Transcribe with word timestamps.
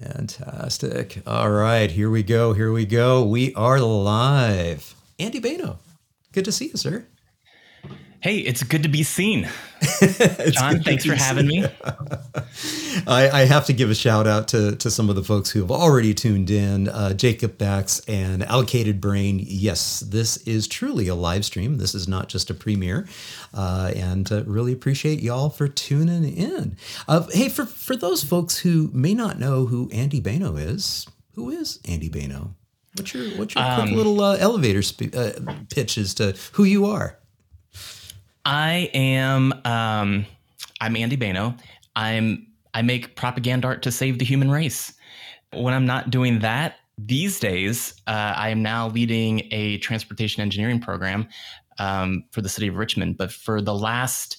Fantastic. 0.00 1.22
All 1.26 1.50
right, 1.50 1.90
here 1.90 2.08
we 2.08 2.22
go. 2.22 2.54
Here 2.54 2.72
we 2.72 2.86
go. 2.86 3.22
We 3.22 3.52
are 3.54 3.78
live. 3.78 4.94
Andy 5.18 5.40
Boenau, 5.40 5.76
good 6.32 6.46
to 6.46 6.52
see 6.52 6.68
you, 6.68 6.76
sir. 6.76 7.04
Hey, 8.22 8.36
it's 8.36 8.62
good 8.62 8.82
to 8.82 8.88
be 8.90 9.02
seen. 9.02 9.48
John, 10.50 10.82
thanks 10.82 11.06
for 11.06 11.14
having 11.14 11.46
me. 11.46 11.64
I, 13.06 13.30
I, 13.32 13.44
have 13.46 13.64
to 13.66 13.72
give 13.72 13.88
a 13.88 13.94
shout 13.94 14.26
out 14.26 14.48
to, 14.48 14.76
to 14.76 14.90
some 14.90 15.08
of 15.08 15.16
the 15.16 15.24
folks 15.24 15.50
who 15.50 15.60
have 15.60 15.70
already 15.70 16.12
tuned 16.12 16.50
in 16.50 16.88
uh, 16.90 17.14
Jacob 17.14 17.56
Bax 17.56 18.00
and 18.06 18.42
Allocated 18.42 19.00
Brain. 19.00 19.40
Yes, 19.42 20.00
this 20.00 20.36
is 20.38 20.68
truly 20.68 21.08
a 21.08 21.14
live 21.14 21.46
stream. 21.46 21.78
This 21.78 21.94
is 21.94 22.08
not 22.08 22.28
just 22.28 22.50
a 22.50 22.54
premiere. 22.54 23.08
Uh, 23.54 23.92
and 23.96 24.30
uh, 24.30 24.44
really 24.44 24.74
appreciate 24.74 25.20
y'all 25.20 25.48
for 25.48 25.66
tuning 25.66 26.36
in. 26.36 26.76
Uh, 27.08 27.26
hey, 27.32 27.48
for, 27.48 27.64
for 27.64 27.96
those 27.96 28.22
folks 28.22 28.58
who 28.58 28.90
may 28.92 29.14
not 29.14 29.38
know 29.38 29.64
who 29.64 29.88
Andy 29.94 30.20
Boenau 30.20 30.60
is, 30.60 31.06
who 31.36 31.48
is 31.48 31.80
Andy 31.88 32.10
Boenau? 32.10 32.50
What's 32.96 33.14
your, 33.14 33.30
what's 33.38 33.54
your 33.54 33.64
um, 33.64 33.80
quick 33.80 33.96
little 33.96 34.20
uh, 34.20 34.36
elevator 34.36 34.82
sp- 34.84 35.14
uh, 35.16 35.32
pitch 35.70 35.96
as 35.96 36.12
to 36.14 36.36
who 36.52 36.64
you 36.64 36.84
are? 36.84 37.19
I 38.44 38.90
am 38.94 39.52
um, 39.64 40.26
I'm 40.80 40.96
Andy 40.96 41.16
Boenau. 41.16 41.58
I'm 41.94 42.46
I 42.72 42.82
make 42.82 43.16
propaganda 43.16 43.66
art 43.66 43.82
to 43.82 43.92
save 43.92 44.18
the 44.18 44.24
human 44.24 44.50
race. 44.50 44.94
When 45.52 45.74
I'm 45.74 45.86
not 45.86 46.10
doing 46.10 46.38
that 46.40 46.76
these 46.96 47.40
days, 47.40 47.94
uh, 48.06 48.34
I 48.36 48.50
am 48.50 48.62
now 48.62 48.88
leading 48.88 49.48
a 49.50 49.78
transportation 49.78 50.42
engineering 50.42 50.80
program 50.80 51.28
um, 51.78 52.24
for 52.30 52.40
the 52.40 52.48
city 52.48 52.68
of 52.68 52.76
Richmond. 52.76 53.18
But 53.18 53.32
for 53.32 53.60
the 53.60 53.74
last 53.74 54.38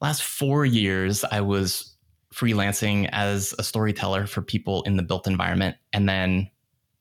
last 0.00 0.22
four 0.22 0.64
years, 0.64 1.24
I 1.24 1.40
was 1.40 1.94
freelancing 2.32 3.08
as 3.12 3.54
a 3.58 3.62
storyteller 3.62 4.26
for 4.26 4.42
people 4.42 4.82
in 4.84 4.96
the 4.96 5.02
built 5.02 5.26
environment, 5.26 5.76
and 5.92 6.08
then 6.08 6.50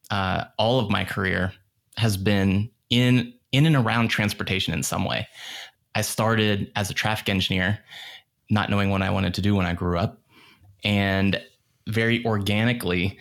uh, 0.09 0.45
all 0.57 0.79
of 0.79 0.89
my 0.89 1.05
career 1.05 1.53
has 1.97 2.17
been 2.17 2.69
in 2.89 3.33
in 3.51 3.65
and 3.65 3.75
around 3.75 4.09
transportation 4.09 4.73
in 4.73 4.83
some 4.83 5.05
way. 5.05 5.27
I 5.97 6.01
started 6.01 6.71
as 6.75 6.91
a 6.91 6.93
traffic 6.93 7.27
engineer, 7.27 7.79
not 8.51 8.69
knowing 8.69 8.91
what 8.91 9.01
I 9.01 9.09
wanted 9.09 9.33
to 9.33 9.41
do 9.41 9.55
when 9.55 9.65
I 9.65 9.73
grew 9.73 9.97
up, 9.97 10.21
and 10.83 11.41
very 11.87 12.23
organically 12.23 13.17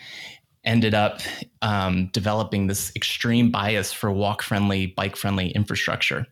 ended 0.63 0.93
up 0.93 1.23
um, 1.63 2.11
developing 2.13 2.67
this 2.67 2.93
extreme 2.95 3.51
bias 3.51 3.95
for 3.95 4.13
walk 4.13 4.43
friendly, 4.43 4.89
bike 4.89 5.17
friendly 5.17 5.49
infrastructure. 5.53 6.27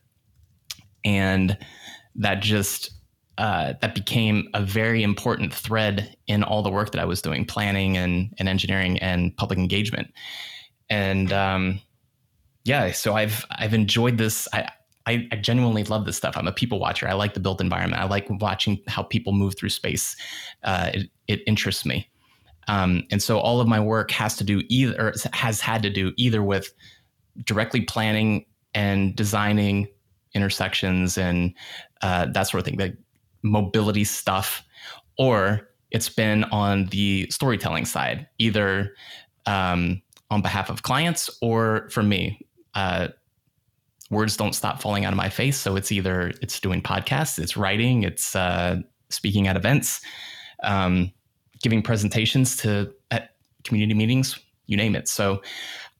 And 1.02 1.56
that 2.16 2.42
just 2.42 2.90
uh, 3.38 3.72
that 3.80 3.94
became 3.94 4.50
a 4.52 4.60
very 4.60 5.02
important 5.02 5.54
thread 5.54 6.14
in 6.26 6.42
all 6.42 6.62
the 6.62 6.70
work 6.70 6.92
that 6.92 7.00
I 7.00 7.06
was 7.06 7.22
doing, 7.22 7.46
planning 7.46 7.96
and, 7.96 8.34
and 8.38 8.50
engineering 8.50 8.98
and 8.98 9.34
public 9.38 9.58
engagement. 9.58 10.08
And 10.90 11.32
um, 11.32 11.80
yeah, 12.64 12.92
so 12.92 13.14
I've 13.14 13.46
I've 13.50 13.72
enjoyed 13.72 14.18
this. 14.18 14.46
I, 14.52 14.68
I, 15.06 15.28
I, 15.30 15.36
genuinely 15.36 15.84
love 15.84 16.06
this 16.06 16.16
stuff. 16.16 16.36
I'm 16.36 16.46
a 16.46 16.52
people 16.52 16.78
watcher. 16.78 17.08
I 17.08 17.12
like 17.12 17.34
the 17.34 17.40
built 17.40 17.60
environment. 17.60 18.00
I 18.00 18.06
like 18.06 18.26
watching 18.28 18.80
how 18.88 19.02
people 19.02 19.32
move 19.32 19.56
through 19.56 19.68
space. 19.68 20.16
Uh, 20.62 20.90
it, 20.94 21.10
it, 21.28 21.40
interests 21.46 21.84
me. 21.84 22.08
Um, 22.68 23.04
and 23.10 23.22
so 23.22 23.38
all 23.38 23.60
of 23.60 23.68
my 23.68 23.78
work 23.78 24.10
has 24.12 24.36
to 24.36 24.44
do 24.44 24.62
either, 24.68 25.12
has 25.32 25.60
had 25.60 25.82
to 25.82 25.90
do 25.90 26.12
either 26.16 26.42
with 26.42 26.72
directly 27.44 27.82
planning 27.82 28.46
and 28.74 29.14
designing 29.14 29.88
intersections 30.34 31.18
and 31.18 31.54
uh, 32.02 32.26
that 32.26 32.44
sort 32.44 32.60
of 32.60 32.64
thing, 32.64 32.78
like 32.78 32.96
mobility 33.42 34.04
stuff, 34.04 34.64
or 35.18 35.68
it's 35.90 36.08
been 36.08 36.44
on 36.44 36.86
the 36.86 37.28
storytelling 37.30 37.84
side, 37.84 38.26
either 38.38 38.94
um, 39.46 40.02
on 40.30 40.42
behalf 40.42 40.70
of 40.70 40.82
clients 40.82 41.30
or 41.40 41.88
for 41.90 42.02
me. 42.02 42.40
Uh, 42.74 43.08
words 44.14 44.36
don't 44.36 44.54
stop 44.54 44.80
falling 44.80 45.04
out 45.04 45.12
of 45.12 45.16
my 45.16 45.28
face. 45.28 45.58
So 45.58 45.76
it's 45.76 45.92
either 45.92 46.32
it's 46.40 46.60
doing 46.60 46.80
podcasts, 46.82 47.38
it's 47.38 47.56
writing, 47.56 48.02
it's 48.02 48.34
uh, 48.34 48.76
speaking 49.10 49.46
at 49.46 49.56
events, 49.56 50.00
um, 50.62 51.12
giving 51.62 51.82
presentations 51.82 52.56
to 52.58 52.92
at 53.10 53.36
community 53.64 53.94
meetings, 53.94 54.38
you 54.66 54.76
name 54.76 54.94
it. 54.94 55.08
So 55.08 55.42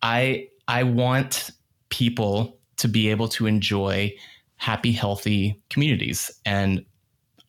I 0.03 0.49
I 0.69 0.83
want 0.85 1.51
people 1.91 2.59
to 2.77 2.89
be 2.89 3.11
able 3.11 3.29
to 3.29 3.47
enjoy 3.47 4.13
happy, 4.57 4.93
healthy 4.93 5.63
communities, 5.71 6.31
and 6.47 6.85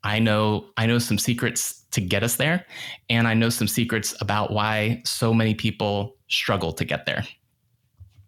I 0.04 0.20
know 0.20 0.68
I 0.78 0.86
know 0.86 1.00
some 1.00 1.18
secrets 1.18 1.84
to 1.92 2.02
get 2.02 2.24
us 2.24 2.36
there, 2.36 2.66
and 3.10 3.28
I 3.28 3.34
know 3.34 3.50
some 3.50 3.68
secrets 3.68 4.14
about 4.22 4.52
why 4.52 5.02
so 5.06 5.34
many 5.34 5.56
people 5.56 6.18
struggle 6.28 6.74
to 6.74 6.86
get 6.86 7.06
there. 7.06 7.24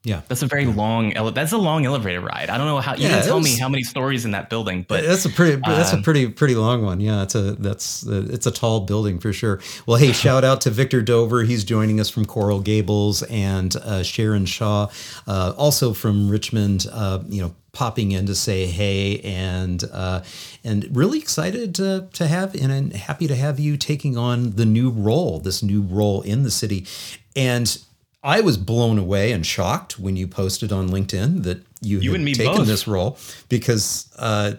Yeah, 0.03 0.21
that's 0.27 0.41
a 0.41 0.47
very 0.47 0.65
long. 0.65 1.13
Ele- 1.13 1.31
that's 1.31 1.51
a 1.51 1.57
long 1.57 1.85
elevator 1.85 2.21
ride. 2.21 2.49
I 2.49 2.57
don't 2.57 2.67
know 2.67 2.79
how 2.79 2.95
you 2.95 3.03
yeah, 3.03 3.19
can 3.19 3.25
tell 3.25 3.37
was, 3.37 3.45
me 3.45 3.59
how 3.59 3.67
many 3.67 3.83
stories 3.83 4.23
in 4.23 4.31
that 4.31 4.49
building, 4.49 4.85
but 4.87 5.03
that's 5.03 5.25
a 5.25 5.29
pretty 5.29 5.61
that's 5.65 5.91
a 5.91 5.97
uh, 5.97 6.01
pretty 6.01 6.29
pretty 6.29 6.55
long 6.55 6.83
one. 6.83 6.99
Yeah, 6.99 7.23
it's 7.23 7.35
a 7.35 7.53
that's 7.53 8.05
a, 8.05 8.19
it's 8.31 8.45
a 8.45 8.51
tall 8.51 8.81
building 8.81 9.19
for 9.19 9.33
sure. 9.33 9.59
Well, 9.85 9.97
hey, 9.97 10.13
shout 10.13 10.43
out 10.43 10.61
to 10.61 10.69
Victor 10.69 11.01
Dover. 11.01 11.43
He's 11.43 11.63
joining 11.63 11.99
us 11.99 12.09
from 12.09 12.25
Coral 12.25 12.61
Gables 12.61 13.23
and 13.23 13.75
uh, 13.75 14.03
Sharon 14.03 14.45
Shaw, 14.45 14.87
uh, 15.27 15.53
also 15.57 15.93
from 15.93 16.29
Richmond. 16.29 16.85
Uh, 16.91 17.23
you 17.27 17.41
know, 17.41 17.53
popping 17.77 18.11
in 18.11 18.25
to 18.25 18.33
say 18.33 18.65
hey 18.65 19.19
and 19.19 19.83
uh, 19.93 20.23
and 20.63 20.95
really 20.95 21.19
excited 21.19 21.75
to, 21.75 22.07
to 22.11 22.27
have 22.27 22.55
and 22.55 22.93
happy 22.93 23.27
to 23.27 23.35
have 23.35 23.59
you 23.59 23.77
taking 23.77 24.17
on 24.17 24.51
the 24.55 24.65
new 24.65 24.89
role, 24.89 25.39
this 25.39 25.61
new 25.61 25.81
role 25.81 26.21
in 26.23 26.41
the 26.41 26.49
city. 26.49 26.87
And 27.35 27.77
I 28.23 28.41
was 28.41 28.57
blown 28.57 28.97
away 28.97 29.31
and 29.31 29.45
shocked 29.45 29.99
when 29.99 30.15
you 30.15 30.27
posted 30.27 30.71
on 30.71 30.89
LinkedIn 30.89 31.43
that 31.43 31.63
you, 31.81 31.99
you 31.99 32.13
had 32.13 32.25
taken 32.33 32.57
both. 32.57 32.67
this 32.67 32.87
role 32.87 33.17
because 33.47 34.11
uh, 34.17 34.53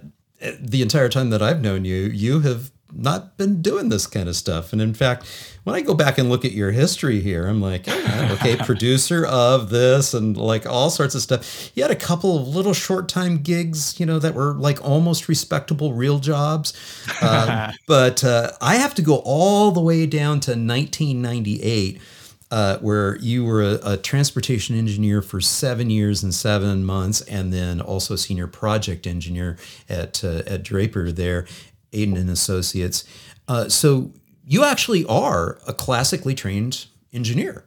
the 0.60 0.82
entire 0.82 1.08
time 1.08 1.30
that 1.30 1.42
I've 1.42 1.60
known 1.60 1.84
you, 1.84 1.96
you 1.96 2.40
have 2.40 2.70
not 2.92 3.36
been 3.36 3.60
doing 3.60 3.90
this 3.90 4.06
kind 4.06 4.28
of 4.28 4.36
stuff. 4.36 4.72
And 4.72 4.80
in 4.80 4.94
fact, 4.94 5.26
when 5.64 5.76
I 5.76 5.82
go 5.82 5.92
back 5.92 6.16
and 6.16 6.30
look 6.30 6.44
at 6.44 6.52
your 6.52 6.70
history 6.70 7.20
here, 7.20 7.46
I'm 7.46 7.60
like, 7.60 7.84
oh, 7.86 8.28
okay, 8.32 8.56
producer 8.64 9.26
of 9.26 9.68
this 9.68 10.14
and 10.14 10.36
like 10.36 10.64
all 10.64 10.88
sorts 10.88 11.14
of 11.14 11.20
stuff. 11.20 11.70
You 11.74 11.82
had 11.82 11.92
a 11.92 11.96
couple 11.96 12.38
of 12.38 12.48
little 12.48 12.72
short 12.72 13.08
time 13.08 13.38
gigs, 13.38 14.00
you 14.00 14.06
know, 14.06 14.18
that 14.18 14.34
were 14.34 14.54
like 14.54 14.82
almost 14.82 15.28
respectable 15.28 15.92
real 15.92 16.18
jobs. 16.18 16.72
Uh, 17.20 17.72
but 17.86 18.24
uh, 18.24 18.52
I 18.60 18.76
have 18.76 18.94
to 18.94 19.02
go 19.02 19.16
all 19.24 19.70
the 19.70 19.82
way 19.82 20.06
down 20.06 20.40
to 20.40 20.52
1998 20.52 22.00
uh, 22.50 22.78
where 22.78 23.16
you 23.16 23.44
were 23.44 23.62
a, 23.62 23.78
a, 23.84 23.96
transportation 23.96 24.76
engineer 24.76 25.20
for 25.20 25.40
seven 25.40 25.90
years 25.90 26.22
and 26.22 26.32
seven 26.34 26.84
months, 26.84 27.20
and 27.22 27.52
then 27.52 27.80
also 27.80 28.16
senior 28.16 28.46
project 28.46 29.06
engineer 29.06 29.58
at 29.88 30.24
uh, 30.24 30.42
at 30.46 30.62
Draper 30.62 31.12
there, 31.12 31.46
Aden 31.92 32.16
and 32.16 32.30
Associates. 32.30 33.04
Uh, 33.48 33.68
so 33.68 34.12
you 34.46 34.64
actually 34.64 35.04
are 35.06 35.58
a 35.66 35.74
classically 35.74 36.34
trained 36.34 36.86
engineer. 37.12 37.64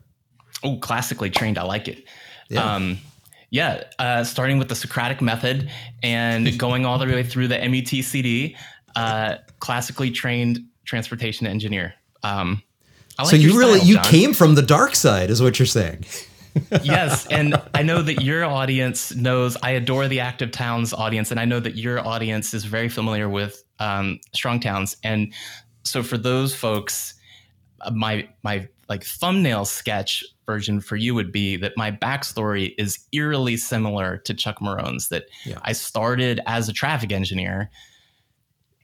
Oh, 0.64 0.78
classically 0.78 1.30
trained. 1.30 1.58
I 1.58 1.64
like 1.64 1.88
it. 1.88 2.04
Yeah. 2.50 2.76
Um, 2.76 2.98
yeah, 3.52 3.84
uh, 4.00 4.24
starting 4.24 4.58
with 4.58 4.70
the 4.70 4.76
Socratic 4.76 5.22
method 5.22 5.70
and 6.02 6.58
going 6.58 6.86
all 6.86 6.98
the 6.98 7.06
way 7.06 7.24
through 7.24 7.50
the 7.50 7.58
MUTCD, 7.58 8.56
uh, 8.96 9.36
classically 9.60 10.10
trained 10.10 10.60
transportation 10.86 11.46
engineer. 11.46 11.94
Um, 12.24 12.64
like 13.22 13.32
so 13.32 13.38
you 13.38 13.58
really 13.58 13.80
you 13.82 13.96
John. 13.96 14.04
came 14.06 14.34
from 14.34 14.56
the 14.56 14.62
dark 14.62 14.96
side, 14.96 15.30
is 15.30 15.42
what 15.42 15.60
you're 15.60 15.66
saying. 15.66 16.06
yes, 16.84 17.28
and 17.28 17.62
I 17.74 17.84
know 17.84 18.02
that 18.02 18.22
your 18.22 18.44
audience 18.44 19.16
knows. 19.16 19.56
I 19.64 19.72
adore 19.72 20.08
the 20.08 20.20
Active 20.20 20.52
Towns 20.52 20.94
audience, 20.94 21.32
and 21.32 21.40
I 21.40 21.46
know 21.46 21.60
that 21.60 21.76
your 21.76 22.06
audience 22.06 22.54
is 22.54 22.66
very 22.66 22.90
familiar 22.90 23.30
with 23.30 23.64
um, 23.80 24.20
Strong 24.34 24.62
Towns. 24.62 24.98
And 25.04 25.34
so, 25.84 26.04
for 26.04 26.18
those 26.18 26.54
folks, 26.54 27.14
uh, 27.82 27.92
my 27.92 28.28
my 28.44 28.68
like 28.90 29.04
thumbnail 29.04 29.66
sketch 29.66 30.24
version 30.46 30.82
for 30.82 30.98
you 30.98 31.16
would 31.16 31.32
be 31.32 31.56
that 31.56 31.78
my 31.78 31.92
backstory 31.92 32.74
is 32.78 33.00
eerily 33.14 33.56
similar 33.56 34.18
to 34.18 34.34
Chuck 34.34 34.60
Marohn's. 34.60 35.08
That 35.08 35.26
yeah. 35.46 35.60
I 35.62 35.72
started 35.72 36.42
as 36.46 36.68
a 36.68 36.74
traffic 36.74 37.14
engineer, 37.14 37.72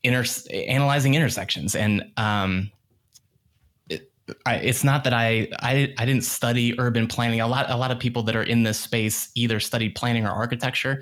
inter- 0.04 0.26
analyzing 0.54 1.16
intersections, 1.16 1.76
and 1.76 2.04
um, 2.16 2.72
I, 4.46 4.56
it's 4.56 4.84
not 4.84 5.04
that 5.06 5.14
I, 5.14 5.48
I 5.60 5.94
I 5.98 6.06
didn't 6.06 6.24
study 6.24 6.78
urban 6.80 7.08
planning. 7.08 7.40
A 7.40 7.48
lot 7.48 7.70
a 7.70 7.78
lot 7.78 7.92
of 7.92 8.00
people 8.00 8.24
that 8.24 8.36
are 8.36 8.44
in 8.44 8.64
this 8.64 8.80
space 8.80 9.32
either 9.36 9.60
studied 9.60 9.96
planning 9.96 10.26
or 10.26 10.32
architecture, 10.32 11.02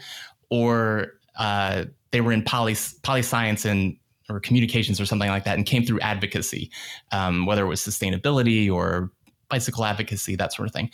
or 0.50 1.13
uh, 1.38 1.86
they 2.12 2.22
were 2.22 2.31
in 2.31 2.44
poly 2.44 2.75
poli 3.04 3.22
science 3.22 3.66
and 3.66 3.98
or 4.30 4.39
communications 4.39 5.00
or 5.00 5.06
something 5.06 5.30
like 5.30 5.44
that, 5.45 5.57
and 5.57 5.66
came 5.66 5.86
through 5.86 6.00
advocacy, 6.01 6.72
um, 7.12 7.45
whether 7.45 7.63
it 7.63 7.68
was 7.68 7.81
sustainability 7.81 8.72
or 8.72 9.12
bicycle 9.50 9.86
advocacy, 9.86 10.36
that 10.36 10.54
sort 10.54 10.68
of 10.68 10.74
thing. 10.74 10.89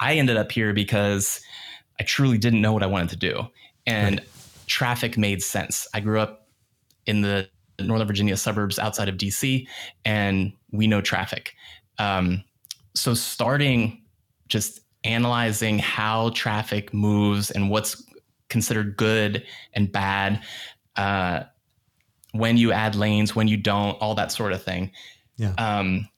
I 0.00 0.14
ended 0.14 0.36
up 0.36 0.50
here 0.50 0.72
because 0.72 1.40
I 2.00 2.04
truly 2.04 2.38
didn't 2.38 2.60
know 2.60 2.72
what 2.72 2.82
I 2.82 2.86
wanted 2.86 3.10
to 3.10 3.16
do, 3.16 3.46
and 3.86 4.18
right. 4.18 4.28
traffic 4.66 5.16
made 5.16 5.42
sense. 5.42 5.86
I 5.94 6.00
grew 6.00 6.20
up 6.20 6.48
in 7.06 7.20
the 7.22 7.48
Northern 7.82 8.06
Virginia 8.06 8.36
suburbs 8.36 8.78
outside 8.78 9.08
of 9.08 9.16
DC, 9.16 9.66
and 10.04 10.52
we 10.70 10.86
know 10.86 11.00
traffic. 11.00 11.54
Um, 11.98 12.44
so 12.94 13.14
starting 13.14 14.02
just 14.48 14.80
analyzing 15.04 15.78
how 15.78 16.30
traffic 16.30 16.92
moves 16.92 17.50
and 17.50 17.70
what's 17.70 18.02
considered 18.48 18.96
good 18.96 19.44
and 19.72 19.90
bad, 19.90 20.42
uh, 20.96 21.44
when 22.32 22.56
you 22.56 22.72
add 22.72 22.94
lanes, 22.94 23.34
when 23.34 23.48
you 23.48 23.56
don't, 23.56 23.94
all 24.00 24.14
that 24.14 24.32
sort 24.32 24.52
of 24.52 24.62
thing. 24.62 24.90
Yeah. 25.36 25.54
Um, 25.58 26.08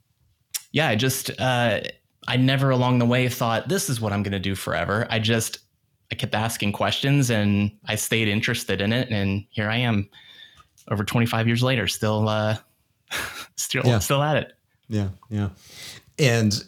yeah, 0.73 0.89
I 0.89 0.97
just 0.97 1.31
uh, 1.41 1.81
I 2.27 2.37
never 2.37 2.71
along 2.71 2.99
the 2.99 3.07
way 3.07 3.29
thought 3.29 3.69
this 3.69 3.89
is 3.89 4.01
what 4.01 4.13
I'm 4.13 4.23
going 4.23 4.33
to 4.33 4.39
do 4.39 4.55
forever. 4.55 5.07
I 5.11 5.19
just 5.19 5.59
I 6.11 6.17
kept 6.17 6.35
asking 6.35 6.73
questions 6.73 7.31
and 7.31 7.71
I 7.87 7.95
stayed 7.95 8.29
interested 8.29 8.81
in 8.81 8.93
it, 8.93 9.09
and 9.11 9.45
here 9.51 9.69
I 9.69 9.77
am, 9.77 10.09
over 10.91 11.05
25 11.05 11.47
years 11.47 11.63
later, 11.63 11.87
still 11.87 12.29
uh, 12.29 12.57
still 13.57 13.83
yeah. 13.85 13.99
still 13.99 14.23
at 14.23 14.37
it. 14.37 14.53
Yeah, 14.89 15.09
yeah, 15.31 15.51
and 16.19 16.65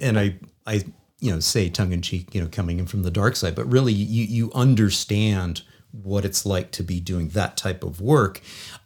and 0.00 0.18
I 0.18 0.36
I 0.66 0.84
you 1.20 1.30
know 1.30 1.40
say 1.40 1.68
tongue 1.68 1.92
in 1.92 2.02
cheek, 2.02 2.34
you 2.34 2.40
know, 2.40 2.48
coming 2.50 2.78
in 2.78 2.86
from 2.86 3.02
the 3.02 3.10
dark 3.10 3.36
side, 3.36 3.54
but 3.54 3.70
really 3.70 3.92
you 3.92 4.24
you 4.24 4.52
understand 4.54 5.62
what 5.92 6.24
it's 6.24 6.46
like 6.46 6.70
to 6.70 6.82
be 6.82 7.00
doing 7.00 7.28
that 7.30 7.56
type 7.56 7.82
of 7.82 8.00
work. 8.00 8.40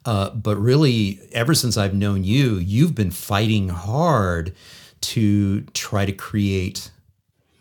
Uh, 0.05 0.31
but 0.31 0.57
really, 0.57 1.19
ever 1.31 1.53
since 1.53 1.77
I've 1.77 1.93
known 1.93 2.23
you, 2.23 2.55
you've 2.55 2.95
been 2.95 3.11
fighting 3.11 3.69
hard 3.69 4.55
to 5.01 5.61
try 5.73 6.05
to 6.05 6.11
create 6.11 6.91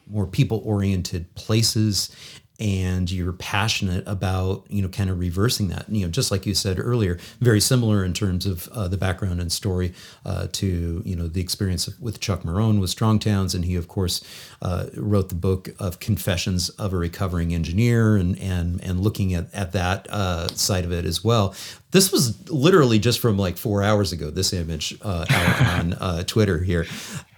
more 0.06 0.26
people 0.26 0.62
oriented 0.64 1.34
places 1.34 2.14
and 2.60 3.10
you're 3.10 3.32
passionate 3.32 4.04
about 4.06 4.64
you 4.68 4.80
know 4.80 4.88
kind 4.88 5.10
of 5.10 5.18
reversing 5.18 5.68
that. 5.68 5.88
You 5.88 6.06
know 6.06 6.10
just 6.10 6.30
like 6.30 6.46
you 6.46 6.54
said 6.54 6.78
earlier 6.78 7.18
very 7.40 7.60
similar 7.60 8.04
in 8.04 8.12
terms 8.12 8.46
of 8.46 8.68
uh, 8.68 8.88
the 8.88 8.96
background 8.96 9.40
and 9.40 9.50
story 9.50 9.92
uh, 10.24 10.46
to 10.52 11.02
you 11.04 11.16
know 11.16 11.26
the 11.26 11.40
experience 11.40 11.88
with 11.98 12.20
chuck 12.20 12.42
marohn 12.42 12.80
with 12.80 12.90
strong 12.90 13.18
towns 13.18 13.54
and 13.54 13.64
he 13.64 13.74
of 13.74 13.88
course 13.88 14.22
uh, 14.62 14.86
wrote 14.96 15.30
the 15.30 15.34
book 15.34 15.70
of 15.78 15.98
confessions 15.98 16.68
of 16.70 16.92
a 16.92 16.96
recovering 16.96 17.52
engineer 17.52 18.16
and 18.16 18.38
and 18.38 18.82
and 18.84 19.00
looking 19.00 19.34
at, 19.34 19.52
at 19.52 19.72
that 19.72 20.08
uh, 20.10 20.48
side 20.48 20.84
of 20.84 20.92
it 20.92 21.04
as 21.04 21.24
well. 21.24 21.54
This 21.90 22.10
was 22.10 22.50
literally 22.50 22.98
just 22.98 23.20
from 23.20 23.38
like 23.38 23.56
four 23.56 23.82
hours 23.82 24.12
ago 24.12 24.30
this 24.30 24.52
image 24.52 24.96
uh, 25.02 25.26
on 25.78 25.92
uh, 25.94 26.22
twitter 26.24 26.58
here. 26.58 26.86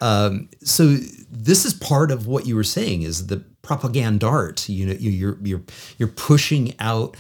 Um, 0.01 0.51
so 0.63 0.97
this 1.31 1.65
is 1.65 1.75
part 1.75 2.11
of 2.11 2.27
what 2.27 2.47
you 2.47 2.55
were 2.55 2.65
saying 2.65 3.03
is 3.03 3.29
the 3.29 3.45
propagandart. 3.67 4.69
You 4.69 4.87
know, 4.87 4.93
you're 4.99 5.39
you're 5.43 5.63
you're 5.99 6.09
pushing 6.09 6.75
out 6.79 7.17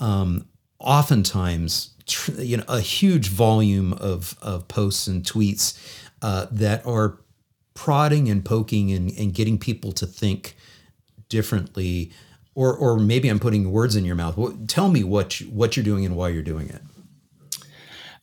um, 0.00 0.46
oftentimes 0.78 1.90
tr- 2.06 2.32
you 2.40 2.56
know 2.56 2.64
a 2.68 2.80
huge 2.80 3.28
volume 3.28 3.92
of 3.94 4.36
of 4.40 4.66
posts 4.68 5.06
and 5.06 5.22
tweets 5.22 5.78
uh, 6.22 6.46
that 6.50 6.86
are 6.86 7.18
prodding 7.74 8.28
and 8.28 8.44
poking 8.44 8.90
and, 8.90 9.12
and 9.18 9.34
getting 9.34 9.58
people 9.58 9.92
to 9.92 10.06
think 10.06 10.56
differently 11.28 12.10
or 12.54 12.74
or 12.74 12.98
maybe 12.98 13.28
I'm 13.28 13.38
putting 13.38 13.70
words 13.70 13.96
in 13.96 14.04
your 14.04 14.16
mouth. 14.16 14.38
Tell 14.66 14.88
me 14.88 15.04
what 15.04 15.40
you, 15.40 15.46
what 15.48 15.76
you're 15.76 15.84
doing 15.84 16.06
and 16.06 16.16
why 16.16 16.30
you're 16.30 16.42
doing 16.42 16.70
it. 16.70 16.82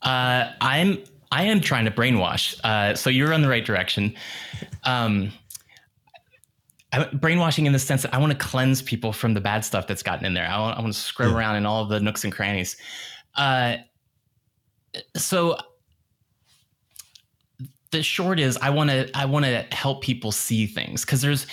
Uh, 0.02 0.52
I'm 0.60 1.04
I 1.32 1.44
am 1.44 1.62
trying 1.62 1.86
to 1.86 1.92
brainwash. 1.92 2.60
Uh, 2.64 2.96
so 2.96 3.10
you're 3.10 3.34
on 3.34 3.42
the 3.42 3.50
right 3.50 3.66
direction. 3.66 4.16
Um, 4.84 5.32
I, 6.94 7.06
brainwashing 7.06 7.66
in 7.66 7.74
the 7.74 7.80
sense 7.80 8.04
that 8.04 8.14
I 8.14 8.20
want 8.20 8.32
to 8.32 8.38
cleanse 8.38 8.82
people 8.82 9.12
from 9.12 9.34
the 9.34 9.42
bad 9.42 9.66
stuff 9.66 9.88
that's 9.88 10.04
gotten 10.04 10.26
in 10.26 10.34
there. 10.34 10.48
I 10.48 10.60
want, 10.60 10.78
I 10.78 10.82
want 10.82 10.94
to 10.94 11.00
scrub 11.00 11.32
yeah. 11.32 11.38
around 11.38 11.56
in 11.56 11.66
all 11.66 11.84
of 11.84 11.90
the 11.90 12.00
nooks 12.00 12.24
and 12.24 12.32
crannies. 12.32 12.78
Uh, 13.36 13.78
so 15.18 15.58
the 17.92 18.04
short 18.04 18.40
is, 18.40 18.58
I 18.58 18.70
want 18.70 18.92
to 18.92 19.10
I 19.16 19.26
want 19.26 19.46
to 19.46 19.66
help 19.72 20.04
people 20.04 20.32
see 20.32 20.68
things 20.68 21.04
because 21.04 21.22
there's 21.22 21.48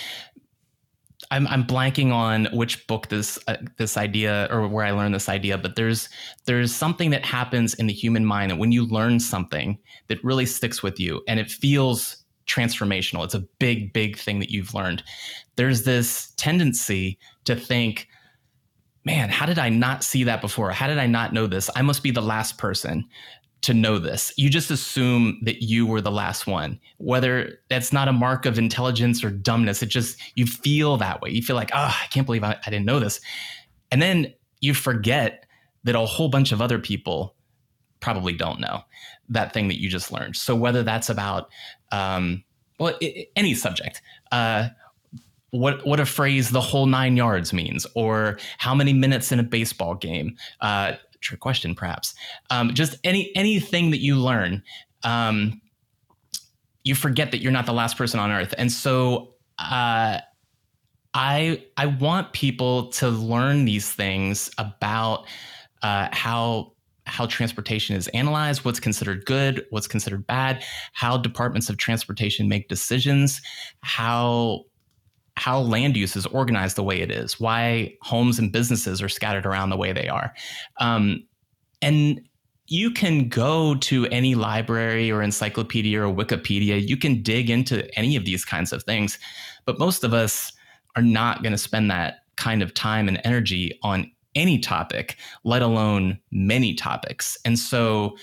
I'm, 1.31 1.47
I'm 1.47 1.63
blanking 1.63 2.11
on 2.11 2.45
which 2.51 2.85
book 2.87 3.07
this 3.07 3.39
uh, 3.47 3.55
this 3.77 3.97
idea 3.97 4.47
or 4.51 4.67
where 4.67 4.85
I 4.85 4.91
learned 4.91 5.15
this 5.15 5.29
idea, 5.29 5.57
but 5.57 5.75
there's 5.75 6.09
there's 6.45 6.75
something 6.75 7.09
that 7.11 7.25
happens 7.25 7.73
in 7.75 7.87
the 7.87 7.93
human 7.93 8.25
mind 8.25 8.51
that 8.51 8.57
when 8.57 8.71
you 8.71 8.85
learn 8.85 9.19
something 9.19 9.79
that 10.07 10.23
really 10.23 10.45
sticks 10.45 10.83
with 10.83 10.99
you 10.99 11.21
and 11.27 11.39
it 11.39 11.49
feels 11.49 12.20
transformational. 12.51 13.23
It's 13.23 13.33
a 13.33 13.39
big, 13.59 13.93
big 13.93 14.17
thing 14.17 14.39
that 14.39 14.51
you've 14.51 14.73
learned. 14.73 15.03
There's 15.55 15.83
this 15.83 16.33
tendency 16.37 17.17
to 17.45 17.55
think, 17.55 18.07
man, 19.05 19.29
how 19.29 19.45
did 19.45 19.59
I 19.59 19.69
not 19.69 20.03
see 20.03 20.23
that 20.25 20.41
before? 20.41 20.71
How 20.71 20.87
did 20.87 20.97
I 20.97 21.07
not 21.07 21.33
know 21.33 21.47
this? 21.47 21.69
I 21.75 21.81
must 21.81 22.03
be 22.03 22.11
the 22.11 22.21
last 22.21 22.57
person 22.57 23.05
to 23.61 23.73
know 23.73 23.99
this. 23.99 24.33
You 24.37 24.49
just 24.49 24.71
assume 24.71 25.39
that 25.43 25.61
you 25.61 25.85
were 25.85 26.01
the 26.01 26.11
last 26.11 26.47
one, 26.47 26.79
whether 26.97 27.59
that's 27.69 27.93
not 27.93 28.07
a 28.07 28.13
mark 28.13 28.45
of 28.45 28.57
intelligence 28.57 29.23
or 29.23 29.29
dumbness. 29.29 29.83
It 29.83 29.87
just, 29.87 30.19
you 30.35 30.45
feel 30.47 30.97
that 30.97 31.21
way. 31.21 31.29
You 31.29 31.43
feel 31.43 31.55
like, 31.55 31.69
oh, 31.73 31.95
I 32.01 32.07
can't 32.07 32.25
believe 32.25 32.43
I, 32.43 32.57
I 32.65 32.69
didn't 32.69 32.85
know 32.85 32.99
this. 32.99 33.21
And 33.91 34.01
then 34.01 34.33
you 34.61 34.73
forget 34.73 35.45
that 35.83 35.95
a 35.95 36.05
whole 36.05 36.29
bunch 36.29 36.51
of 36.51 36.61
other 36.61 36.79
people 36.79 37.35
probably 37.99 38.33
don't 38.33 38.59
know 38.59 38.81
that 39.31 39.53
thing 39.53 39.67
that 39.69 39.81
you 39.81 39.89
just 39.89 40.11
learned. 40.11 40.35
So 40.35 40.55
whether 40.55 40.83
that's 40.83 41.09
about 41.09 41.49
um, 41.91 42.43
well, 42.79 42.97
it, 43.01 43.31
any 43.35 43.53
subject. 43.53 44.01
Uh, 44.31 44.69
what 45.51 45.85
what 45.85 45.99
a 45.99 46.05
phrase 46.05 46.49
the 46.49 46.61
whole 46.61 46.85
nine 46.85 47.17
yards 47.17 47.51
means, 47.53 47.85
or 47.93 48.39
how 48.57 48.73
many 48.73 48.93
minutes 48.93 49.31
in 49.31 49.39
a 49.39 49.43
baseball 49.43 49.95
game. 49.95 50.37
Uh, 50.61 50.93
trick 51.19 51.39
question, 51.39 51.75
perhaps. 51.75 52.15
Um, 52.49 52.73
just 52.73 52.97
any 53.03 53.35
anything 53.35 53.91
that 53.91 53.99
you 53.99 54.15
learn, 54.15 54.63
um, 55.03 55.61
you 56.83 56.95
forget 56.95 57.31
that 57.31 57.41
you're 57.41 57.51
not 57.51 57.65
the 57.65 57.73
last 57.73 57.97
person 57.97 58.19
on 58.19 58.31
earth, 58.31 58.53
and 58.57 58.71
so. 58.71 59.35
Uh, 59.59 60.19
I 61.13 61.65
I 61.75 61.87
want 61.87 62.31
people 62.31 62.87
to 62.93 63.09
learn 63.09 63.65
these 63.65 63.91
things 63.91 64.49
about 64.57 65.25
uh, 65.81 66.07
how 66.13 66.71
how 67.05 67.25
transportation 67.25 67.95
is 67.95 68.07
analyzed, 68.09 68.63
what's 68.63 68.79
considered 68.79 69.25
good, 69.25 69.65
what's 69.69 69.87
considered 69.87 70.25
bad, 70.27 70.63
how 70.93 71.17
departments 71.17 71.69
of 71.69 71.77
transportation 71.77 72.47
make 72.47 72.67
decisions, 72.67 73.41
how 73.81 74.63
how 75.37 75.59
land 75.59 75.95
use 75.95 76.15
is 76.15 76.25
organized 76.27 76.75
the 76.75 76.83
way 76.83 76.99
it 76.99 77.09
is, 77.09 77.39
why 77.39 77.95
homes 78.01 78.37
and 78.37 78.51
businesses 78.51 79.01
are 79.01 79.09
scattered 79.09 79.45
around 79.45 79.69
the 79.69 79.77
way 79.77 79.93
they 79.93 80.07
are. 80.07 80.33
Um, 80.79 81.25
and 81.81 82.21
you 82.67 82.91
can 82.91 83.27
go 83.27 83.75
to 83.75 84.05
any 84.07 84.35
library 84.35 85.11
or 85.11 85.21
encyclopedia 85.21 86.01
or 86.01 86.13
Wikipedia, 86.13 86.87
you 86.87 86.95
can 86.95 87.23
dig 87.23 87.49
into 87.49 87.87
any 87.97 88.15
of 88.15 88.25
these 88.25 88.45
kinds 88.45 88.71
of 88.71 88.83
things. 88.83 89.17
But 89.65 89.79
most 89.79 90.03
of 90.03 90.13
us 90.13 90.53
are 90.95 91.01
not 91.01 91.43
going 91.43 91.53
to 91.53 91.57
spend 91.57 91.89
that 91.91 92.19
kind 92.35 92.61
of 92.61 92.73
time 92.73 93.07
and 93.07 93.19
energy 93.23 93.77
on 93.83 94.11
any 94.35 94.59
topic, 94.59 95.17
let 95.43 95.61
alone 95.61 96.19
many 96.31 96.73
topics. 96.73 97.37
And 97.45 97.57
so 97.57 98.17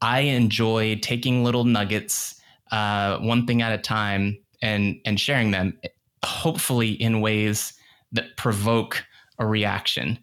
I 0.00 0.20
enjoy 0.20 0.98
taking 1.02 1.44
little 1.44 1.64
nuggets, 1.64 2.40
uh, 2.72 3.18
one 3.18 3.46
thing 3.46 3.62
at 3.62 3.72
a 3.72 3.78
time, 3.78 4.38
and 4.62 5.00
and 5.04 5.18
sharing 5.18 5.50
them, 5.50 5.78
hopefully 6.24 6.90
in 6.90 7.20
ways 7.20 7.72
that 8.12 8.36
provoke 8.36 9.04
a 9.38 9.46
reaction. 9.46 10.18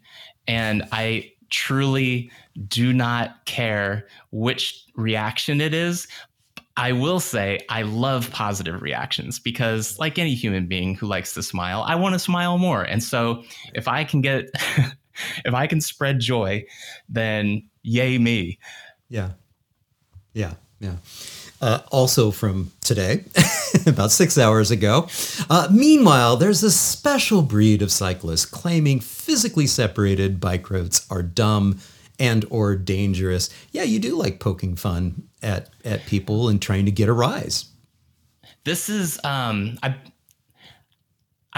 And 0.46 0.86
I 0.92 1.32
truly 1.50 2.30
do 2.68 2.92
not 2.92 3.44
care 3.46 4.06
which 4.30 4.84
reaction 4.94 5.60
it 5.60 5.74
is. 5.74 6.06
I 6.78 6.92
will 6.92 7.18
say 7.18 7.58
I 7.68 7.82
love 7.82 8.30
positive 8.30 8.80
reactions 8.82 9.40
because, 9.40 9.98
like 9.98 10.16
any 10.16 10.34
human 10.34 10.68
being 10.68 10.94
who 10.94 11.08
likes 11.08 11.34
to 11.34 11.42
smile, 11.42 11.82
I 11.86 11.96
want 11.96 12.14
to 12.14 12.20
smile 12.20 12.56
more. 12.56 12.84
And 12.84 13.02
so, 13.02 13.42
if 13.74 13.88
I 13.88 14.04
can 14.04 14.20
get 14.20 14.48
if 15.44 15.54
I 15.54 15.66
can 15.66 15.80
spread 15.80 16.20
joy, 16.20 16.64
then 17.08 17.68
yay 17.82 18.16
me. 18.18 18.60
Yeah. 19.08 19.32
Yeah. 20.32 20.54
Yeah. 20.78 20.96
Uh, 21.60 21.80
also 21.90 22.30
from 22.30 22.70
today, 22.80 23.24
about 23.86 24.12
six 24.12 24.38
hours 24.38 24.70
ago. 24.70 25.08
Uh, 25.50 25.66
meanwhile, 25.72 26.36
there's 26.36 26.62
a 26.62 26.70
special 26.70 27.42
breed 27.42 27.82
of 27.82 27.90
cyclists 27.90 28.46
claiming 28.46 29.00
physically 29.00 29.66
separated 29.66 30.38
bike 30.38 30.70
roads 30.70 31.04
are 31.10 31.24
dumb 31.24 31.80
and 32.18 32.44
or 32.50 32.76
dangerous. 32.76 33.50
Yeah, 33.72 33.84
you 33.84 33.98
do 33.98 34.16
like 34.16 34.40
poking 34.40 34.76
fun 34.76 35.28
at 35.42 35.70
at 35.84 36.04
people 36.06 36.48
and 36.48 36.60
trying 36.60 36.84
to 36.86 36.92
get 36.92 37.08
a 37.08 37.12
rise. 37.12 37.66
This 38.64 38.88
is 38.88 39.18
um, 39.24 39.78
I 39.82 39.96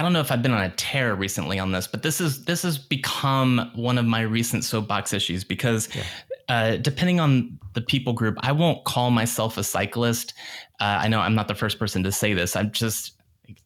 I 0.00 0.02
don't 0.02 0.12
know 0.12 0.21
if 0.21 0.31
I've 0.31 0.43
been 0.43 0.52
on 0.52 0.62
a 0.62 0.71
tear 0.71 1.14
recently 1.14 1.59
on 1.59 1.73
this, 1.73 1.87
but 1.87 2.02
this 2.02 2.21
is 2.21 2.45
this 2.45 2.62
has 2.62 2.79
become 2.79 3.71
one 3.75 3.99
of 3.99 4.07
my 4.07 4.23
recent 4.23 4.64
soapbox 4.64 5.12
issues 5.12 5.45
because 5.45 5.88
yeah. 5.95 6.05
uh, 6.49 6.76
depending 6.76 7.21
on 7.21 7.59
the 7.75 7.81
people 7.81 8.12
group, 8.12 8.37
I 8.40 8.52
won't 8.52 8.85
call 8.85 9.11
myself 9.11 9.59
a 9.59 9.64
cyclist. 9.64 10.35
Uh, 10.81 11.00
I 11.02 11.09
know 11.09 11.21
I'm 11.21 11.35
not 11.35 11.49
the 11.49 11.55
first 11.55 11.79
person 11.79 12.02
to 12.05 12.12
say 12.12 12.35
this. 12.35 12.57
I'm 12.57 12.71
just, 12.71 13.14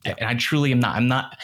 yeah. 0.05 0.15
and 0.19 0.29
I 0.29 0.35
truly 0.35 0.73
am 0.73 0.81
not. 0.81 0.97
I'm 0.97 1.07
not. 1.09 1.39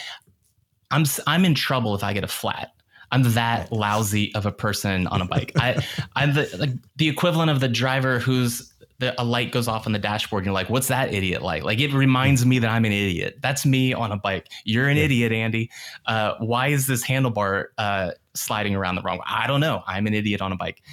I'm 0.89 1.05
I'm 1.27 1.45
in 1.45 1.55
trouble 1.55 1.95
if 1.95 2.03
I 2.03 2.13
get 2.13 2.23
a 2.23 2.27
flat. 2.27 2.73
I'm 3.11 3.23
that 3.33 3.71
lousy 3.71 4.33
of 4.35 4.45
a 4.45 4.51
person 4.51 5.07
on 5.07 5.21
a 5.21 5.25
bike. 5.25 5.51
I 5.55 5.83
I'm 6.15 6.33
the 6.33 6.49
like 6.57 6.71
the 6.95 7.09
equivalent 7.09 7.51
of 7.51 7.59
the 7.59 7.67
driver 7.67 8.19
who's 8.19 8.71
the, 8.99 9.19
a 9.19 9.25
light 9.25 9.51
goes 9.51 9.67
off 9.67 9.87
on 9.87 9.93
the 9.93 9.99
dashboard 9.99 10.41
and 10.41 10.45
you're 10.45 10.53
like, 10.53 10.69
what's 10.69 10.87
that 10.87 11.11
idiot 11.11 11.41
like? 11.41 11.63
Like 11.63 11.79
it 11.79 11.91
reminds 11.91 12.45
me 12.45 12.59
that 12.59 12.69
I'm 12.69 12.85
an 12.85 12.91
idiot. 12.91 13.39
That's 13.41 13.65
me 13.65 13.93
on 13.93 14.11
a 14.11 14.17
bike. 14.17 14.47
You're 14.63 14.87
an 14.87 14.97
yeah. 14.97 15.05
idiot, 15.05 15.31
Andy. 15.31 15.71
Uh, 16.05 16.35
why 16.39 16.67
is 16.67 16.85
this 16.85 17.05
handlebar 17.05 17.65
uh, 17.79 18.11
sliding 18.35 18.75
around 18.75 18.95
the 18.95 19.01
wrong 19.01 19.17
way? 19.17 19.25
I 19.27 19.47
don't 19.47 19.59
know. 19.59 19.81
I'm 19.87 20.05
an 20.05 20.13
idiot 20.13 20.39
on 20.39 20.51
a 20.51 20.55
bike. 20.55 20.83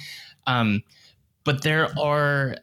Um, 0.47 0.81
but 1.43 1.63
there 1.63 1.87
are 1.99 2.57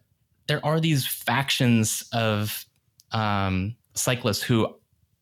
there 0.49 0.65
are 0.67 0.81
these 0.81 1.07
factions 1.07 2.05
of 2.13 2.67
um, 3.13 3.77
cyclists 3.95 4.43
who 4.43 4.75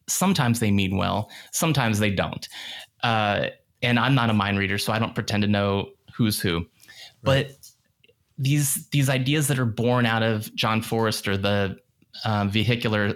sometimes 0.08 0.60
they 0.60 0.70
mean 0.70 0.96
well, 0.96 1.30
sometimes 1.52 1.98
they 1.98 2.10
don't. 2.10 2.48
Uh, 3.02 3.48
and 3.84 3.98
I'm 3.98 4.14
not 4.14 4.30
a 4.30 4.34
mind 4.34 4.58
reader, 4.58 4.78
so 4.78 4.92
I 4.92 4.98
don't 4.98 5.14
pretend 5.14 5.42
to 5.42 5.48
know 5.48 5.90
who's 6.14 6.40
who. 6.40 6.58
Right. 7.22 7.46
But 7.48 7.56
these 8.38 8.88
these 8.88 9.08
ideas 9.08 9.48
that 9.48 9.58
are 9.58 9.66
born 9.66 10.06
out 10.06 10.22
of 10.22 10.54
John 10.54 10.82
Forester, 10.82 11.36
the 11.36 11.78
uh, 12.24 12.46
vehicular 12.46 13.14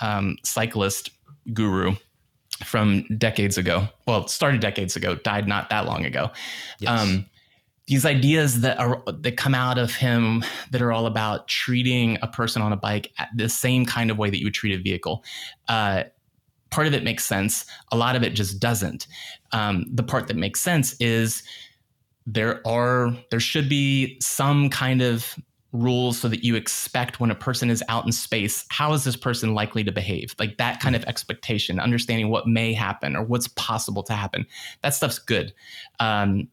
um, 0.00 0.36
cyclist 0.44 1.10
guru 1.52 1.94
from 2.64 3.04
decades 3.16 3.56
ago. 3.58 3.88
Well, 4.06 4.28
started 4.28 4.60
decades 4.60 4.96
ago, 4.96 5.14
died 5.16 5.48
not 5.48 5.70
that 5.70 5.86
long 5.86 6.04
ago. 6.04 6.30
Yes. 6.78 7.00
Um, 7.00 7.26
these 7.86 8.06
ideas 8.06 8.60
that 8.60 8.78
are 8.78 9.02
that 9.06 9.36
come 9.36 9.54
out 9.54 9.76
of 9.76 9.94
him 9.94 10.44
that 10.70 10.80
are 10.80 10.92
all 10.92 11.06
about 11.06 11.48
treating 11.48 12.18
a 12.22 12.28
person 12.28 12.62
on 12.62 12.72
a 12.72 12.76
bike 12.76 13.12
the 13.34 13.48
same 13.48 13.84
kind 13.84 14.10
of 14.10 14.18
way 14.18 14.30
that 14.30 14.38
you 14.38 14.46
would 14.46 14.54
treat 14.54 14.78
a 14.78 14.82
vehicle. 14.82 15.24
Uh, 15.68 16.04
part 16.70 16.86
of 16.86 16.94
it 16.94 17.04
makes 17.04 17.24
sense. 17.24 17.66
A 17.92 17.96
lot 17.96 18.16
of 18.16 18.22
it 18.22 18.30
just 18.30 18.60
doesn't. 18.60 19.06
Um, 19.52 19.86
the 19.92 20.02
part 20.02 20.28
that 20.28 20.36
makes 20.36 20.60
sense 20.60 20.94
is 21.00 21.42
there 22.26 22.66
are 22.66 23.12
there 23.30 23.40
should 23.40 23.68
be 23.68 24.18
some 24.20 24.70
kind 24.70 25.02
of 25.02 25.36
rules 25.72 26.18
so 26.18 26.28
that 26.28 26.42
you 26.42 26.56
expect 26.56 27.20
when 27.20 27.30
a 27.30 27.34
person 27.34 27.70
is 27.70 27.82
out 27.88 28.04
in 28.04 28.10
space 28.10 28.64
how 28.70 28.92
is 28.92 29.04
this 29.04 29.14
person 29.14 29.54
likely 29.54 29.84
to 29.84 29.92
behave 29.92 30.34
like 30.40 30.56
that 30.58 30.80
kind 30.80 30.96
of 30.96 31.04
expectation 31.04 31.78
understanding 31.78 32.28
what 32.28 32.46
may 32.46 32.72
happen 32.72 33.14
or 33.14 33.22
what's 33.22 33.46
possible 33.48 34.02
to 34.02 34.12
happen 34.12 34.44
that 34.82 34.94
stuff's 34.94 35.18
good 35.18 35.52
um, 36.00 36.48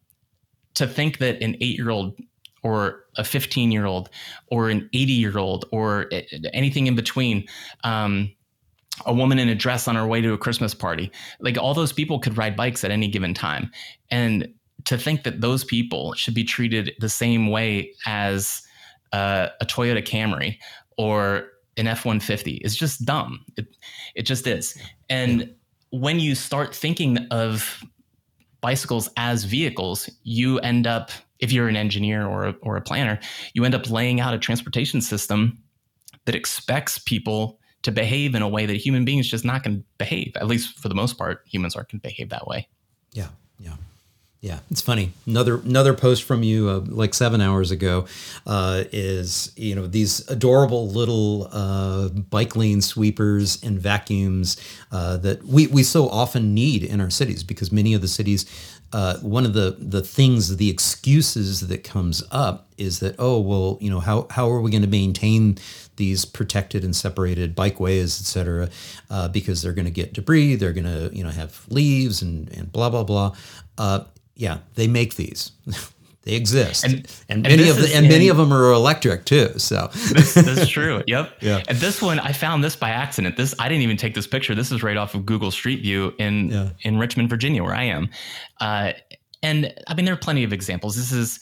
to 0.75 0.85
think 0.87 1.17
that 1.17 1.41
an 1.41 1.55
eight 1.61 1.77
year 1.77 1.89
old 1.89 2.15
or 2.61 3.05
a 3.17 3.23
15 3.23 3.71
year 3.71 3.85
old 3.85 4.09
or 4.51 4.69
an 4.69 4.87
80 4.93 5.13
year 5.13 5.37
old 5.37 5.65
or 5.71 6.09
anything 6.53 6.87
in 6.87 6.95
between 6.95 7.45
um, 7.83 8.31
a 9.05 9.13
woman 9.13 9.39
in 9.39 9.47
a 9.49 9.55
dress 9.55 9.87
on 9.87 9.95
her 9.95 10.07
way 10.07 10.21
to 10.21 10.33
a 10.33 10.37
christmas 10.37 10.73
party 10.73 11.11
like 11.39 11.57
all 11.57 11.73
those 11.73 11.93
people 11.93 12.19
could 12.19 12.37
ride 12.37 12.55
bikes 12.55 12.83
at 12.83 12.91
any 12.91 13.07
given 13.07 13.33
time 13.33 13.71
and 14.09 14.47
to 14.85 14.97
think 14.97 15.23
that 15.23 15.41
those 15.41 15.63
people 15.63 16.13
should 16.13 16.33
be 16.33 16.43
treated 16.43 16.93
the 16.99 17.09
same 17.09 17.47
way 17.49 17.93
as 18.05 18.61
uh, 19.11 19.49
a 19.59 19.65
Toyota 19.65 20.05
Camry 20.05 20.57
or 20.97 21.49
an 21.77 21.87
F 21.87 22.05
150 22.05 22.55
is 22.57 22.75
just 22.75 23.05
dumb. 23.05 23.43
It, 23.55 23.67
it 24.15 24.21
just 24.23 24.47
is. 24.47 24.77
And 25.09 25.53
when 25.91 26.19
you 26.19 26.35
start 26.35 26.73
thinking 26.73 27.17
of 27.31 27.83
bicycles 28.61 29.09
as 29.17 29.43
vehicles, 29.43 30.09
you 30.23 30.59
end 30.59 30.87
up, 30.87 31.11
if 31.39 31.51
you're 31.51 31.67
an 31.67 31.75
engineer 31.75 32.25
or 32.25 32.47
a, 32.47 32.55
or 32.61 32.77
a 32.77 32.81
planner, 32.81 33.19
you 33.53 33.63
end 33.63 33.75
up 33.75 33.89
laying 33.89 34.19
out 34.19 34.33
a 34.33 34.39
transportation 34.39 35.01
system 35.01 35.57
that 36.25 36.35
expects 36.35 36.97
people 36.97 37.59
to 37.87 37.91
behave 37.91 38.35
in 38.35 38.41
a 38.41 38.49
way 38.49 38.65
that 38.65 38.75
human 38.75 39.05
beings 39.05 39.29
just 39.29 39.45
not 39.45 39.63
to 39.63 39.81
behave. 39.97 40.33
At 40.35 40.47
least 40.47 40.77
for 40.77 40.89
the 40.89 40.95
most 40.95 41.17
part, 41.17 41.41
humans 41.45 41.75
aren't 41.75 41.89
going 41.89 42.01
to 42.01 42.07
behave 42.07 42.29
that 42.29 42.45
way. 42.45 42.67
Yeah, 43.13 43.29
yeah. 43.59 43.75
Yeah, 44.39 44.59
it's 44.69 44.81
funny. 44.81 45.13
Another 45.25 45.55
another 45.61 45.95
post 45.95 46.23
from 46.23 46.43
you 46.43 46.69
uh, 46.69 46.81
like 46.85 47.15
seven 47.15 47.41
hours 47.41 47.71
ago 47.71 48.05
uh, 48.45 48.83
is 48.91 49.51
you 49.55 49.73
know 49.73 49.87
these 49.87 50.19
adorable 50.29 50.87
little 50.89 51.49
uh, 51.51 52.09
bike 52.09 52.55
lane 52.55 52.81
sweepers 52.81 53.63
and 53.63 53.79
vacuums 53.79 54.57
uh, 54.91 55.17
that 55.17 55.43
we 55.43 55.65
we 55.67 55.81
so 55.81 56.07
often 56.09 56.53
need 56.53 56.83
in 56.83 57.01
our 57.01 57.09
cities 57.09 57.43
because 57.43 57.71
many 57.71 57.95
of 57.95 58.01
the 58.01 58.07
cities. 58.07 58.45
Uh, 58.93 59.17
one 59.17 59.45
of 59.45 59.53
the 59.53 59.75
the 59.79 60.01
things, 60.01 60.57
the 60.57 60.69
excuses 60.69 61.67
that 61.67 61.83
comes 61.83 62.23
up 62.31 62.67
is 62.77 62.99
that 62.99 63.15
oh 63.19 63.39
well 63.39 63.77
you 63.81 63.89
know 63.89 63.99
how 63.99 64.27
how 64.29 64.49
are 64.49 64.61
we 64.61 64.71
going 64.71 64.83
to 64.83 64.87
maintain 64.87 65.57
these 65.97 66.25
protected 66.25 66.83
and 66.83 66.95
separated 66.95 67.55
bikeways, 67.55 68.21
et 68.21 68.25
cetera, 68.25 68.69
uh, 69.09 69.27
because 69.27 69.61
they're 69.61 69.73
going 69.73 69.85
to 69.85 69.91
get 69.91 70.13
debris, 70.13 70.55
they're 70.55 70.73
going 70.73 70.85
to 70.85 71.09
you 71.15 71.23
know 71.23 71.29
have 71.29 71.65
leaves 71.69 72.21
and 72.21 72.49
and 72.53 72.71
blah 72.71 72.89
blah 72.89 73.03
blah. 73.03 73.35
Uh, 73.77 74.03
yeah, 74.35 74.59
they 74.75 74.87
make 74.87 75.15
these. 75.15 75.51
they 76.27 76.35
exist, 76.35 76.83
and, 76.83 76.95
and, 77.29 77.47
and 77.47 77.57
many 77.57 77.69
of 77.69 77.77
the, 77.77 77.95
and 77.95 78.05
in, 78.05 78.11
many 78.11 78.27
of 78.27 78.35
them 78.35 78.51
are 78.51 78.73
electric 78.73 79.23
too. 79.23 79.57
So 79.57 79.89
this, 79.93 80.33
that's 80.33 80.67
true. 80.67 81.03
Yep. 81.07 81.37
Yeah. 81.41 81.63
And 81.69 81.77
this 81.77 82.01
one, 82.01 82.19
I 82.19 82.33
found 82.33 82.63
this 82.63 82.75
by 82.75 82.89
accident. 82.89 83.37
This 83.37 83.55
I 83.59 83.69
didn't 83.69 83.83
even 83.83 83.95
take 83.95 84.13
this 84.13 84.27
picture. 84.27 84.53
This 84.53 84.71
is 84.71 84.83
right 84.83 84.97
off 84.97 85.15
of 85.15 85.25
Google 85.25 85.51
Street 85.51 85.81
View 85.81 86.13
in 86.19 86.49
yeah. 86.49 86.69
in 86.81 86.97
Richmond, 86.97 87.29
Virginia, 87.29 87.63
where 87.63 87.73
I 87.73 87.83
am. 87.83 88.09
Uh, 88.59 88.91
and 89.41 89.73
I 89.87 89.93
mean, 89.93 90.05
there 90.05 90.13
are 90.13 90.17
plenty 90.17 90.43
of 90.43 90.51
examples. 90.51 90.97
This 90.97 91.13
is 91.13 91.39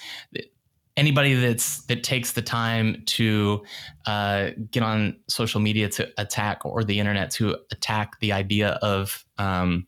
anybody 0.98 1.34
that's 1.34 1.84
that 1.86 2.04
takes 2.04 2.34
the 2.34 2.42
time 2.42 3.01
to 3.08 3.63
uh, 4.06 4.50
get 4.70 4.84
on 4.84 5.18
social 5.27 5.60
media 5.60 5.89
to 5.89 6.10
attack 6.20 6.63
or 6.63 6.84
the 6.84 7.00
internet 7.00 7.32
to 7.32 7.58
attack 7.72 8.20
the 8.20 8.32
idea 8.32 8.77
of 8.82 9.25
um, 9.39 9.88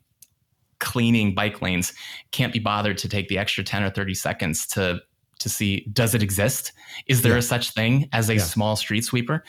cleaning 0.78 1.34
bike 1.34 1.60
lanes 1.62 1.92
can't 2.30 2.52
be 2.52 2.58
bothered 2.58 2.98
to 2.98 3.08
take 3.08 3.28
the 3.28 3.38
extra 3.38 3.64
10 3.64 3.82
or 3.82 3.90
30 3.90 4.14
seconds 4.14 4.66
to 4.66 5.00
to 5.38 5.48
see 5.48 5.86
does 5.92 6.14
it 6.14 6.22
exist 6.22 6.72
is 7.06 7.22
there 7.22 7.32
yeah. 7.32 7.38
a 7.38 7.42
such 7.42 7.70
thing 7.70 8.08
as 8.12 8.28
a 8.28 8.34
yeah. 8.34 8.42
small 8.42 8.74
street 8.76 9.04
sweeper 9.04 9.44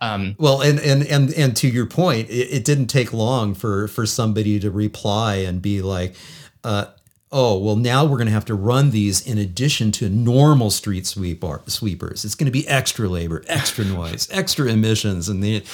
um, 0.00 0.34
well 0.38 0.60
and 0.60 0.80
and 0.80 1.06
and 1.06 1.32
and 1.34 1.56
to 1.56 1.68
your 1.68 1.86
point 1.86 2.28
it, 2.30 2.48
it, 2.50 2.64
didn't 2.64 2.88
take 2.88 3.12
long 3.12 3.54
for 3.54 3.86
for 3.88 4.06
somebody 4.06 4.58
to 4.58 4.70
reply 4.70 5.36
and 5.36 5.62
be 5.62 5.82
like 5.82 6.16
uh, 6.64 6.86
oh, 7.34 7.58
well, 7.58 7.74
now 7.74 8.04
we're 8.04 8.16
going 8.16 8.26
to 8.26 8.32
have 8.32 8.44
to 8.44 8.54
run 8.54 8.90
these 8.90 9.26
in 9.26 9.38
addition 9.38 9.90
to 9.90 10.08
normal 10.08 10.70
street 10.70 11.04
sweeper, 11.04 11.60
sweepers. 11.66 12.24
It's 12.24 12.36
going 12.36 12.46
to 12.46 12.52
be 12.52 12.66
extra 12.68 13.08
labor, 13.08 13.44
extra 13.48 13.84
noise, 13.84 14.28
extra 14.30 14.70
emissions. 14.70 15.28
And 15.28 15.42
the, 15.42 15.64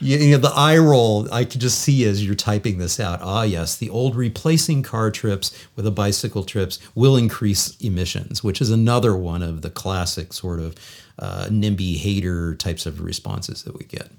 you 0.00 0.30
know, 0.30 0.38
the 0.38 0.52
eye 0.54 0.78
roll 0.78 1.32
I 1.32 1.44
could 1.44 1.60
just 1.60 1.78
see 1.78 2.04
as 2.04 2.24
you're 2.24 2.34
typing 2.34 2.78
this 2.78 2.98
out. 2.98 3.20
Ah, 3.22 3.42
yes, 3.42 3.76
the 3.76 3.90
old 3.90 4.16
replacing 4.16 4.82
car 4.82 5.10
trips 5.10 5.56
with 5.76 5.86
a 5.86 5.90
bicycle 5.90 6.44
trips 6.44 6.78
will 6.94 7.16
increase 7.16 7.76
emissions, 7.76 8.42
which 8.42 8.60
is 8.60 8.70
another 8.70 9.14
one 9.16 9.42
of 9.42 9.62
the 9.62 9.70
classic 9.70 10.32
sort 10.32 10.60
of 10.60 10.74
uh, 11.18 11.46
NIMBY 11.50 11.96
hater 11.96 12.54
types 12.54 12.86
of 12.86 13.02
responses 13.02 13.62
that 13.64 13.78
we 13.78 13.84
get. 13.84 14.10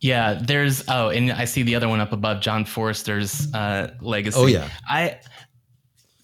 Yeah, 0.00 0.38
there's 0.40 0.84
oh, 0.88 1.08
and 1.08 1.32
I 1.32 1.44
see 1.44 1.62
the 1.62 1.74
other 1.74 1.88
one 1.88 2.00
up 2.00 2.12
above, 2.12 2.40
John 2.40 2.64
Forester's 2.64 3.52
uh, 3.54 3.94
legacy. 4.00 4.38
Oh 4.38 4.46
yeah, 4.46 4.68
I, 4.88 5.18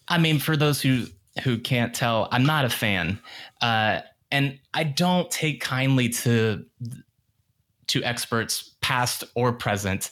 I 0.09 0.19
mean, 0.19 0.39
for 0.39 0.57
those 0.57 0.81
who 0.81 1.07
who 1.43 1.59
can't 1.59 1.95
tell, 1.95 2.29
I'm 2.33 2.47
not 2.47 2.65
a 2.65 2.71
fan, 2.71 3.19
uh, 3.61 4.01
and 4.31 4.59
I 4.73 4.85
don't 4.85 5.31
take 5.31 5.61
kindly 5.61 6.09
to 6.11 6.65
to 7.89 8.03
experts, 8.05 8.75
past 8.81 9.25
or 9.35 9.53
present, 9.53 10.11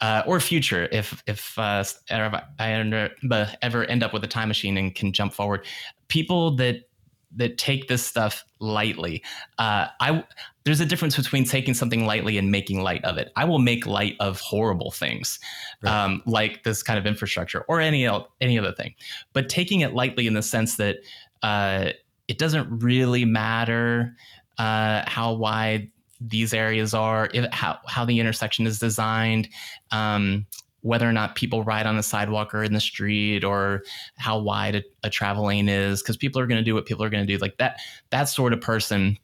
uh, 0.00 0.22
or 0.26 0.40
future. 0.40 0.88
If 0.92 1.22
if 1.26 1.58
uh, 1.58 1.84
I 2.10 3.56
ever 3.62 3.84
end 3.84 4.02
up 4.02 4.12
with 4.12 4.24
a 4.24 4.28
time 4.28 4.48
machine 4.48 4.76
and 4.76 4.94
can 4.94 5.12
jump 5.12 5.32
forward, 5.32 5.66
people 6.08 6.56
that 6.56 6.88
that 7.36 7.58
take 7.58 7.88
this 7.88 8.04
stuff 8.04 8.44
lightly. 8.60 9.22
Uh, 9.58 9.86
I 10.00 10.24
there's 10.64 10.80
a 10.80 10.86
difference 10.86 11.16
between 11.16 11.44
taking 11.44 11.74
something 11.74 12.06
lightly 12.06 12.38
and 12.38 12.50
making 12.50 12.82
light 12.82 13.04
of 13.04 13.18
it. 13.18 13.30
I 13.36 13.44
will 13.44 13.58
make 13.58 13.86
light 13.86 14.16
of 14.20 14.40
horrible 14.40 14.90
things, 14.90 15.38
right. 15.82 16.04
um, 16.04 16.22
like 16.26 16.64
this 16.64 16.82
kind 16.82 16.98
of 16.98 17.06
infrastructure 17.06 17.64
or 17.68 17.80
any 17.80 18.08
any 18.40 18.58
other 18.58 18.72
thing. 18.72 18.94
But 19.32 19.48
taking 19.48 19.80
it 19.80 19.94
lightly 19.94 20.26
in 20.26 20.34
the 20.34 20.42
sense 20.42 20.76
that 20.76 20.96
uh, 21.42 21.90
it 22.28 22.38
doesn't 22.38 22.82
really 22.82 23.24
matter 23.24 24.16
uh, 24.58 25.04
how 25.06 25.34
wide 25.34 25.90
these 26.20 26.54
areas 26.54 26.94
are, 26.94 27.28
if, 27.32 27.50
how 27.52 27.78
how 27.86 28.04
the 28.04 28.20
intersection 28.20 28.66
is 28.66 28.78
designed. 28.78 29.48
Um, 29.90 30.46
whether 30.86 31.08
or 31.08 31.12
not 31.12 31.34
people 31.34 31.64
ride 31.64 31.84
on 31.84 31.96
the 31.96 32.02
sidewalk 32.02 32.54
or 32.54 32.62
in 32.62 32.72
the 32.72 32.80
street 32.80 33.42
or 33.42 33.82
how 34.18 34.38
wide 34.38 34.76
a, 34.76 34.82
a 35.02 35.10
travel 35.10 35.46
lane 35.46 35.68
is 35.68 36.00
because 36.00 36.16
people 36.16 36.40
are 36.40 36.46
going 36.46 36.58
to 36.58 36.64
do 36.64 36.74
what 36.74 36.86
people 36.86 37.02
are 37.02 37.10
going 37.10 37.26
to 37.26 37.32
do 37.32 37.36
like 37.38 37.56
that 37.56 37.80
that 38.10 38.24
sort 38.24 38.52
of 38.52 38.60
person 38.60 39.18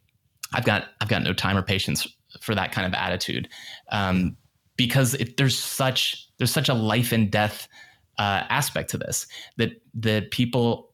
i've 0.55 0.65
got 0.65 0.89
i've 1.01 1.09
got 1.09 1.23
no 1.23 1.33
time 1.33 1.57
or 1.57 1.63
patience 1.63 2.09
for 2.41 2.55
that 2.55 2.73
kind 2.73 2.87
of 2.87 2.93
attitude 2.95 3.49
um, 3.91 4.37
because 4.77 5.15
it, 5.15 5.37
there's 5.37 5.57
such 5.57 6.29
there's 6.39 6.51
such 6.51 6.69
a 6.69 6.75
life 6.75 7.13
and 7.13 7.31
death 7.31 7.69
uh, 8.19 8.43
aspect 8.49 8.91
to 8.91 8.99
this 8.99 9.27
that 9.57 9.71
that 9.95 10.31
people 10.33 10.92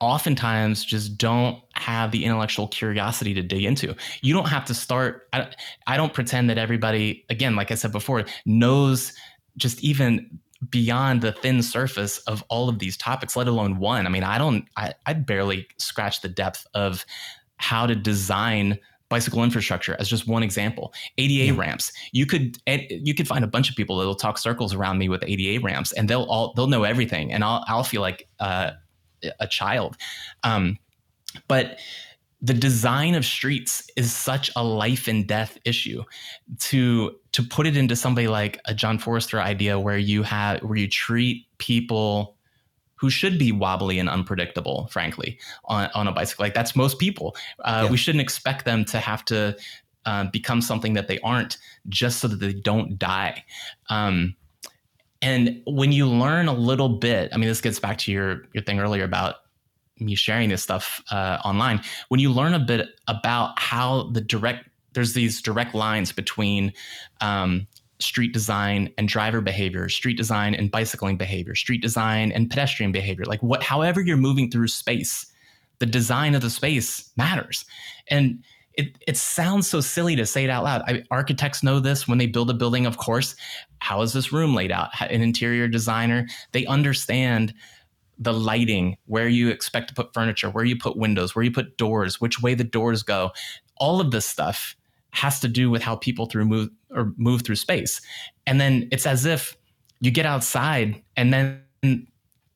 oftentimes 0.00 0.84
just 0.84 1.18
don't 1.18 1.62
have 1.74 2.10
the 2.10 2.24
intellectual 2.24 2.68
curiosity 2.68 3.34
to 3.34 3.42
dig 3.42 3.64
into. 3.64 3.94
You 4.22 4.34
don't 4.34 4.48
have 4.48 4.64
to 4.66 4.74
start. 4.74 5.28
I, 5.32 5.48
I 5.86 5.96
don't 5.96 6.12
pretend 6.12 6.50
that 6.50 6.58
everybody, 6.58 7.24
again, 7.30 7.56
like 7.56 7.70
I 7.70 7.74
said 7.74 7.92
before, 7.92 8.24
knows 8.44 9.12
just 9.56 9.82
even 9.82 10.38
beyond 10.70 11.20
the 11.20 11.32
thin 11.32 11.62
surface 11.62 12.18
of 12.20 12.42
all 12.48 12.68
of 12.68 12.78
these 12.78 12.96
topics, 12.96 13.36
let 13.36 13.48
alone 13.48 13.78
one. 13.78 14.06
I 14.06 14.10
mean, 14.10 14.24
I 14.24 14.38
don't, 14.38 14.64
I, 14.76 14.94
I 15.04 15.12
barely 15.12 15.66
scratch 15.78 16.22
the 16.22 16.28
depth 16.28 16.66
of 16.74 17.04
how 17.58 17.86
to 17.86 17.94
design 17.94 18.78
bicycle 19.08 19.44
infrastructure 19.44 19.96
as 19.98 20.08
just 20.08 20.26
one 20.26 20.42
example. 20.42 20.92
ADA 21.18 21.52
yeah. 21.52 21.52
ramps. 21.56 21.92
You 22.12 22.26
could 22.26 22.58
you 22.66 23.14
could 23.14 23.28
find 23.28 23.44
a 23.44 23.48
bunch 23.48 23.70
of 23.70 23.76
people 23.76 23.98
that'll 23.98 24.14
talk 24.14 24.38
circles 24.38 24.74
around 24.74 24.98
me 24.98 25.08
with 25.08 25.22
ADA 25.24 25.62
ramps, 25.64 25.92
and 25.92 26.08
they'll 26.08 26.24
all 26.24 26.52
they'll 26.54 26.66
know 26.66 26.84
everything, 26.84 27.32
and 27.32 27.44
I'll 27.44 27.64
I'll 27.68 27.84
feel 27.84 28.00
like 28.00 28.28
uh, 28.40 28.72
a 29.40 29.46
child. 29.46 29.96
Um, 30.42 30.78
but 31.48 31.78
the 32.42 32.54
design 32.54 33.14
of 33.14 33.24
streets 33.24 33.88
is 33.96 34.12
such 34.12 34.50
a 34.56 34.62
life 34.62 35.08
and 35.08 35.26
death 35.26 35.58
issue 35.64 36.04
to 36.60 37.16
to 37.32 37.42
put 37.42 37.66
it 37.66 37.76
into 37.76 37.96
somebody 37.96 38.28
like 38.28 38.60
a 38.66 38.74
John 38.74 38.98
Forester 38.98 39.40
idea 39.40 39.80
where 39.80 39.98
you 39.98 40.22
have 40.22 40.60
where 40.62 40.76
you 40.78 40.88
treat 40.88 41.46
people 41.58 42.36
who 42.96 43.10
should 43.10 43.38
be 43.38 43.52
wobbly 43.52 43.98
and 43.98 44.08
unpredictable, 44.08 44.88
frankly, 44.90 45.38
on, 45.66 45.90
on 45.94 46.08
a 46.08 46.12
bicycle. 46.12 46.44
Like 46.44 46.54
that's 46.54 46.74
most 46.74 46.98
people. 46.98 47.36
Uh, 47.62 47.82
yeah. 47.84 47.90
We 47.90 47.96
shouldn't 47.96 48.22
expect 48.22 48.64
them 48.64 48.84
to 48.86 48.98
have 48.98 49.24
to 49.26 49.56
uh, 50.06 50.24
become 50.30 50.62
something 50.62 50.94
that 50.94 51.08
they 51.08 51.18
aren't 51.20 51.58
just 51.88 52.20
so 52.20 52.28
that 52.28 52.40
they 52.40 52.54
don't 52.54 52.98
die. 52.98 53.44
Um, 53.90 54.36
and 55.22 55.62
when 55.66 55.92
you 55.92 56.06
learn 56.06 56.48
a 56.48 56.52
little 56.52 56.88
bit, 56.88 57.30
I 57.32 57.36
mean, 57.36 57.48
this 57.48 57.60
gets 57.60 57.78
back 57.78 57.98
to 57.98 58.12
your 58.12 58.46
your 58.52 58.62
thing 58.62 58.80
earlier 58.80 59.04
about 59.04 59.36
me 59.98 60.14
sharing 60.14 60.50
this 60.50 60.62
stuff 60.62 61.02
uh, 61.10 61.38
online. 61.44 61.80
When 62.08 62.20
you 62.20 62.30
learn 62.30 62.54
a 62.54 62.58
bit 62.58 62.88
about 63.08 63.58
how 63.58 64.10
the 64.12 64.20
direct 64.20 64.68
there's 64.92 65.12
these 65.12 65.42
direct 65.42 65.74
lines 65.74 66.10
between 66.10 66.72
um, 67.20 67.66
street 67.98 68.32
design 68.32 68.92
and 68.98 69.08
driver 69.08 69.40
behavior, 69.40 69.88
street 69.88 70.16
design 70.16 70.54
and 70.54 70.70
bicycling 70.70 71.16
behavior, 71.16 71.54
street 71.54 71.82
design 71.82 72.32
and 72.32 72.48
pedestrian 72.48 72.92
behavior. 72.92 73.24
Like 73.26 73.42
what, 73.42 73.62
however 73.62 74.00
you're 74.00 74.16
moving 74.16 74.50
through 74.50 74.68
space, 74.68 75.26
the 75.78 75.86
design 75.86 76.34
of 76.34 76.42
the 76.42 76.50
space 76.50 77.10
matters. 77.16 77.64
And 78.08 78.42
it, 78.76 78.96
it 79.06 79.16
sounds 79.16 79.66
so 79.66 79.80
silly 79.80 80.16
to 80.16 80.26
say 80.26 80.44
it 80.44 80.50
out 80.50 80.64
loud. 80.64 80.82
I, 80.86 81.02
architects 81.10 81.62
know 81.62 81.80
this 81.80 82.06
when 82.06 82.18
they 82.18 82.26
build 82.26 82.50
a 82.50 82.54
building, 82.54 82.86
of 82.86 82.98
course. 82.98 83.34
How 83.78 84.02
is 84.02 84.12
this 84.12 84.32
room 84.32 84.54
laid 84.54 84.70
out? 84.70 84.90
An 85.00 85.22
interior 85.22 85.66
designer, 85.68 86.26
they 86.52 86.66
understand 86.66 87.54
the 88.18 88.32
lighting, 88.32 88.96
where 89.06 89.28
you 89.28 89.48
expect 89.48 89.88
to 89.88 89.94
put 89.94 90.14
furniture, 90.14 90.48
where 90.48 90.64
you 90.64 90.76
put 90.76 90.96
windows, 90.96 91.34
where 91.34 91.44
you 91.44 91.50
put 91.50 91.76
doors, 91.76 92.20
which 92.20 92.40
way 92.40 92.54
the 92.54 92.64
doors 92.64 93.02
go. 93.02 93.30
All 93.76 94.00
of 94.00 94.10
this 94.10 94.24
stuff 94.24 94.74
has 95.10 95.40
to 95.40 95.48
do 95.48 95.70
with 95.70 95.82
how 95.82 95.96
people 95.96 96.26
through 96.26 96.46
move 96.46 96.70
or 96.90 97.12
move 97.16 97.42
through 97.42 97.56
space. 97.56 98.00
And 98.46 98.60
then 98.60 98.88
it's 98.90 99.06
as 99.06 99.24
if 99.26 99.56
you 100.00 100.10
get 100.10 100.26
outside 100.26 101.02
and 101.16 101.32
then 101.32 102.06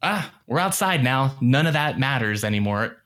ah, 0.02 0.32
we're 0.46 0.58
outside 0.58 1.02
now. 1.02 1.34
None 1.40 1.66
of 1.66 1.72
that 1.74 1.98
matters 1.98 2.44
anymore. 2.44 2.96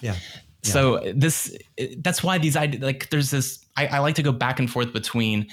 Yeah. 0.00 0.16
Yeah. 0.62 0.72
So 0.72 1.12
this 1.14 1.56
that's 1.98 2.22
why 2.22 2.38
these 2.38 2.56
ideas 2.56 2.82
like 2.82 3.10
there's 3.10 3.30
this 3.30 3.64
I, 3.76 3.86
I 3.86 3.98
like 4.00 4.16
to 4.16 4.22
go 4.22 4.32
back 4.32 4.58
and 4.58 4.70
forth 4.70 4.92
between 4.92 5.48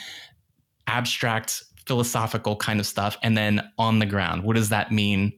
abstract 0.87 1.63
philosophical 1.85 2.55
kind 2.55 2.79
of 2.79 2.85
stuff 2.85 3.17
and 3.21 3.37
then 3.37 3.61
on 3.77 3.99
the 3.99 4.05
ground. 4.05 4.43
What 4.43 4.55
does 4.55 4.69
that 4.69 4.91
mean? 4.91 5.33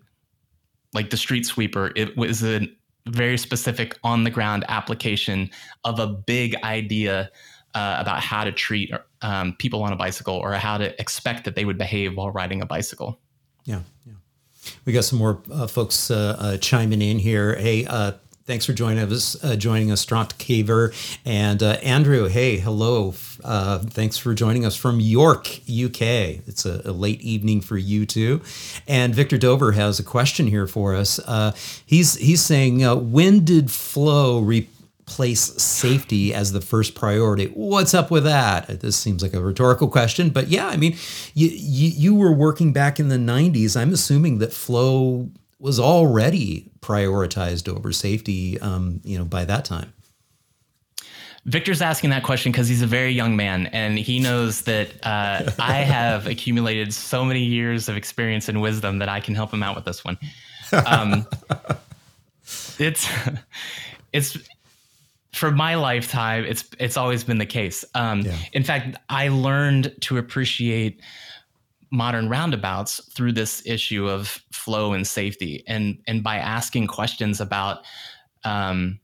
Like 0.94 1.10
the 1.10 1.18
street 1.18 1.46
sweeper, 1.46 1.92
it 1.96 2.16
was 2.16 2.44
a 2.44 2.68
very 3.08 3.38
specific 3.38 3.98
on 4.04 4.24
the 4.24 4.30
ground 4.30 4.66
application 4.70 5.50
of 5.84 6.00
a 6.00 6.08
big 6.08 6.56
idea 6.64 7.30
uh, 7.76 7.98
about 8.00 8.22
how 8.22 8.44
to 8.44 8.52
treat 8.52 8.92
um, 9.22 9.56
people 9.60 9.84
on 9.84 9.94
a 9.94 9.96
bicycle 9.96 10.36
or 10.36 10.54
how 10.54 10.78
to 10.78 11.00
expect 11.00 11.44
that 11.46 11.56
they 11.56 11.66
would 11.66 11.78
behave 11.78 12.16
while 12.16 12.32
riding 12.32 12.62
a 12.62 12.66
bicycle. 12.66 13.20
Yeah, 13.66 13.82
yeah. 14.06 14.14
We 14.86 14.94
got 14.94 15.04
some 15.04 15.20
more 15.20 15.42
uh, 15.52 15.68
folks 15.68 16.10
uh, 16.10 16.36
uh 16.40 16.58
chiming 16.58 17.02
in 17.02 17.20
here. 17.20 17.56
Hey, 17.56 17.86
uh, 17.86 18.14
thanks 18.48 18.66
for 18.66 18.74
joining 18.74 19.12
us, 19.12 19.44
uh, 19.44 19.56
joining 19.58 19.92
us, 19.92 20.04
Stront 20.04 20.34
Caver 20.38 20.94
and 21.26 21.62
uh, 21.62 21.74
Andrew. 21.84 22.28
Hey, 22.28 22.58
hello. 22.58 23.14
Uh, 23.44 23.80
thanks 23.80 24.18
for 24.18 24.34
joining 24.34 24.66
us 24.66 24.76
from 24.76 25.00
York, 25.02 25.48
UK. 25.70 26.02
It's 26.48 26.66
a, 26.66 26.82
a, 26.86 26.92
late 26.92 27.22
evening 27.22 27.62
for 27.62 27.78
you 27.78 28.06
too. 28.06 28.42
And 28.88 29.14
Victor 29.14 29.38
Dover 29.38 29.74
has 29.74 30.00
a 30.00 30.04
question 30.04 30.48
here 30.48 30.66
for 30.66 30.96
us. 30.96 31.20
Uh, 31.20 31.52
he's 31.86 32.16
he's 32.16 32.42
saying, 32.42 32.80
when 33.12 33.44
did 33.44 33.70
flow 33.70 34.40
replace 34.40 35.42
safety 35.62 36.34
as 36.34 36.52
the 36.52 36.60
first 36.62 36.96
priority. 36.96 37.46
What's 37.48 37.94
up 37.94 38.12
with 38.12 38.26
that? 38.26 38.82
This 38.82 38.98
seems 38.98 39.24
like 39.24 39.34
a 39.34 39.42
rhetorical 39.42 39.88
question, 39.88 40.30
but 40.30 40.48
yeah, 40.48 40.68
I 40.68 40.76
mean, 40.76 40.98
you, 41.34 41.48
you, 41.48 41.90
you 41.90 42.16
were 42.16 42.34
working 42.34 42.74
back 42.74 43.00
in 43.00 43.08
the 43.08 43.16
90s. 43.16 43.80
I'm 43.80 43.94
assuming 43.94 44.40
that 44.40 44.52
flow 44.52 45.30
was 45.60 45.80
already 45.80 46.70
prioritized 46.88 47.68
over 47.68 47.92
safety, 47.92 48.60
um, 48.62 49.02
you 49.04 49.18
know, 49.18 49.26
by 49.26 49.44
that 49.44 49.66
time. 49.66 49.94
Victor's 51.44 51.82
asking 51.82 52.10
that 52.10 52.24
question 52.24 52.52
because 52.52 52.68
he's 52.68 52.82
a 52.82 52.88
very 52.88 53.12
young 53.12 53.36
man 53.36 53.68
and 53.68 53.98
he 53.98 54.20
knows 54.20 54.62
that 54.64 54.90
uh, 55.04 55.50
I 55.60 55.76
have 55.76 56.28
accumulated 56.28 56.94
so 56.94 57.26
many 57.26 57.44
years 57.44 57.90
of 57.90 57.98
experience 57.98 58.50
and 58.50 58.62
wisdom 58.62 59.00
that 59.00 59.10
I 59.10 59.20
can 59.20 59.36
help 59.36 59.54
him 59.54 59.64
out 59.64 59.76
with 59.76 59.86
this 59.86 60.04
one. 60.04 60.18
Um, 60.86 61.26
it's 62.80 63.08
it's 64.12 64.38
for 65.34 65.52
my 65.52 65.76
lifetime, 65.76 66.46
it's 66.46 66.66
it's 66.80 66.98
always 66.98 67.24
been 67.24 67.38
the 67.38 67.46
case. 67.46 67.86
Um, 67.96 68.22
yeah. 68.22 68.38
In 68.54 68.64
fact, 68.64 68.98
I 69.10 69.30
learned 69.30 69.94
to 70.02 70.18
appreciate 70.18 71.02
modern 71.92 72.30
roundabouts 72.30 73.02
through 73.14 73.34
this 73.34 73.62
issue 73.66 74.08
of 74.08 74.44
flow 74.52 74.94
and 74.94 75.06
safety, 75.06 75.64
and 75.68 76.00
and 76.08 76.24
by 76.24 76.38
asking 76.38 76.88
questions 76.88 77.42
about 77.42 77.86
um, 78.44 79.00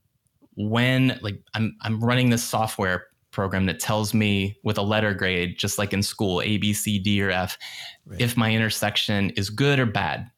when, 0.56 1.18
like, 1.22 1.40
I'm 1.54 1.76
I'm 1.82 2.02
running 2.02 2.30
this 2.30 2.44
software 2.44 3.06
program 3.30 3.66
that 3.66 3.80
tells 3.80 4.14
me 4.14 4.56
with 4.62 4.78
a 4.78 4.82
letter 4.82 5.12
grade, 5.12 5.58
just 5.58 5.78
like 5.78 5.92
in 5.92 6.02
school, 6.02 6.40
A, 6.42 6.56
B, 6.56 6.72
C, 6.72 6.98
D, 6.98 7.20
or 7.20 7.30
F, 7.30 7.58
right. 8.06 8.20
if 8.20 8.36
my 8.36 8.52
intersection 8.52 9.30
is 9.30 9.50
good 9.50 9.78
or 9.78 9.86
bad. 9.86 10.30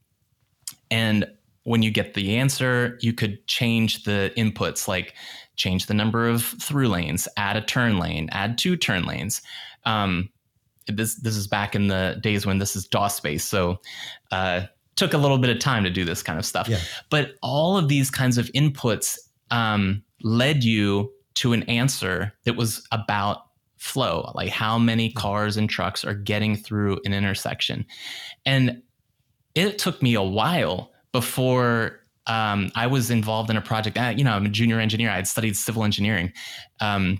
And 0.91 1.27
when 1.65 1.83
you 1.83 1.91
get 1.91 2.15
the 2.15 2.37
answer, 2.37 2.97
you 3.03 3.13
could 3.13 3.47
change 3.49 4.05
the 4.05 4.33
inputs 4.37 4.89
like 4.89 5.15
change 5.57 5.87
the 5.87 5.95
number 5.95 6.29
of 6.29 6.45
through 6.45 6.89
lanes, 6.89 7.27
add 7.37 7.57
a 7.57 7.61
turn 7.61 7.99
lane, 7.99 8.29
add 8.33 8.57
two 8.57 8.77
turn 8.77 9.05
lanes. 9.05 9.43
Um, 9.85 10.31
this 10.87 11.17
this 11.17 11.37
is 11.37 11.47
back 11.47 11.75
in 11.75 11.89
the 11.89 12.19
days 12.23 12.47
when 12.47 12.59
this 12.59 12.77
is 12.77 12.87
DOS 12.87 13.17
space, 13.17 13.45
so 13.45 13.79
uh, 14.31 14.63
took 14.97 15.13
a 15.13 15.19
little 15.19 15.39
bit 15.39 15.51
of 15.51 15.59
time 15.59 15.85
to 15.85 15.91
do 15.91 16.05
this 16.05 16.23
kind 16.23 16.39
of 16.39 16.45
stuff. 16.45 16.69
Yeah. 16.69 16.79
But 17.11 17.35
all 17.43 17.77
of 17.77 17.89
these 17.89 18.11
kinds 18.11 18.39
of 18.39 18.47
inputs 18.49 19.19
um, 19.51 20.03
led 20.23 20.65
you 20.65 21.13
to 21.35 21.53
an 21.53 21.63
answer 21.65 22.33
that 22.45 22.57
was 22.57 22.87
about 22.93 23.43
flow, 23.77 24.33
like 24.35 24.49
how 24.49 24.79
many 24.79 25.13
cars 25.13 25.57
and 25.57 25.69
trucks 25.69 26.05
are 26.05 26.15
getting 26.15 26.57
through 26.57 26.99
an 27.05 27.13
intersection, 27.13 27.85
and 28.45 28.83
it 29.55 29.79
took 29.79 30.03
me 30.03 30.15
a 30.15 30.23
while 30.23 30.93
before 31.13 32.01
um, 32.27 32.71
I 32.75 32.87
was 32.87 33.11
involved 33.11 33.51
in 33.51 33.57
a 33.57 33.61
project. 33.61 33.97
Uh, 33.97 34.13
you 34.17 34.25
know, 34.25 34.33
I'm 34.33 34.47
a 34.47 34.51
junior 34.51 34.81
engineer. 34.81 35.11
I 35.11 35.17
had 35.17 35.29
studied 35.29 35.57
civil 35.57 35.85
engineering, 35.85 36.33
um, 36.81 37.19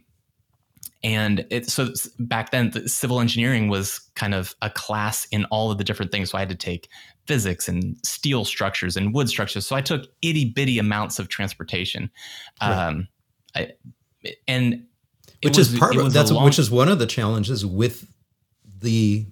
and 1.07 1.47
it, 1.51 1.71
so 1.71 1.93
back 2.19 2.51
then, 2.51 2.71
the 2.71 2.89
civil 2.89 3.21
engineering 3.21 3.69
was 3.69 4.01
kind 4.17 4.35
of 4.35 4.57
a 4.61 4.69
class 4.69 5.25
in 5.31 5.45
all 5.47 5.71
of 5.71 5.79
the 5.79 5.85
different 5.85 6.11
things. 6.11 6.31
So 6.31 6.39
I 6.39 6.41
had 6.41 6.49
to 6.49 6.57
take 6.57 6.89
physics 7.27 7.69
and 7.69 7.97
steel 8.05 8.45
structures 8.45 8.97
and 8.97 9.15
wood 9.15 9.29
structures. 9.29 9.65
So 9.65 9.77
I 9.77 9.83
took 9.83 10.09
itty 10.21 10.47
bitty 10.47 10.81
amounts 10.81 11.21
of 11.21 11.29
transportation, 11.29 12.11
right. 12.61 12.89
um, 12.89 13.07
I, 13.55 13.75
and 14.49 14.85
which 15.45 15.57
was, 15.57 15.73
is 15.73 15.79
part 15.79 15.95
of 15.95 16.13
that's 16.13 16.33
long, 16.33 16.45
which 16.45 16.59
is 16.59 16.73
one 16.73 16.89
of 16.89 16.99
the 16.99 17.07
challenges 17.07 17.65
with 17.65 18.13
the 18.81 19.29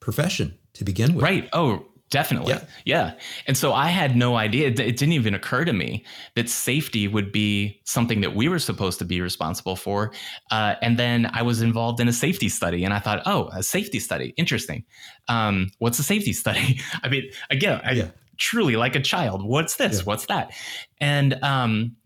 profession 0.00 0.58
to 0.74 0.84
begin 0.84 1.14
with. 1.14 1.22
Right. 1.22 1.48
Oh, 1.54 1.86
Definitely. 2.14 2.52
Yeah. 2.52 2.64
yeah. 2.84 3.14
And 3.48 3.56
so 3.56 3.72
I 3.72 3.88
had 3.88 4.14
no 4.14 4.36
idea. 4.36 4.68
It, 4.68 4.76
didn't 4.76 5.14
even 5.14 5.34
occur 5.34 5.64
to 5.64 5.72
me 5.72 6.04
that 6.36 6.48
safety 6.48 7.08
would 7.08 7.32
be 7.32 7.80
something 7.82 8.20
that 8.20 8.36
we 8.36 8.48
were 8.48 8.60
supposed 8.60 9.00
to 9.00 9.04
be 9.04 9.20
responsible 9.20 9.74
for. 9.74 10.12
Uh, 10.52 10.76
and 10.80 10.96
then 10.96 11.28
I 11.34 11.42
was 11.42 11.60
involved 11.60 11.98
in 11.98 12.06
a 12.06 12.12
safety 12.12 12.48
study 12.48 12.84
and 12.84 12.94
I 12.94 13.00
thought, 13.00 13.22
oh, 13.26 13.48
a 13.48 13.64
safety 13.64 13.98
study. 13.98 14.32
Interesting. 14.36 14.84
Um, 15.26 15.72
what's 15.80 15.98
a 15.98 16.04
safety 16.04 16.32
study? 16.44 16.80
I 17.02 17.08
mean, 17.08 17.28
again, 17.50 17.80
I 17.82 17.90
yeah. 17.94 18.10
truly 18.36 18.76
like 18.76 18.94
a 18.94 19.00
child. 19.00 19.44
What's 19.44 19.74
this? 19.74 19.98
Yeah. 19.98 20.04
What's 20.04 20.26
that? 20.26 20.52
And, 21.00 21.42
um, 21.42 21.96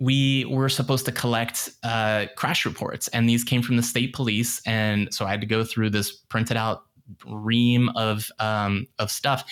we 0.00 0.46
were 0.46 0.70
supposed 0.70 1.04
to 1.04 1.12
collect 1.12 1.70
uh, 1.82 2.26
crash 2.34 2.64
reports, 2.64 3.08
and 3.08 3.28
these 3.28 3.44
came 3.44 3.60
from 3.60 3.76
the 3.76 3.82
state 3.82 4.14
police. 4.14 4.62
And 4.64 5.12
so 5.12 5.26
I 5.26 5.30
had 5.30 5.42
to 5.42 5.46
go 5.46 5.64
through 5.64 5.90
this 5.90 6.12
printed 6.12 6.56
out 6.56 6.85
ream 7.26 7.90
of 7.96 8.30
um, 8.38 8.86
of 8.98 9.10
stuff, 9.10 9.44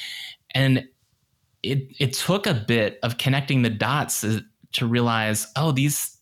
and 0.54 0.84
it 1.62 1.88
it 1.98 2.12
took 2.12 2.46
a 2.46 2.54
bit 2.54 2.98
of 3.02 3.18
connecting 3.18 3.62
the 3.62 3.70
dots 3.70 4.24
to 4.72 4.86
realize, 4.86 5.46
oh, 5.56 5.72
these 5.72 6.14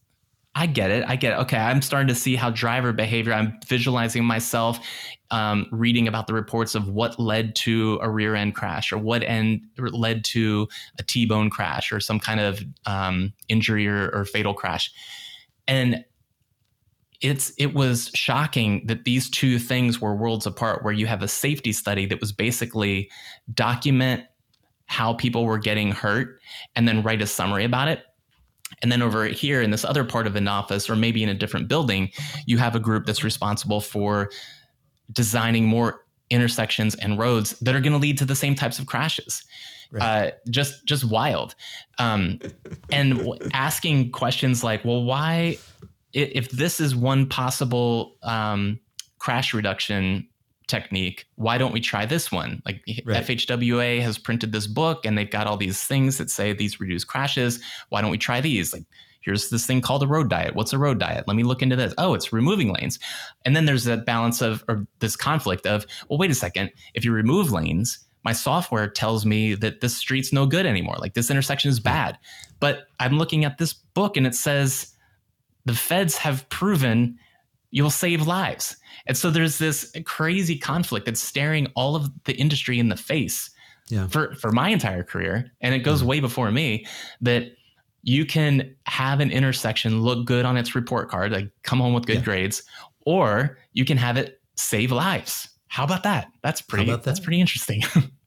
I 0.54 0.66
get 0.66 0.90
it. 0.90 1.04
I 1.08 1.16
get 1.16 1.32
it. 1.32 1.36
Okay, 1.42 1.56
I'm 1.56 1.80
starting 1.80 2.08
to 2.08 2.14
see 2.14 2.36
how 2.36 2.50
driver 2.50 2.92
behavior. 2.92 3.32
I'm 3.32 3.58
visualizing 3.66 4.22
myself 4.24 4.78
um, 5.30 5.66
reading 5.72 6.06
about 6.06 6.26
the 6.26 6.34
reports 6.34 6.74
of 6.74 6.88
what 6.88 7.18
led 7.18 7.54
to 7.56 7.98
a 8.02 8.10
rear 8.10 8.34
end 8.34 8.54
crash 8.54 8.92
or 8.92 8.98
what 8.98 9.22
end 9.22 9.62
led 9.78 10.24
to 10.26 10.68
a 10.98 11.02
T-bone 11.02 11.48
crash 11.48 11.90
or 11.90 12.00
some 12.00 12.20
kind 12.20 12.38
of 12.38 12.62
um, 12.84 13.32
injury 13.48 13.88
or, 13.88 14.10
or 14.10 14.26
fatal 14.26 14.52
crash, 14.52 14.92
and 15.66 16.04
it's 17.22 17.52
it 17.58 17.74
was 17.74 18.10
shocking 18.14 18.86
that 18.86 19.04
these 19.04 19.30
two 19.30 19.58
things 19.58 20.00
were 20.00 20.14
worlds 20.14 20.46
apart. 20.46 20.84
Where 20.84 20.92
you 20.92 21.06
have 21.06 21.22
a 21.22 21.28
safety 21.28 21.72
study 21.72 22.06
that 22.06 22.20
was 22.20 22.32
basically 22.32 23.10
document 23.54 24.24
how 24.86 25.14
people 25.14 25.44
were 25.44 25.58
getting 25.58 25.90
hurt 25.90 26.38
and 26.76 26.86
then 26.86 27.02
write 27.02 27.22
a 27.22 27.26
summary 27.26 27.64
about 27.64 27.88
it 27.88 28.04
and 28.80 28.90
then 28.90 29.02
over 29.02 29.26
here 29.26 29.60
in 29.60 29.70
this 29.70 29.84
other 29.84 30.04
part 30.04 30.26
of 30.26 30.36
an 30.36 30.48
office, 30.48 30.88
or 30.88 30.96
maybe 30.96 31.22
in 31.22 31.28
a 31.28 31.34
different 31.34 31.68
building, 31.68 32.10
you 32.46 32.58
have 32.58 32.74
a 32.74 32.80
group 32.80 33.06
that's 33.06 33.22
responsible 33.22 33.80
for 33.80 34.30
designing 35.12 35.66
more 35.66 36.04
intersections 36.30 36.94
and 36.96 37.18
roads 37.18 37.58
that 37.60 37.74
are 37.74 37.80
going 37.80 37.92
to 37.92 37.98
lead 37.98 38.16
to 38.18 38.24
the 38.24 38.34
same 38.34 38.54
types 38.54 38.78
of 38.78 38.86
crashes. 38.86 39.44
Right. 39.90 40.02
Uh, 40.02 40.30
just 40.48 40.86
just 40.86 41.04
wild, 41.04 41.54
um, 41.98 42.38
and 42.90 43.18
w- 43.18 43.38
asking 43.52 44.10
questions 44.12 44.64
like, 44.64 44.86
"Well, 44.86 45.04
why? 45.04 45.58
If 46.12 46.50
this 46.50 46.80
is 46.80 46.94
one 46.94 47.26
possible 47.26 48.16
um, 48.22 48.78
crash 49.18 49.54
reduction 49.54 50.28
technique. 50.72 51.26
Why 51.34 51.58
don't 51.58 51.72
we 51.72 51.80
try 51.80 52.06
this 52.06 52.32
one? 52.32 52.62
Like 52.64 52.82
right. 53.04 53.24
FHWA 53.24 54.00
has 54.00 54.16
printed 54.16 54.52
this 54.52 54.66
book 54.66 55.04
and 55.04 55.18
they've 55.18 55.30
got 55.30 55.46
all 55.46 55.58
these 55.58 55.84
things 55.84 56.18
that 56.18 56.30
say 56.30 56.52
these 56.54 56.80
reduce 56.80 57.04
crashes. 57.04 57.60
Why 57.90 58.00
don't 58.00 58.10
we 58.10 58.18
try 58.18 58.40
these? 58.40 58.72
Like 58.72 58.84
here's 59.20 59.50
this 59.50 59.66
thing 59.66 59.80
called 59.80 60.02
a 60.02 60.06
road 60.06 60.30
diet. 60.30 60.54
What's 60.54 60.72
a 60.72 60.78
road 60.78 60.98
diet? 60.98 61.28
Let 61.28 61.36
me 61.36 61.42
look 61.42 61.60
into 61.62 61.76
this. 61.76 61.94
Oh, 61.98 62.14
it's 62.14 62.32
removing 62.32 62.72
lanes. 62.72 62.98
And 63.44 63.54
then 63.54 63.66
there's 63.66 63.84
that 63.84 64.06
balance 64.06 64.40
of 64.40 64.64
or 64.66 64.86
this 65.00 65.14
conflict 65.14 65.66
of, 65.66 65.86
well, 66.08 66.18
wait 66.18 66.30
a 66.30 66.34
second. 66.34 66.72
If 66.94 67.04
you 67.04 67.12
remove 67.12 67.52
lanes, 67.52 67.98
my 68.24 68.32
software 68.32 68.88
tells 68.88 69.26
me 69.26 69.54
that 69.54 69.82
this 69.82 69.96
street's 69.96 70.32
no 70.32 70.46
good 70.46 70.64
anymore. 70.64 70.96
Like 70.98 71.14
this 71.14 71.30
intersection 71.30 71.70
is 71.70 71.80
bad. 71.80 72.18
But 72.60 72.86
I'm 72.98 73.18
looking 73.18 73.44
at 73.44 73.58
this 73.58 73.72
book 73.72 74.16
and 74.16 74.26
it 74.26 74.34
says 74.34 74.92
the 75.64 75.74
feds 75.74 76.16
have 76.16 76.48
proven 76.48 77.18
you'll 77.70 77.90
save 77.90 78.26
lives. 78.26 78.76
And 79.06 79.16
so 79.16 79.30
there's 79.30 79.58
this 79.58 79.92
crazy 80.04 80.56
conflict 80.56 81.06
that's 81.06 81.20
staring 81.20 81.66
all 81.74 81.96
of 81.96 82.10
the 82.24 82.34
industry 82.34 82.78
in 82.78 82.88
the 82.88 82.96
face 82.96 83.50
yeah. 83.88 84.06
for, 84.08 84.34
for 84.36 84.52
my 84.52 84.68
entire 84.68 85.02
career. 85.02 85.50
And 85.60 85.74
it 85.74 85.80
goes 85.80 86.00
mm-hmm. 86.00 86.08
way 86.08 86.20
before 86.20 86.50
me 86.50 86.86
that 87.22 87.52
you 88.02 88.26
can 88.26 88.74
have 88.86 89.20
an 89.20 89.30
intersection 89.30 90.02
look 90.02 90.26
good 90.26 90.44
on 90.44 90.56
its 90.56 90.74
report 90.74 91.08
card, 91.08 91.32
like 91.32 91.50
come 91.62 91.80
home 91.80 91.94
with 91.94 92.06
good 92.06 92.16
yeah. 92.16 92.24
grades, 92.24 92.62
or 93.06 93.58
you 93.72 93.84
can 93.84 93.96
have 93.96 94.16
it 94.16 94.40
save 94.56 94.92
lives. 94.92 95.48
How 95.68 95.84
about 95.84 96.02
that? 96.02 96.28
That's 96.42 96.60
pretty 96.60 96.86
that? 96.86 97.02
that's 97.02 97.20
pretty 97.20 97.40
interesting. 97.40 97.82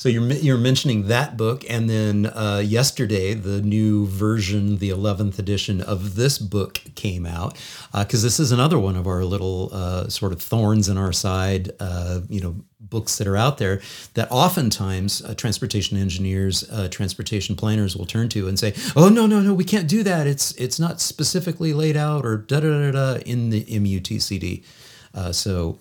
So 0.00 0.08
you're 0.08 0.32
you're 0.32 0.56
mentioning 0.56 1.08
that 1.08 1.36
book, 1.36 1.62
and 1.68 1.90
then 1.90 2.24
uh, 2.24 2.62
yesterday 2.64 3.34
the 3.34 3.60
new 3.60 4.06
version, 4.06 4.78
the 4.78 4.88
eleventh 4.88 5.38
edition 5.38 5.82
of 5.82 6.14
this 6.14 6.38
book 6.38 6.80
came 6.94 7.26
out 7.26 7.58
because 7.92 8.24
uh, 8.24 8.26
this 8.26 8.40
is 8.40 8.50
another 8.50 8.78
one 8.78 8.96
of 8.96 9.06
our 9.06 9.26
little 9.26 9.68
uh, 9.74 10.08
sort 10.08 10.32
of 10.32 10.40
thorns 10.40 10.88
in 10.88 10.96
our 10.96 11.12
side. 11.12 11.72
Uh, 11.78 12.22
you 12.30 12.40
know, 12.40 12.56
books 12.80 13.18
that 13.18 13.26
are 13.26 13.36
out 13.36 13.58
there 13.58 13.82
that 14.14 14.26
oftentimes 14.30 15.22
uh, 15.22 15.34
transportation 15.34 15.98
engineers, 15.98 16.64
uh, 16.70 16.88
transportation 16.88 17.54
planners 17.54 17.94
will 17.94 18.06
turn 18.06 18.30
to 18.30 18.48
and 18.48 18.58
say, 18.58 18.72
"Oh 18.96 19.10
no, 19.10 19.26
no, 19.26 19.40
no, 19.40 19.52
we 19.52 19.64
can't 19.64 19.86
do 19.86 20.02
that. 20.04 20.26
It's 20.26 20.52
it's 20.52 20.80
not 20.80 21.02
specifically 21.02 21.74
laid 21.74 21.98
out 21.98 22.24
or 22.24 22.38
da 22.38 22.60
da 22.60 22.70
da 22.70 22.90
da 22.92 23.20
in 23.26 23.50
the 23.50 23.64
MUTCD." 23.66 24.64
so 25.32 25.78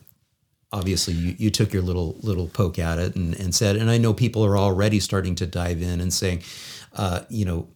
obviously 0.71 1.13
you, 1.13 1.36
you 1.38 1.49
took 1.49 1.73
your 1.73 1.82
little 1.82 2.17
little 2.21 2.47
poke 2.47 2.79
at 2.79 2.99
it 2.99 3.15
and, 3.15 3.39
and 3.39 3.53
said, 3.53 3.75
and 3.75 3.89
I 3.89 3.97
know 3.97 4.13
people 4.13 4.45
are 4.45 4.58
already 4.58 4.99
starting 4.99 5.36
to 5.36 5.47
dive 5.47 5.82
in 5.82 5.99
and 6.01 6.13
saying, 6.13 6.43
uh, 6.95 7.21
you 7.29 7.45
know, 7.45 7.67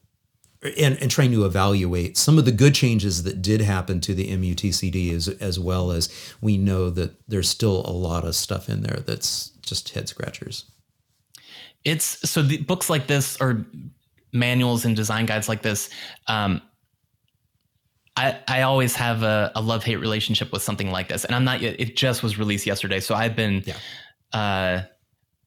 and, 0.77 0.97
and 1.01 1.11
trying 1.11 1.31
to 1.31 1.45
evaluate 1.45 2.17
some 2.17 2.37
of 2.37 2.45
the 2.45 2.51
good 2.51 2.73
changes 2.73 3.23
that 3.23 3.41
did 3.41 3.61
happen 3.61 3.99
to 4.01 4.13
the 4.13 4.29
MUTCD 4.29 5.13
as, 5.13 5.27
as 5.27 5.59
well 5.59 5.91
as 5.91 6.09
we 6.41 6.57
know 6.57 6.89
that 6.89 7.15
there's 7.27 7.49
still 7.49 7.83
a 7.85 7.91
lot 7.91 8.23
of 8.23 8.35
stuff 8.35 8.69
in 8.69 8.81
there 8.81 9.01
that's 9.05 9.49
just 9.61 9.89
head 9.89 10.07
scratchers. 10.07 10.65
It's 11.83 12.29
so 12.29 12.41
the 12.41 12.57
books 12.57 12.89
like 12.89 13.07
this 13.07 13.39
or 13.41 13.65
manuals 14.31 14.85
and 14.85 14.95
design 14.95 15.25
guides 15.25 15.49
like 15.49 15.61
this 15.61 15.89
um, 16.27 16.61
I, 18.15 18.39
I 18.47 18.61
always 18.61 18.95
have 18.95 19.23
a, 19.23 19.51
a 19.55 19.61
love 19.61 19.83
hate 19.83 19.95
relationship 19.95 20.51
with 20.51 20.61
something 20.61 20.91
like 20.91 21.07
this, 21.09 21.25
and 21.25 21.35
I'm 21.35 21.43
not 21.43 21.61
yet. 21.61 21.79
It 21.79 21.95
just 21.95 22.21
was 22.21 22.37
released 22.37 22.65
yesterday, 22.65 22.99
so 22.99 23.15
I've 23.15 23.35
been, 23.35 23.63
yeah. 23.65 23.77
uh, 24.33 24.83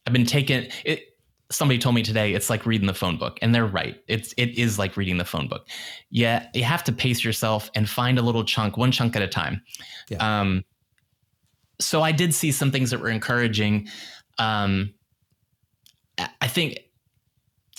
I've 0.07 0.13
been 0.13 0.27
taken. 0.27 0.69
It, 0.85 1.17
somebody 1.49 1.79
told 1.79 1.95
me 1.95 2.03
today 2.03 2.35
it's 2.35 2.51
like 2.51 2.67
reading 2.67 2.89
the 2.89 2.95
phone 2.95 3.19
book, 3.19 3.39
and 3.41 3.55
they're 3.55 3.67
right. 3.67 4.03
It's 4.09 4.35
it 4.37 4.59
is 4.59 4.79
like 4.79 4.97
reading 4.97 5.17
the 5.17 5.25
phone 5.25 5.47
book. 5.47 5.69
Yeah, 6.11 6.49
you 6.55 6.65
have 6.65 6.83
to 6.85 6.93
pace 6.93 7.23
yourself 7.23 7.71
and 7.75 7.89
find 7.89 8.19
a 8.19 8.23
little 8.23 8.45
chunk, 8.45 8.77
one 8.77 8.91
chunk 8.91 9.15
at 9.15 9.23
a 9.23 9.29
time. 9.29 9.63
Yeah. 10.09 10.41
Um, 10.41 10.65
so 11.79 12.03
I 12.03 12.11
did 12.11 12.35
see 12.35 12.51
some 12.53 12.73
things 12.73 12.91
that 12.91 13.01
were 13.01 13.11
encouraging. 13.11 13.89
Um, 14.39 14.95
I 16.41 16.49
think 16.49 16.81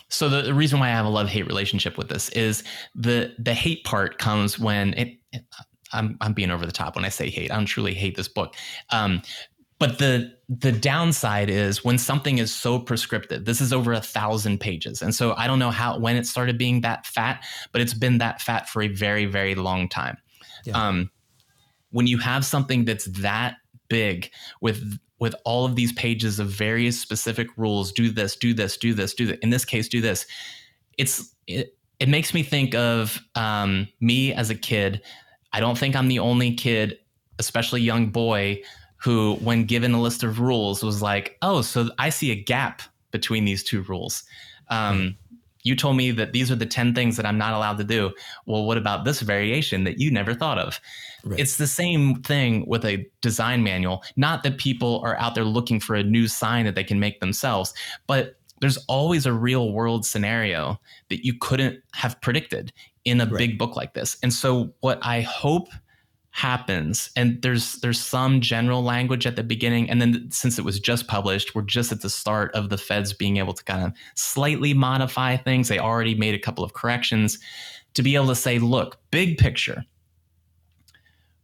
so 0.10 0.30
the, 0.30 0.42
the 0.42 0.54
reason 0.54 0.80
why 0.80 0.88
I 0.88 0.92
have 0.92 1.06
a 1.06 1.10
love 1.10 1.28
hate 1.28 1.48
relationship 1.48 1.98
with 1.98 2.10
this 2.10 2.30
is 2.30 2.64
the 2.96 3.34
the 3.38 3.54
hate 3.54 3.84
part 3.84 4.18
comes 4.18 4.58
when 4.58 4.94
it, 4.94 5.18
it. 5.32 5.44
I'm 5.94 6.18
I'm 6.22 6.34
being 6.34 6.52
over 6.52 6.66
the 6.66 6.72
top 6.72 6.96
when 6.96 7.06
I 7.06 7.10
say 7.10 7.30
hate. 7.30 7.52
I 7.52 7.56
don't 7.56 7.66
truly 7.66 7.94
hate 7.94 8.16
this 8.16 8.28
book. 8.28 8.56
Um, 8.90 9.22
but 9.80 10.00
the 10.00 10.34
the 10.50 10.72
downside 10.72 11.50
is 11.50 11.84
when 11.84 11.98
something 11.98 12.38
is 12.38 12.54
so 12.54 12.80
prescriptive. 12.80 13.46
This 13.46 13.62
is 13.62 13.72
over 13.72 13.94
a 13.94 14.02
thousand 14.02 14.60
pages, 14.60 15.02
and 15.02 15.14
so 15.14 15.34
I 15.36 15.48
don't 15.48 15.60
know 15.60 15.72
how 15.72 16.00
when 16.00 16.16
it 16.16 16.26
started 16.26 16.58
being 16.58 16.82
that 16.82 17.06
fat, 17.06 17.44
but 17.72 17.82
it's 17.82 17.94
been 17.94 18.18
that 18.18 18.42
fat 18.42 18.68
for 18.70 18.82
a 18.82 18.88
very 18.88 19.26
very 19.26 19.56
long 19.56 19.88
time. 19.88 20.18
Yeah. 20.66 20.88
Um, 20.88 21.12
when 21.92 22.08
you 22.08 22.18
have 22.18 22.44
something 22.46 22.86
that's 22.86 23.06
that 23.06 23.56
big 23.88 24.32
with 24.62 25.00
with 25.20 25.36
all 25.46 25.66
of 25.66 25.76
these 25.76 25.92
pages 25.94 26.40
of 26.40 26.50
various 26.50 27.00
specific 27.00 27.48
rules 27.58 27.92
do 27.92 28.12
this 28.12 28.36
do 28.36 28.54
this 28.54 28.78
do 28.78 28.94
this 28.94 29.14
do 29.14 29.26
that 29.28 29.40
in 29.40 29.50
this 29.50 29.66
case 29.66 29.88
do 29.88 30.02
this. 30.02 30.26
It's 30.98 31.34
it, 31.48 31.76
it 32.00 32.10
makes 32.10 32.34
me 32.34 32.44
think 32.44 32.76
of 32.76 33.20
um, 33.36 33.88
me 34.00 34.34
as 34.34 34.50
a 34.50 34.56
kid. 34.56 35.02
I 35.54 35.60
don't 35.60 35.78
think 35.78 35.96
i'm 35.96 36.08
the 36.08 36.20
only 36.20 36.54
kid 36.54 37.00
especially 37.40 37.82
young 37.82 38.08
boy 38.08 38.62
who 38.98 39.36
when 39.36 39.64
given 39.64 39.94
a 39.94 40.02
list 40.02 40.24
of 40.24 40.40
rules 40.40 40.84
was 40.84 41.02
like 41.02 41.38
oh 41.42 41.62
so 41.62 41.90
i 42.00 42.10
see 42.10 42.32
a 42.32 42.36
gap 42.36 42.82
between 43.12 43.46
these 43.46 43.64
two 43.64 43.82
rules. 43.84 44.24
Um, 44.70 45.18
you 45.68 45.76
told 45.76 45.98
me 45.98 46.12
that 46.12 46.34
these 46.34 46.50
are 46.50 46.56
the 46.56 46.66
10 46.66 46.96
things 46.96 47.18
that 47.18 47.26
i'm 47.26 47.38
not 47.38 47.54
allowed 47.54 47.78
to 47.78 47.84
do 47.84 48.12
well 48.46 48.66
what 48.66 48.78
about 48.78 49.06
this 49.06 49.22
variation 49.22 49.84
that 49.84 50.00
you 50.00 50.10
never 50.10 50.34
thought 50.34 50.58
of 50.58 50.80
Right. 51.24 51.40
It's 51.40 51.58
the 51.58 51.68
same 51.68 52.22
thing 52.22 52.66
with 52.68 52.86
a 52.86 53.06
design 53.22 53.64
manual. 53.64 54.04
Not 54.16 54.44
that 54.44 54.58
people 54.58 55.02
are 55.04 55.18
out 55.18 55.36
there 55.36 55.44
looking 55.44 55.80
for 55.80 55.96
a 55.96 56.04
new 56.04 56.28
sign 56.28 56.66
that 56.66 56.76
they 56.76 56.84
can 56.84 57.00
make 57.00 57.20
themselves, 57.20 57.74
but 58.08 58.36
there's 58.62 58.78
always 58.88 59.26
a 59.26 59.34
real 59.34 59.72
world 59.72 60.06
scenario 60.06 60.80
that 61.10 61.26
you 61.26 61.34
couldn't 61.38 61.82
have 61.94 62.20
predicted 62.22 62.72
in 63.06 63.22
a 63.22 63.26
right. 63.26 63.38
big 63.38 63.58
book 63.58 63.76
like 63.76 63.94
this. 63.94 64.18
And 64.24 64.34
so 64.34 64.74
what 64.80 65.00
I 65.04 65.22
hope 65.22 65.70
happens 66.38 67.10
and 67.16 67.42
there's 67.42 67.78
there's 67.78 68.00
some 68.00 68.42
general 68.42 68.84
language 68.84 69.26
at 69.26 69.36
the 69.36 69.44
beginning 69.44 69.90
and 69.90 70.00
then 70.00 70.30
since 70.30 70.60
it 70.60 70.66
was 70.66 70.80
just 70.80 71.08
published 71.08 71.56
we're 71.56 71.64
just 71.64 71.92
at 71.92 72.02
the 72.02 72.10
start 72.12 72.54
of 72.54 72.70
the 72.70 72.78
feds 72.78 73.12
being 73.12 73.38
able 73.38 73.54
to 73.54 73.64
kind 73.64 73.84
of 73.84 73.92
slightly 74.14 74.72
modify 74.72 75.36
things 75.36 75.68
they 75.68 75.80
already 75.80 76.14
made 76.14 76.36
a 76.36 76.40
couple 76.40 76.64
of 76.64 76.74
corrections 76.74 77.40
to 77.96 78.04
be 78.04 78.14
able 78.14 78.28
to 78.28 78.36
say 78.36 78.60
look 78.60 79.00
big 79.10 79.40
picture 79.40 79.84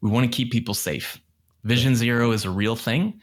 we 0.03 0.09
want 0.09 0.29
to 0.29 0.35
keep 0.35 0.51
people 0.51 0.73
safe. 0.73 1.17
Vision 1.63 1.95
zero 1.95 2.31
is 2.31 2.43
a 2.43 2.51
real 2.51 2.75
thing. 2.75 3.21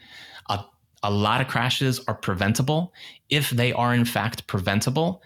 A, 0.49 0.65
a 1.03 1.11
lot 1.11 1.39
of 1.39 1.47
crashes 1.47 2.01
are 2.07 2.15
preventable. 2.15 2.91
If 3.29 3.51
they 3.51 3.71
are 3.71 3.93
in 3.93 4.03
fact 4.03 4.47
preventable, 4.47 5.21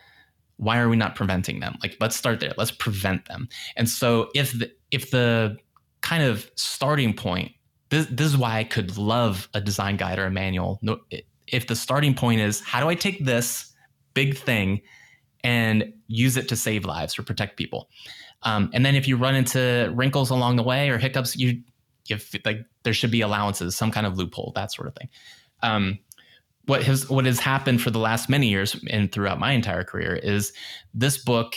why 0.57 0.79
are 0.79 0.89
we 0.89 0.97
not 0.97 1.15
preventing 1.15 1.61
them? 1.61 1.77
Like, 1.81 1.95
let's 2.01 2.17
start 2.17 2.41
there. 2.41 2.51
Let's 2.57 2.71
prevent 2.71 3.25
them. 3.25 3.47
And 3.77 3.89
so, 3.89 4.29
if 4.35 4.51
the 4.51 4.69
if 4.91 5.11
the 5.11 5.55
kind 6.05 6.21
of 6.21 6.49
starting 6.55 7.15
point, 7.15 7.51
this, 7.89 8.05
this 8.11 8.27
is 8.27 8.37
why 8.37 8.59
I 8.59 8.63
could 8.63 8.95
love 8.95 9.49
a 9.55 9.59
design 9.59 9.97
guide 9.97 10.19
or 10.19 10.25
a 10.27 10.31
manual. 10.31 10.79
If 11.47 11.65
the 11.65 11.75
starting 11.75 12.13
point 12.13 12.41
is 12.41 12.61
how 12.61 12.79
do 12.79 12.87
I 12.87 12.93
take 12.93 13.25
this 13.25 13.73
big 14.13 14.37
thing 14.37 14.81
and 15.43 15.91
use 16.05 16.37
it 16.37 16.47
to 16.49 16.55
save 16.55 16.85
lives 16.85 17.17
or 17.17 17.23
protect 17.23 17.57
people? 17.57 17.89
Um, 18.43 18.69
and 18.71 18.85
then 18.85 18.93
if 18.95 19.07
you 19.07 19.17
run 19.17 19.33
into 19.33 19.91
wrinkles 19.95 20.29
along 20.29 20.57
the 20.57 20.63
way 20.63 20.89
or 20.89 20.99
hiccups, 20.99 21.35
you 21.35 21.63
if 22.07 22.35
like 22.45 22.59
there 22.83 22.93
should 22.93 23.09
be 23.09 23.21
allowances, 23.21 23.75
some 23.75 23.89
kind 23.89 24.05
of 24.05 24.15
loophole, 24.15 24.51
that 24.53 24.71
sort 24.71 24.87
of 24.87 24.93
thing. 24.93 25.09
Um, 25.63 25.97
what 26.65 26.83
has 26.83 27.09
what 27.09 27.25
has 27.25 27.39
happened 27.39 27.81
for 27.81 27.89
the 27.89 27.97
last 27.97 28.29
many 28.29 28.47
years 28.47 28.79
and 28.91 29.11
throughout 29.11 29.39
my 29.39 29.53
entire 29.53 29.83
career 29.83 30.15
is 30.15 30.53
this 30.93 31.17
book, 31.17 31.55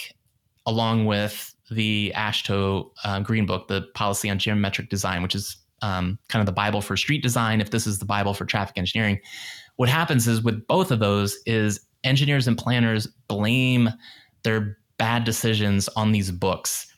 along 0.64 1.04
with 1.04 1.54
the 1.70 2.12
AASHTO 2.16 2.90
uh, 3.04 3.20
Green 3.20 3.46
Book, 3.46 3.68
the 3.68 3.82
Policy 3.94 4.30
on 4.30 4.38
Geometric 4.38 4.88
Design, 4.88 5.22
which 5.22 5.34
is 5.34 5.56
um, 5.82 6.18
kind 6.28 6.40
of 6.40 6.46
the 6.46 6.52
Bible 6.52 6.80
for 6.80 6.96
street 6.96 7.22
design, 7.22 7.60
if 7.60 7.70
this 7.70 7.86
is 7.86 7.98
the 7.98 8.04
Bible 8.04 8.34
for 8.34 8.44
traffic 8.44 8.76
engineering, 8.76 9.20
what 9.76 9.88
happens 9.88 10.26
is 10.26 10.42
with 10.42 10.66
both 10.66 10.90
of 10.90 10.98
those 10.98 11.38
is 11.46 11.80
engineers 12.04 12.48
and 12.48 12.58
planners 12.58 13.06
blame 13.28 13.88
their 14.42 14.78
bad 14.98 15.24
decisions 15.24 15.88
on 15.90 16.12
these 16.12 16.30
books. 16.30 16.92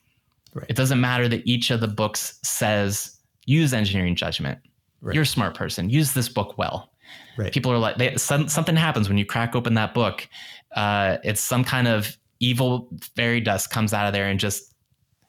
Right. 0.55 0.67
It 0.69 0.77
doesn't 0.77 1.01
matter 1.01 1.29
that 1.29 1.47
each 1.47 1.71
of 1.71 1.81
the 1.81 1.89
books 1.89 2.39
says 2.43 3.19
use 3.45 3.73
engineering 3.73 4.17
judgment. 4.17 4.59
Right. 5.03 5.15
You're 5.15 5.23
a 5.23 5.27
smart 5.27 5.55
person. 5.55 5.91
Use 5.91 6.15
this 6.15 6.29
book 6.29 6.57
well. 6.59 6.91
Right. 7.37 7.53
People 7.53 7.73
are 7.73 7.79
like, 7.79 7.97
they, 7.97 8.17
some, 8.17 8.49
something 8.49 8.77
happens 8.77 9.09
when 9.09 9.19
you 9.19 9.27
crack 9.27 9.55
open 9.55 9.75
that 9.75 9.95
book. 9.95 10.27
Uh, 10.75 11.19
it's 11.23 11.41
some 11.41 11.65
kind 11.65 11.89
of 11.89 12.17
evil 12.41 12.89
fairy 13.15 13.41
dust 13.41 13.71
comes 13.71 13.93
out 13.93 14.07
of 14.07 14.13
there 14.13 14.29
and 14.29 14.41
just 14.41 14.75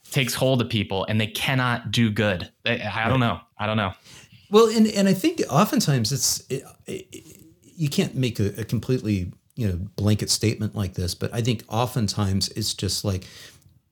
takes 0.10 0.34
hold 0.34 0.62
of 0.62 0.69
people, 0.69 1.06
and 1.06 1.19
they 1.19 1.28
cannot 1.28 1.91
do 1.91 2.10
good. 2.10 2.52
I, 2.65 2.91
I 2.93 3.10
don't 3.10 3.19
know. 3.19 3.39
I 3.58 3.65
don't 3.65 3.78
know. 3.78 3.93
Well, 4.50 4.67
and 4.69 4.88
and 4.88 5.08
I 5.08 5.13
think 5.13 5.41
oftentimes 5.50 6.12
it's 6.12 6.43
it, 6.50 6.63
it, 6.88 7.41
you 7.63 7.89
can't 7.89 8.15
make 8.15 8.39
a, 8.39 8.60
a 8.60 8.65
completely 8.65 9.32
you 9.56 9.67
know 9.67 9.80
blanket 9.95 10.30
statement 10.30 10.76
like 10.76 10.95
this, 10.95 11.13
but 11.15 11.34
I 11.34 11.41
think 11.41 11.63
oftentimes 11.69 12.50
it's 12.50 12.74
just 12.74 13.06
like 13.06 13.26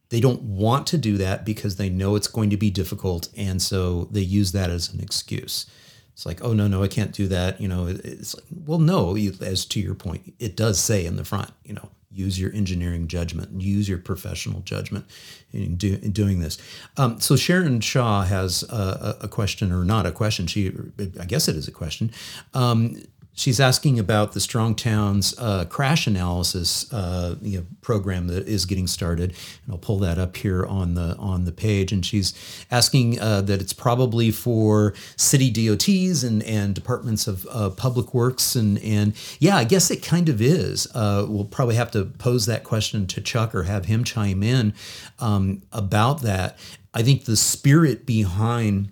they 0.09 0.19
don't 0.19 0.41
want 0.41 0.87
to 0.87 0.97
do 0.97 1.17
that 1.17 1.45
because 1.45 1.75
they 1.75 1.89
know 1.89 2.15
it's 2.15 2.27
going 2.27 2.49
to 2.49 2.57
be 2.57 2.69
difficult 2.69 3.29
and 3.37 3.61
so 3.61 4.07
they 4.11 4.21
use 4.21 4.51
that 4.51 4.69
as 4.69 4.91
an 4.93 4.99
excuse 4.99 5.67
it's 6.13 6.25
like 6.25 6.43
oh 6.43 6.53
no 6.53 6.67
no 6.67 6.83
i 6.83 6.87
can't 6.87 7.11
do 7.11 7.27
that 7.27 7.59
you 7.61 7.67
know 7.67 7.85
it's 7.87 8.35
like 8.35 8.45
well 8.65 8.79
no 8.79 9.15
as 9.41 9.65
to 9.65 9.79
your 9.79 9.95
point 9.95 10.33
it 10.39 10.55
does 10.55 10.79
say 10.79 11.05
in 11.05 11.15
the 11.15 11.23
front 11.23 11.51
you 11.63 11.73
know 11.73 11.89
use 12.19 12.39
your 12.39 12.53
engineering 12.53 13.07
judgment 13.07 13.61
use 13.61 13.87
your 13.87 13.97
professional 13.97 14.59
judgment 14.61 15.05
in, 15.53 15.75
do, 15.75 15.97
in 16.01 16.11
doing 16.11 16.39
this. 16.39 16.57
Um, 16.97 17.19
so 17.19 17.35
sharon 17.35 17.79
shaw 17.79 18.23
has 18.23 18.63
a, 18.63 19.17
a, 19.21 19.27
question 19.27 19.71
or 19.71 19.83
not 19.83 20.05
a 20.05 20.11
question. 20.11 20.47
She 20.47 20.71
i 21.19 21.25
guess 21.25 21.47
it 21.47 21.55
is 21.55 21.67
a 21.67 21.71
question. 21.71 22.11
Um, 22.53 23.01
She's 23.39 23.61
asking 23.61 23.99
about 23.99 24.33
the 24.33 24.41
Strong 24.41 24.75
Towns 24.75 25.33
uh, 25.37 25.63
crash 25.63 26.07
analysis 26.07 26.91
uh, 26.91 27.35
you 27.41 27.59
know, 27.59 27.65
program 27.79 28.27
that 28.27 28.49
is 28.49 28.65
getting 28.65 28.85
started, 28.85 29.29
and 29.63 29.71
I'll 29.71 29.77
pull 29.77 29.97
that 29.99 30.17
up 30.17 30.35
here 30.35 30.65
on 30.65 30.95
the 30.95 31.15
on 31.15 31.45
the 31.45 31.53
page. 31.53 31.93
And 31.93 32.05
she's 32.05 32.33
asking 32.69 33.17
uh, 33.17 33.39
that 33.43 33.61
it's 33.61 33.71
probably 33.71 34.29
for 34.29 34.93
city 35.15 35.49
DOTs 35.49 36.21
and 36.21 36.43
and 36.43 36.75
departments 36.75 37.27
of 37.27 37.77
public 37.77 38.13
works, 38.13 38.57
and 38.57 38.77
and 38.79 39.15
yeah, 39.39 39.55
I 39.55 39.63
guess 39.63 39.89
it 39.89 40.03
kind 40.03 40.27
of 40.27 40.41
is. 40.41 40.85
Uh, 40.93 41.25
we'll 41.25 41.45
probably 41.45 41.75
have 41.75 41.91
to 41.91 42.03
pose 42.03 42.45
that 42.47 42.65
question 42.65 43.07
to 43.07 43.21
Chuck 43.21 43.55
or 43.55 43.63
have 43.63 43.85
him 43.85 44.03
chime 44.03 44.43
in 44.43 44.73
um, 45.17 45.61
about 45.71 46.23
that. 46.23 46.59
I 46.93 47.03
think 47.03 47.23
the 47.23 47.37
spirit 47.37 48.05
behind 48.05 48.91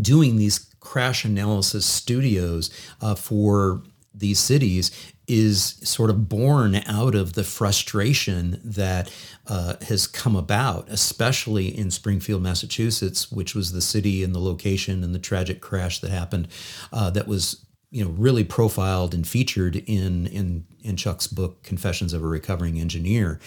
doing 0.00 0.38
these 0.38 0.69
crash 0.80 1.24
analysis 1.24 1.86
studios 1.86 2.70
uh, 3.00 3.14
for 3.14 3.82
these 4.12 4.40
cities 4.40 4.90
is 5.28 5.76
sort 5.84 6.10
of 6.10 6.28
born 6.28 6.74
out 6.86 7.14
of 7.14 7.34
the 7.34 7.44
frustration 7.44 8.60
that 8.64 9.12
uh, 9.46 9.74
has 9.82 10.08
come 10.08 10.34
about, 10.34 10.88
especially 10.88 11.68
in 11.68 11.88
Springfield, 11.90 12.42
Massachusetts, 12.42 13.30
which 13.30 13.54
was 13.54 13.70
the 13.70 13.80
city 13.80 14.24
and 14.24 14.34
the 14.34 14.40
location 14.40 15.04
and 15.04 15.14
the 15.14 15.20
tragic 15.20 15.60
crash 15.60 16.00
that 16.00 16.10
happened 16.10 16.48
uh, 16.92 17.10
that 17.10 17.28
was 17.28 17.64
you 17.92 18.04
know 18.04 18.10
really 18.10 18.44
profiled 18.44 19.14
and 19.14 19.26
featured 19.26 19.76
in 19.76 20.26
in 20.26 20.64
in 20.82 20.96
Chuck's 20.96 21.26
book 21.26 21.62
Confessions 21.62 22.12
of 22.12 22.22
a 22.22 22.26
Recovering 22.26 22.80
Engineer. 22.80 23.38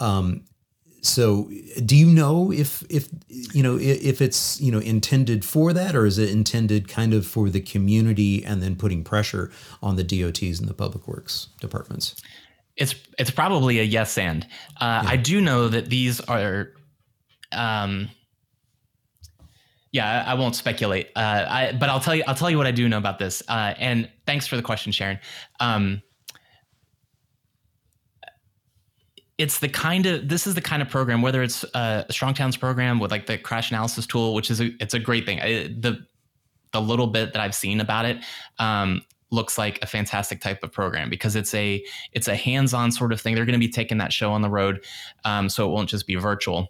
Um, 0.00 0.44
so 1.02 1.50
do 1.84 1.96
you 1.96 2.06
know 2.06 2.52
if 2.52 2.84
if 2.88 3.08
you 3.28 3.62
know 3.62 3.76
if 3.78 4.22
it's 4.22 4.60
you 4.60 4.70
know 4.70 4.78
intended 4.78 5.44
for 5.44 5.72
that 5.72 5.96
or 5.96 6.06
is 6.06 6.16
it 6.16 6.30
intended 6.30 6.88
kind 6.88 7.12
of 7.12 7.26
for 7.26 7.50
the 7.50 7.60
community 7.60 8.44
and 8.44 8.62
then 8.62 8.76
putting 8.76 9.02
pressure 9.02 9.50
on 9.82 9.96
the 9.96 10.04
DOTs 10.04 10.60
and 10.60 10.68
the 10.68 10.74
public 10.74 11.06
works 11.08 11.48
departments 11.60 12.14
it's 12.76 12.94
it's 13.18 13.30
probably 13.30 13.80
a 13.80 13.82
yes 13.82 14.16
and 14.16 14.44
uh, 14.80 15.02
yeah. 15.02 15.10
I 15.10 15.16
do 15.16 15.40
know 15.40 15.68
that 15.68 15.90
these 15.90 16.20
are 16.20 16.68
um 17.50 18.08
yeah, 19.92 20.24
I 20.26 20.34
won't 20.34 20.56
speculate. 20.56 21.10
Uh, 21.14 21.44
I, 21.46 21.72
but 21.78 21.90
I'll 21.90 22.00
tell 22.00 22.14
you. 22.14 22.24
I'll 22.26 22.34
tell 22.34 22.50
you 22.50 22.56
what 22.56 22.66
I 22.66 22.70
do 22.70 22.88
know 22.88 22.96
about 22.96 23.18
this. 23.18 23.42
Uh, 23.46 23.74
and 23.76 24.08
thanks 24.24 24.46
for 24.46 24.56
the 24.56 24.62
question, 24.62 24.90
Sharon. 24.90 25.18
Um, 25.60 26.02
it's 29.42 29.58
the 29.58 29.68
kind 29.68 30.06
of 30.06 30.28
this 30.28 30.46
is 30.46 30.54
the 30.54 30.60
kind 30.60 30.80
of 30.80 30.88
program 30.88 31.20
whether 31.20 31.42
it's 31.42 31.64
a 31.74 32.06
strong 32.10 32.32
towns 32.32 32.56
program 32.56 33.00
with 33.00 33.10
like 33.10 33.26
the 33.26 33.36
crash 33.36 33.72
analysis 33.72 34.06
tool 34.06 34.34
which 34.34 34.52
is 34.52 34.60
a, 34.60 34.70
it's 34.78 34.94
a 34.94 35.00
great 35.00 35.26
thing. 35.26 35.40
I, 35.40 35.64
the 35.64 36.06
the 36.70 36.80
little 36.80 37.08
bit 37.08 37.32
that 37.32 37.42
i've 37.42 37.54
seen 37.54 37.80
about 37.80 38.04
it 38.04 38.18
um, 38.60 39.02
looks 39.30 39.58
like 39.58 39.80
a 39.82 39.86
fantastic 39.86 40.40
type 40.40 40.62
of 40.62 40.70
program 40.70 41.10
because 41.10 41.34
it's 41.34 41.52
a 41.54 41.84
it's 42.12 42.28
a 42.28 42.36
hands-on 42.36 42.92
sort 42.92 43.12
of 43.12 43.20
thing. 43.20 43.34
They're 43.34 43.44
going 43.44 43.60
to 43.60 43.66
be 43.66 43.72
taking 43.72 43.98
that 43.98 44.12
show 44.12 44.30
on 44.30 44.42
the 44.42 44.50
road 44.50 44.84
um, 45.24 45.48
so 45.48 45.68
it 45.68 45.72
won't 45.72 45.88
just 45.88 46.06
be 46.06 46.14
virtual 46.14 46.68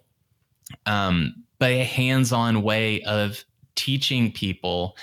um, 0.87 1.43
but 1.59 1.69
a 1.71 1.83
hands-on 1.83 2.63
way 2.63 3.03
of 3.03 3.45
teaching 3.75 4.31
people 4.31 4.97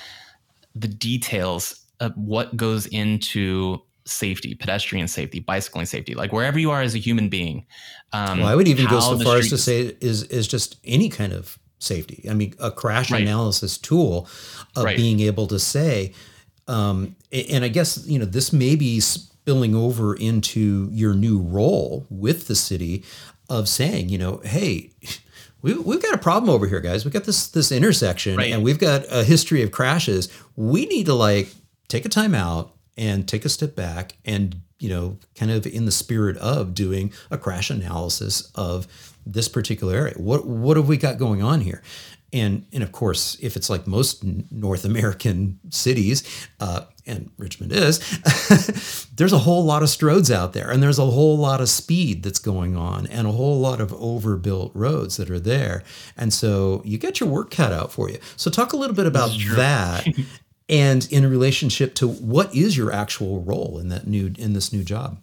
the 0.74 0.88
details 0.88 1.86
of 2.00 2.16
what 2.16 2.56
goes 2.56 2.86
into 2.86 3.80
safety, 4.10 4.54
pedestrian 4.54 5.08
safety, 5.08 5.40
bicycling 5.40 5.86
safety, 5.86 6.14
like 6.14 6.32
wherever 6.32 6.58
you 6.58 6.70
are 6.70 6.82
as 6.82 6.94
a 6.94 6.98
human 6.98 7.28
being. 7.28 7.66
Um, 8.12 8.40
well, 8.40 8.48
I 8.48 8.54
would 8.54 8.68
even 8.68 8.86
go 8.86 9.00
so 9.00 9.18
far 9.18 9.36
as 9.36 9.48
to 9.50 9.58
say 9.58 9.96
is 10.00 10.24
is 10.24 10.48
just 10.48 10.76
any 10.84 11.08
kind 11.08 11.32
of 11.32 11.58
safety. 11.78 12.26
I 12.28 12.34
mean, 12.34 12.54
a 12.58 12.70
crash 12.70 13.10
right. 13.10 13.22
analysis 13.22 13.78
tool 13.78 14.28
of 14.76 14.84
right. 14.84 14.96
being 14.96 15.20
able 15.20 15.46
to 15.48 15.58
say, 15.58 16.12
um, 16.68 17.16
and 17.32 17.64
I 17.64 17.68
guess 17.68 18.06
you 18.06 18.18
know 18.18 18.24
this 18.24 18.52
may 18.52 18.76
be 18.76 19.00
spilling 19.00 19.74
over 19.74 20.14
into 20.14 20.88
your 20.92 21.14
new 21.14 21.38
role 21.40 22.06
with 22.10 22.48
the 22.48 22.56
city 22.56 23.04
of 23.48 23.68
saying, 23.68 24.08
you 24.08 24.18
know, 24.18 24.40
hey. 24.44 24.90
We, 25.62 25.74
we've 25.74 26.00
got 26.00 26.14
a 26.14 26.18
problem 26.18 26.48
over 26.48 26.66
here, 26.66 26.80
guys. 26.80 27.04
We've 27.04 27.12
got 27.12 27.24
this 27.24 27.48
this 27.48 27.70
intersection, 27.70 28.38
right. 28.38 28.50
and 28.50 28.64
we've 28.64 28.78
got 28.78 29.04
a 29.10 29.22
history 29.22 29.62
of 29.62 29.70
crashes. 29.70 30.30
We 30.56 30.86
need 30.86 31.04
to 31.04 31.12
like 31.12 31.54
take 31.86 32.06
a 32.06 32.08
time 32.08 32.34
out 32.34 32.74
and 33.00 33.26
take 33.26 33.46
a 33.46 33.48
step 33.48 33.74
back 33.74 34.12
and 34.26 34.60
you 34.78 34.88
know 34.88 35.18
kind 35.34 35.50
of 35.50 35.66
in 35.66 35.86
the 35.86 35.90
spirit 35.90 36.36
of 36.36 36.74
doing 36.74 37.12
a 37.30 37.38
crash 37.38 37.70
analysis 37.70 38.52
of 38.54 38.86
this 39.26 39.48
particular 39.48 39.94
area. 39.94 40.14
What 40.16 40.46
what 40.46 40.76
have 40.76 40.86
we 40.86 40.98
got 40.98 41.18
going 41.18 41.42
on 41.42 41.62
here? 41.62 41.82
And 42.32 42.66
and 42.72 42.82
of 42.82 42.92
course 42.92 43.36
if 43.40 43.56
it's 43.56 43.68
like 43.68 43.88
most 43.88 44.22
north 44.52 44.84
american 44.84 45.58
cities 45.70 46.48
uh, 46.60 46.82
and 47.04 47.28
richmond 47.38 47.72
is 47.72 47.98
there's 49.16 49.32
a 49.32 49.38
whole 49.38 49.64
lot 49.64 49.82
of 49.82 49.88
stroads 49.88 50.32
out 50.32 50.52
there 50.52 50.70
and 50.70 50.80
there's 50.80 51.00
a 51.00 51.06
whole 51.06 51.36
lot 51.36 51.60
of 51.60 51.68
speed 51.68 52.22
that's 52.22 52.38
going 52.38 52.76
on 52.76 53.08
and 53.08 53.26
a 53.26 53.32
whole 53.32 53.58
lot 53.58 53.80
of 53.80 53.92
overbuilt 53.94 54.70
roads 54.74 55.16
that 55.16 55.28
are 55.28 55.40
there. 55.40 55.82
And 56.16 56.32
so 56.32 56.82
you 56.84 56.98
get 56.98 57.18
your 57.18 57.28
work 57.28 57.50
cut 57.50 57.72
out 57.72 57.92
for 57.92 58.08
you. 58.08 58.18
So 58.36 58.48
talk 58.48 58.72
a 58.74 58.76
little 58.76 58.94
bit 58.94 59.06
about 59.06 59.30
that 59.56 60.06
and 60.70 61.06
in 61.10 61.28
relationship 61.28 61.94
to 61.96 62.08
what 62.08 62.54
is 62.54 62.76
your 62.76 62.92
actual 62.92 63.42
role 63.42 63.78
in 63.78 63.88
that 63.88 64.06
new 64.06 64.32
in 64.38 64.54
this 64.54 64.72
new 64.72 64.84
job? 64.84 65.20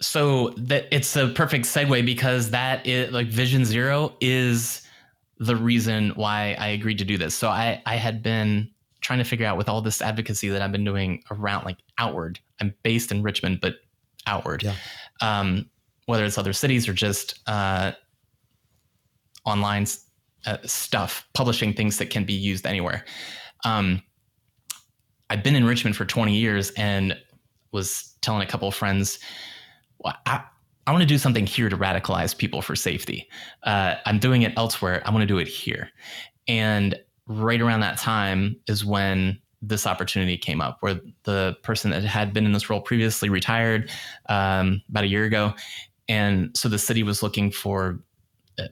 So 0.00 0.50
that 0.56 0.86
it's 0.90 1.16
a 1.16 1.28
perfect 1.28 1.64
segue 1.64 2.06
because 2.06 2.50
that 2.50 2.86
is 2.86 3.12
like 3.12 3.26
vision 3.26 3.64
zero 3.64 4.14
is 4.20 4.82
the 5.38 5.56
reason 5.56 6.10
why 6.10 6.56
i 6.58 6.68
agreed 6.68 6.98
to 6.98 7.04
do 7.04 7.18
this. 7.18 7.34
So 7.34 7.48
i 7.48 7.82
i 7.84 7.96
had 7.96 8.22
been 8.22 8.70
trying 9.00 9.18
to 9.18 9.24
figure 9.24 9.46
out 9.46 9.56
with 9.56 9.68
all 9.68 9.82
this 9.82 10.00
advocacy 10.00 10.48
that 10.48 10.62
i've 10.62 10.72
been 10.72 10.84
doing 10.84 11.22
around 11.30 11.64
like 11.64 11.78
outward. 11.98 12.38
I'm 12.60 12.74
based 12.82 13.10
in 13.10 13.22
richmond 13.22 13.60
but 13.60 13.74
outward. 14.26 14.62
Yeah. 14.62 14.74
um, 15.20 15.68
whether 16.06 16.24
it's 16.24 16.38
other 16.38 16.52
cities 16.52 16.88
or 16.88 16.92
just 16.92 17.40
uh, 17.48 17.92
online 19.44 19.86
uh, 20.46 20.58
stuff 20.64 21.26
publishing 21.34 21.74
things 21.74 21.98
that 21.98 22.10
can 22.10 22.24
be 22.24 22.32
used 22.32 22.64
anywhere. 22.64 23.04
Um, 23.64 24.02
I've 25.30 25.42
been 25.42 25.56
in 25.56 25.64
Richmond 25.64 25.96
for 25.96 26.04
20 26.04 26.34
years 26.34 26.70
and 26.76 27.16
was 27.72 28.14
telling 28.20 28.42
a 28.42 28.46
couple 28.46 28.68
of 28.68 28.74
friends, 28.74 29.18
well, 29.98 30.14
I, 30.26 30.42
I 30.86 30.92
want 30.92 31.02
to 31.02 31.06
do 31.06 31.18
something 31.18 31.46
here 31.46 31.68
to 31.68 31.76
radicalize 31.76 32.36
people 32.36 32.62
for 32.62 32.76
safety. 32.76 33.28
Uh, 33.64 33.96
I'm 34.06 34.18
doing 34.18 34.42
it 34.42 34.52
elsewhere. 34.56 35.02
I 35.04 35.10
want 35.10 35.22
to 35.22 35.26
do 35.26 35.38
it 35.38 35.48
here. 35.48 35.90
And 36.46 36.94
right 37.26 37.60
around 37.60 37.80
that 37.80 37.98
time 37.98 38.56
is 38.68 38.84
when 38.84 39.40
this 39.62 39.86
opportunity 39.86 40.36
came 40.38 40.60
up, 40.60 40.78
where 40.80 41.00
the 41.24 41.56
person 41.62 41.90
that 41.90 42.04
had 42.04 42.32
been 42.32 42.44
in 42.44 42.52
this 42.52 42.70
role 42.70 42.80
previously 42.80 43.28
retired 43.28 43.90
um, 44.28 44.80
about 44.88 45.04
a 45.04 45.08
year 45.08 45.24
ago. 45.24 45.54
And 46.08 46.56
so 46.56 46.68
the 46.68 46.78
city 46.78 47.02
was 47.02 47.22
looking 47.22 47.50
for 47.50 47.98
uh, 48.58 48.64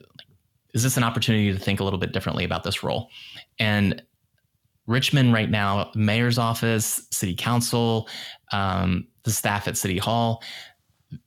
is 0.73 0.83
this 0.83 0.97
an 0.97 1.03
opportunity 1.03 1.51
to 1.53 1.59
think 1.59 1.79
a 1.79 1.83
little 1.83 1.99
bit 1.99 2.11
differently 2.11 2.43
about 2.43 2.63
this 2.63 2.83
role? 2.83 3.09
And 3.59 4.01
Richmond 4.87 5.33
right 5.33 5.49
now, 5.49 5.91
mayor's 5.95 6.37
office, 6.37 7.07
city 7.11 7.35
council, 7.35 8.07
um, 8.51 9.07
the 9.23 9.31
staff 9.31 9.67
at 9.67 9.77
city 9.77 9.97
hall, 9.97 10.43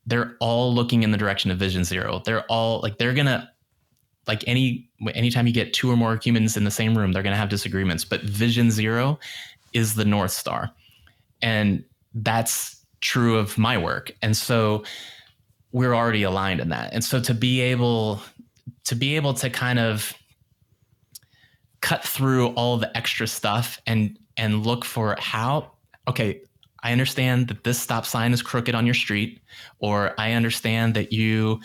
they're 0.06 0.36
all 0.40 0.72
looking 0.74 1.02
in 1.02 1.10
the 1.10 1.18
direction 1.18 1.50
of 1.50 1.58
Vision 1.58 1.84
Zero. 1.84 2.22
They're 2.24 2.44
all 2.44 2.80
like 2.80 2.98
they're 2.98 3.14
gonna 3.14 3.50
like 4.26 4.44
any 4.46 4.88
anytime 5.14 5.46
you 5.46 5.52
get 5.52 5.72
two 5.72 5.90
or 5.90 5.96
more 5.96 6.16
humans 6.22 6.56
in 6.56 6.64
the 6.64 6.70
same 6.70 6.96
room, 6.96 7.12
they're 7.12 7.22
to 7.22 7.34
have 7.34 7.48
disagreements. 7.48 8.04
But 8.04 8.22
Vision 8.22 8.70
Zero 8.70 9.18
is 9.72 9.94
the 9.94 10.04
north 10.04 10.32
star, 10.32 10.70
and 11.42 11.84
that's 12.14 12.84
true 13.00 13.38
of 13.38 13.56
my 13.58 13.78
work. 13.78 14.12
And 14.22 14.36
so 14.36 14.84
we're 15.72 15.94
already 15.94 16.22
aligned 16.22 16.60
in 16.60 16.70
that. 16.70 16.92
And 16.92 17.04
so 17.04 17.20
to 17.20 17.34
be 17.34 17.60
able 17.60 18.20
to 18.84 18.94
be 18.94 19.16
able 19.16 19.34
to 19.34 19.50
kind 19.50 19.78
of 19.78 20.12
cut 21.80 22.04
through 22.04 22.48
all 22.48 22.76
the 22.76 22.96
extra 22.96 23.26
stuff 23.26 23.80
and 23.86 24.18
and 24.36 24.66
look 24.66 24.84
for 24.84 25.16
how 25.18 25.70
okay 26.06 26.40
i 26.82 26.92
understand 26.92 27.48
that 27.48 27.64
this 27.64 27.78
stop 27.78 28.04
sign 28.04 28.32
is 28.32 28.42
crooked 28.42 28.74
on 28.74 28.84
your 28.84 28.94
street 28.94 29.40
or 29.78 30.14
i 30.18 30.32
understand 30.32 30.94
that 30.94 31.12
you 31.12 31.60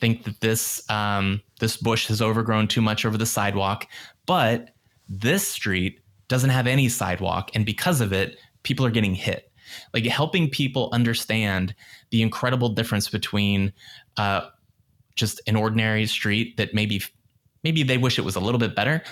think 0.00 0.24
that 0.24 0.40
this 0.40 0.88
um, 0.90 1.40
this 1.60 1.76
bush 1.76 2.08
has 2.08 2.20
overgrown 2.20 2.68
too 2.68 2.82
much 2.82 3.04
over 3.06 3.16
the 3.16 3.26
sidewalk 3.26 3.86
but 4.26 4.70
this 5.08 5.46
street 5.46 6.00
doesn't 6.28 6.50
have 6.50 6.66
any 6.66 6.88
sidewalk 6.88 7.50
and 7.54 7.64
because 7.64 8.00
of 8.00 8.12
it 8.12 8.36
people 8.64 8.84
are 8.84 8.90
getting 8.90 9.14
hit. 9.14 9.52
Like 9.92 10.04
helping 10.06 10.50
people 10.50 10.88
understand 10.92 11.74
the 12.10 12.22
incredible 12.22 12.70
difference 12.70 13.08
between 13.08 13.72
uh, 14.16 14.48
just 15.14 15.40
an 15.46 15.54
ordinary 15.54 16.06
street 16.06 16.56
that 16.56 16.74
maybe 16.74 17.00
maybe 17.62 17.82
they 17.82 17.96
wish 17.96 18.18
it 18.18 18.24
was 18.24 18.36
a 18.36 18.40
little 18.40 18.58
bit 18.58 18.74
better 18.74 19.02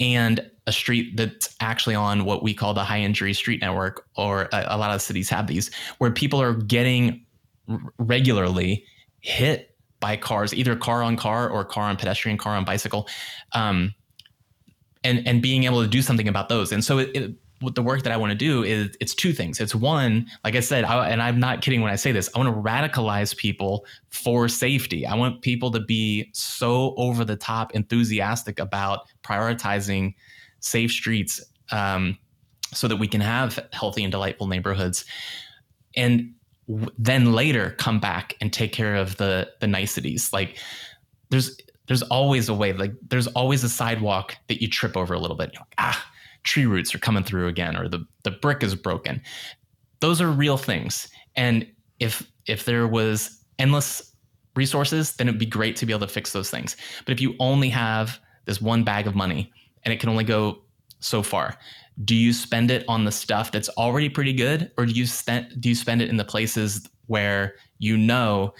and 0.00 0.50
a 0.66 0.72
street 0.72 1.16
that's 1.16 1.54
actually 1.60 1.94
on 1.94 2.24
what 2.24 2.42
we 2.42 2.54
call 2.54 2.74
the 2.74 2.84
high 2.84 3.00
injury 3.00 3.34
street 3.34 3.60
network 3.60 4.06
or 4.16 4.48
a, 4.52 4.64
a 4.68 4.78
lot 4.78 4.94
of 4.94 5.02
cities 5.02 5.28
have 5.28 5.46
these 5.46 5.70
where 5.98 6.10
people 6.10 6.40
are 6.40 6.54
getting 6.54 7.24
r- 7.68 7.78
regularly 7.98 8.84
hit 9.20 9.76
by 10.00 10.16
cars 10.16 10.54
either 10.54 10.74
car 10.74 11.02
on 11.02 11.16
car 11.16 11.48
or 11.48 11.64
car 11.64 11.84
on 11.84 11.96
pedestrian 11.96 12.38
car 12.38 12.56
on 12.56 12.64
bicycle 12.64 13.06
um, 13.52 13.94
and 15.04 15.26
and 15.26 15.42
being 15.42 15.64
able 15.64 15.82
to 15.82 15.88
do 15.88 16.02
something 16.02 16.28
about 16.28 16.48
those. 16.48 16.72
And 16.72 16.84
so 16.84 16.98
it, 16.98 17.10
it 17.14 17.34
what 17.60 17.74
the 17.74 17.82
work 17.82 18.02
that 18.02 18.12
I 18.12 18.16
want 18.16 18.30
to 18.30 18.36
do 18.36 18.62
is 18.62 18.96
it's 19.00 19.14
two 19.14 19.32
things. 19.32 19.60
It's 19.60 19.74
one, 19.74 20.26
like 20.44 20.56
I 20.56 20.60
said, 20.60 20.84
I, 20.84 21.10
and 21.10 21.22
I'm 21.22 21.38
not 21.38 21.60
kidding 21.60 21.82
when 21.82 21.92
I 21.92 21.96
say 21.96 22.10
this. 22.10 22.28
I 22.34 22.38
want 22.38 22.54
to 22.54 22.60
radicalize 22.60 23.36
people 23.36 23.84
for 24.08 24.48
safety. 24.48 25.06
I 25.06 25.14
want 25.14 25.42
people 25.42 25.70
to 25.72 25.80
be 25.80 26.30
so 26.32 26.94
over 26.96 27.24
the 27.24 27.36
top 27.36 27.74
enthusiastic 27.74 28.58
about 28.58 29.00
prioritizing 29.22 30.14
safe 30.60 30.90
streets, 30.90 31.40
um, 31.70 32.18
so 32.72 32.88
that 32.88 32.96
we 32.96 33.08
can 33.08 33.20
have 33.20 33.58
healthy 33.72 34.04
and 34.04 34.12
delightful 34.12 34.46
neighborhoods, 34.46 35.04
and 35.96 36.32
w- 36.68 36.88
then 36.98 37.32
later 37.32 37.74
come 37.78 38.00
back 38.00 38.36
and 38.40 38.52
take 38.52 38.72
care 38.72 38.94
of 38.94 39.16
the 39.16 39.50
the 39.60 39.66
niceties. 39.66 40.32
Like 40.32 40.58
there's 41.28 41.58
there's 41.88 42.02
always 42.04 42.48
a 42.48 42.54
way. 42.54 42.72
Like 42.72 42.92
there's 43.08 43.26
always 43.28 43.64
a 43.64 43.68
sidewalk 43.68 44.36
that 44.48 44.62
you 44.62 44.68
trip 44.68 44.96
over 44.96 45.12
a 45.12 45.18
little 45.18 45.36
bit. 45.36 45.50
You're 45.52 45.60
like, 45.60 45.74
ah 45.78 46.09
tree 46.42 46.66
roots 46.66 46.94
are 46.94 46.98
coming 46.98 47.24
through 47.24 47.48
again 47.48 47.76
or 47.76 47.88
the, 47.88 48.04
the 48.24 48.30
brick 48.30 48.62
is 48.62 48.74
broken. 48.74 49.20
Those 50.00 50.20
are 50.20 50.30
real 50.30 50.56
things. 50.56 51.08
And 51.36 51.66
if 51.98 52.26
if 52.46 52.64
there 52.64 52.88
was 52.88 53.44
endless 53.58 54.14
resources, 54.56 55.14
then 55.16 55.28
it'd 55.28 55.38
be 55.38 55.46
great 55.46 55.76
to 55.76 55.86
be 55.86 55.92
able 55.92 56.06
to 56.06 56.12
fix 56.12 56.32
those 56.32 56.50
things. 56.50 56.76
But 57.04 57.12
if 57.12 57.20
you 57.20 57.34
only 57.38 57.68
have 57.68 58.18
this 58.46 58.60
one 58.60 58.82
bag 58.82 59.06
of 59.06 59.14
money 59.14 59.52
and 59.84 59.92
it 59.92 60.00
can 60.00 60.08
only 60.08 60.24
go 60.24 60.62
so 60.98 61.22
far, 61.22 61.56
do 62.04 62.14
you 62.14 62.32
spend 62.32 62.70
it 62.70 62.84
on 62.88 63.04
the 63.04 63.12
stuff 63.12 63.52
that's 63.52 63.68
already 63.70 64.08
pretty 64.08 64.32
good 64.32 64.70
or 64.78 64.86
do 64.86 64.92
you 64.92 65.06
spend 65.06 65.60
do 65.60 65.68
you 65.68 65.74
spend 65.74 66.00
it 66.00 66.08
in 66.08 66.16
the 66.16 66.24
places 66.24 66.88
where 67.06 67.54
you 67.78 67.96
know 67.96 68.54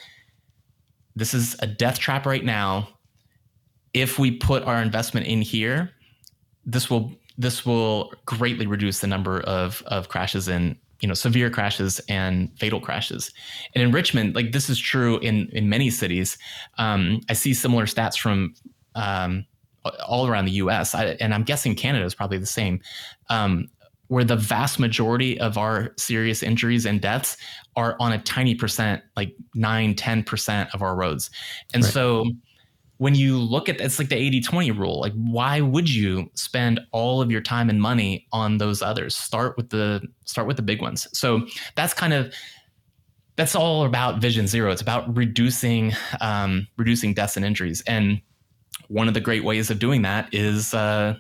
this 1.16 1.32
is 1.32 1.56
a 1.60 1.66
death 1.66 1.98
trap 1.98 2.26
right 2.26 2.44
now 2.44 2.88
if 3.94 4.18
we 4.18 4.30
put 4.30 4.62
our 4.64 4.82
investment 4.82 5.26
in 5.26 5.40
here 5.40 5.90
this 6.64 6.90
will 6.90 7.14
this 7.40 7.64
will 7.64 8.12
greatly 8.26 8.66
reduce 8.66 9.00
the 9.00 9.06
number 9.06 9.40
of 9.40 9.82
of 9.86 10.08
crashes 10.08 10.46
and 10.46 10.76
you 11.00 11.08
know 11.08 11.14
severe 11.14 11.50
crashes 11.50 12.00
and 12.08 12.50
fatal 12.58 12.80
crashes. 12.80 13.32
And 13.74 13.82
in 13.82 13.90
richmond 13.92 14.34
like 14.34 14.52
this 14.52 14.68
is 14.68 14.78
true 14.78 15.18
in 15.18 15.48
in 15.52 15.68
many 15.68 15.90
cities. 15.90 16.38
Um, 16.78 17.20
i 17.28 17.32
see 17.32 17.54
similar 17.54 17.86
stats 17.86 18.18
from 18.18 18.54
um, 18.94 19.46
all 20.06 20.26
around 20.26 20.44
the 20.44 20.52
us 20.52 20.94
I, 20.94 21.16
and 21.20 21.32
i'm 21.32 21.44
guessing 21.44 21.74
canada 21.74 22.04
is 22.04 22.14
probably 22.14 22.38
the 22.38 22.46
same. 22.46 22.80
Um, 23.28 23.68
where 24.08 24.24
the 24.24 24.36
vast 24.36 24.80
majority 24.80 25.38
of 25.38 25.56
our 25.56 25.94
serious 25.96 26.42
injuries 26.42 26.84
and 26.84 27.00
deaths 27.00 27.36
are 27.76 27.96
on 28.00 28.12
a 28.12 28.18
tiny 28.22 28.56
percent 28.56 29.02
like 29.16 29.36
9 29.54 29.94
10% 29.94 30.74
of 30.74 30.82
our 30.82 30.96
roads. 30.96 31.30
And 31.72 31.84
right. 31.84 31.92
so 31.92 32.24
when 33.00 33.14
you 33.14 33.38
look 33.38 33.70
at 33.70 33.80
it's 33.80 33.98
like 33.98 34.10
the 34.10 34.14
80 34.14 34.42
20 34.42 34.70
rule 34.72 35.00
like 35.00 35.14
why 35.14 35.62
would 35.62 35.88
you 35.88 36.30
spend 36.34 36.80
all 36.92 37.22
of 37.22 37.30
your 37.30 37.40
time 37.40 37.70
and 37.70 37.80
money 37.80 38.26
on 38.30 38.58
those 38.58 38.82
others? 38.82 39.16
Start 39.16 39.56
with 39.56 39.70
the 39.70 40.06
start 40.26 40.46
with 40.46 40.58
the 40.58 40.62
big 40.62 40.82
ones. 40.82 41.08
So 41.18 41.46
that's 41.76 41.94
kind 41.94 42.12
of 42.12 42.34
that's 43.36 43.54
all 43.54 43.86
about 43.86 44.20
vision 44.20 44.46
zero. 44.46 44.70
It's 44.70 44.82
about 44.82 45.16
reducing 45.16 45.94
um, 46.20 46.68
reducing 46.76 47.14
deaths 47.14 47.38
and 47.38 47.46
injuries. 47.46 47.82
And 47.86 48.20
one 48.88 49.08
of 49.08 49.14
the 49.14 49.20
great 49.20 49.44
ways 49.44 49.70
of 49.70 49.78
doing 49.78 50.02
that 50.02 50.28
is 50.34 50.74
uh, 50.74 51.16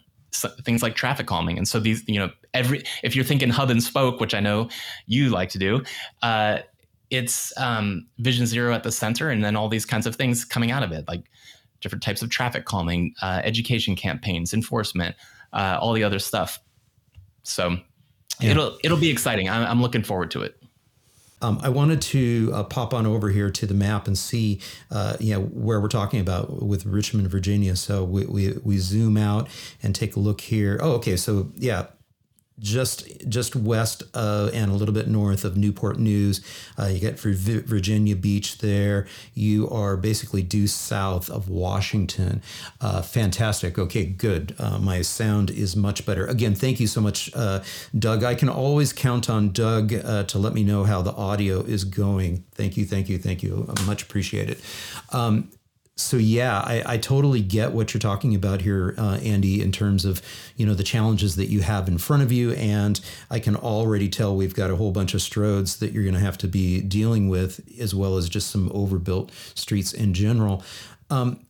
things 0.62 0.82
like 0.82 0.96
traffic 0.96 1.26
calming. 1.26 1.56
And 1.56 1.66
so 1.66 1.80
these 1.80 2.04
you 2.06 2.18
know 2.18 2.28
every 2.52 2.82
if 3.02 3.16
you're 3.16 3.24
thinking 3.24 3.48
hub 3.48 3.70
and 3.70 3.80
spoke 3.80 4.18
which 4.18 4.34
i 4.34 4.40
know 4.40 4.68
you 5.06 5.28
like 5.28 5.48
to 5.50 5.58
do 5.58 5.80
uh, 6.22 6.58
it's 7.10 7.52
um, 7.58 8.06
vision 8.18 8.46
zero 8.46 8.72
at 8.72 8.82
the 8.82 8.92
center 8.92 9.30
and 9.30 9.44
then 9.44 9.56
all 9.56 9.68
these 9.68 9.84
kinds 9.84 10.06
of 10.06 10.16
things 10.16 10.44
coming 10.44 10.70
out 10.70 10.82
of 10.82 10.92
it. 10.92 11.06
Like 11.08 11.24
different 11.80 12.02
types 12.02 12.22
of 12.22 12.30
traffic 12.30 12.64
calming, 12.64 13.14
uh, 13.22 13.40
education 13.44 13.96
campaigns, 13.96 14.52
enforcement, 14.52 15.16
uh, 15.52 15.78
all 15.80 15.92
the 15.92 16.04
other 16.04 16.18
stuff. 16.18 16.60
So 17.42 17.78
yeah. 18.40 18.50
it'll 18.50 18.78
it'll 18.84 18.98
be 18.98 19.10
exciting. 19.10 19.48
I'm, 19.48 19.66
I'm 19.66 19.82
looking 19.82 20.02
forward 20.02 20.30
to 20.32 20.42
it. 20.42 20.56
Um, 21.42 21.58
I 21.62 21.70
wanted 21.70 22.02
to 22.02 22.50
uh, 22.52 22.62
pop 22.64 22.92
on 22.92 23.06
over 23.06 23.30
here 23.30 23.50
to 23.50 23.66
the 23.66 23.74
map 23.74 24.06
and 24.06 24.16
see, 24.16 24.60
uh, 24.90 25.16
you 25.18 25.34
know, 25.34 25.40
where 25.40 25.80
we're 25.80 25.88
talking 25.88 26.20
about 26.20 26.62
with 26.62 26.84
Richmond, 26.84 27.28
Virginia. 27.28 27.76
So 27.76 28.04
we, 28.04 28.26
we, 28.26 28.54
we 28.62 28.76
zoom 28.76 29.16
out 29.16 29.48
and 29.82 29.94
take 29.94 30.16
a 30.16 30.20
look 30.20 30.42
here. 30.42 30.78
Oh, 30.82 30.92
okay. 30.92 31.16
So 31.16 31.50
yeah, 31.56 31.86
just 32.60 33.28
just 33.28 33.56
west 33.56 34.02
of 34.14 34.54
and 34.54 34.70
a 34.70 34.74
little 34.74 34.94
bit 34.94 35.08
north 35.08 35.44
of 35.44 35.56
Newport 35.56 35.98
News. 35.98 36.40
Uh, 36.78 36.86
you 36.86 37.00
get 37.00 37.18
Virginia 37.18 38.14
Beach 38.14 38.58
there. 38.58 39.06
You 39.34 39.68
are 39.70 39.96
basically 39.96 40.42
due 40.42 40.66
south 40.66 41.30
of 41.30 41.48
Washington. 41.48 42.42
Uh, 42.80 43.02
fantastic. 43.02 43.78
Okay, 43.78 44.04
good. 44.04 44.54
Uh, 44.58 44.78
my 44.78 45.02
sound 45.02 45.50
is 45.50 45.74
much 45.74 46.04
better. 46.04 46.26
Again, 46.26 46.54
thank 46.54 46.80
you 46.80 46.86
so 46.86 47.00
much, 47.00 47.30
uh, 47.34 47.62
Doug. 47.98 48.22
I 48.22 48.34
can 48.34 48.48
always 48.48 48.92
count 48.92 49.30
on 49.30 49.52
Doug 49.52 49.94
uh, 49.94 50.24
to 50.24 50.38
let 50.38 50.52
me 50.52 50.62
know 50.62 50.84
how 50.84 51.02
the 51.02 51.12
audio 51.12 51.60
is 51.60 51.84
going. 51.84 52.44
Thank 52.54 52.76
you, 52.76 52.84
thank 52.84 53.08
you, 53.08 53.18
thank 53.18 53.42
you. 53.42 53.72
much 53.86 54.02
appreciated. 54.02 54.60
Um, 55.12 55.50
so 56.00 56.16
yeah, 56.16 56.58
I, 56.58 56.82
I, 56.86 56.96
totally 56.98 57.40
get 57.40 57.72
what 57.72 57.92
you're 57.92 58.00
talking 58.00 58.34
about 58.34 58.62
here, 58.62 58.94
uh, 58.98 59.18
Andy, 59.22 59.60
in 59.60 59.70
terms 59.70 60.04
of 60.04 60.22
you 60.56 60.66
know 60.66 60.74
the 60.74 60.82
challenges 60.82 61.36
that 61.36 61.46
you 61.46 61.60
have 61.60 61.88
in 61.88 61.98
front 61.98 62.22
of 62.22 62.32
you, 62.32 62.52
and 62.52 63.00
I 63.30 63.38
can 63.38 63.56
already 63.56 64.08
tell 64.08 64.34
we've 64.34 64.54
got 64.54 64.70
a 64.70 64.76
whole 64.76 64.92
bunch 64.92 65.14
of 65.14 65.20
stroads 65.20 65.78
that 65.78 65.92
you're 65.92 66.02
going 66.02 66.14
to 66.14 66.20
have 66.20 66.38
to 66.38 66.48
be 66.48 66.80
dealing 66.80 67.28
with, 67.28 67.60
as 67.78 67.94
well 67.94 68.16
as 68.16 68.28
just 68.28 68.50
some 68.50 68.70
overbuilt 68.72 69.30
streets 69.54 69.92
in 69.92 70.14
general. 70.14 70.64
Um, 71.10 71.44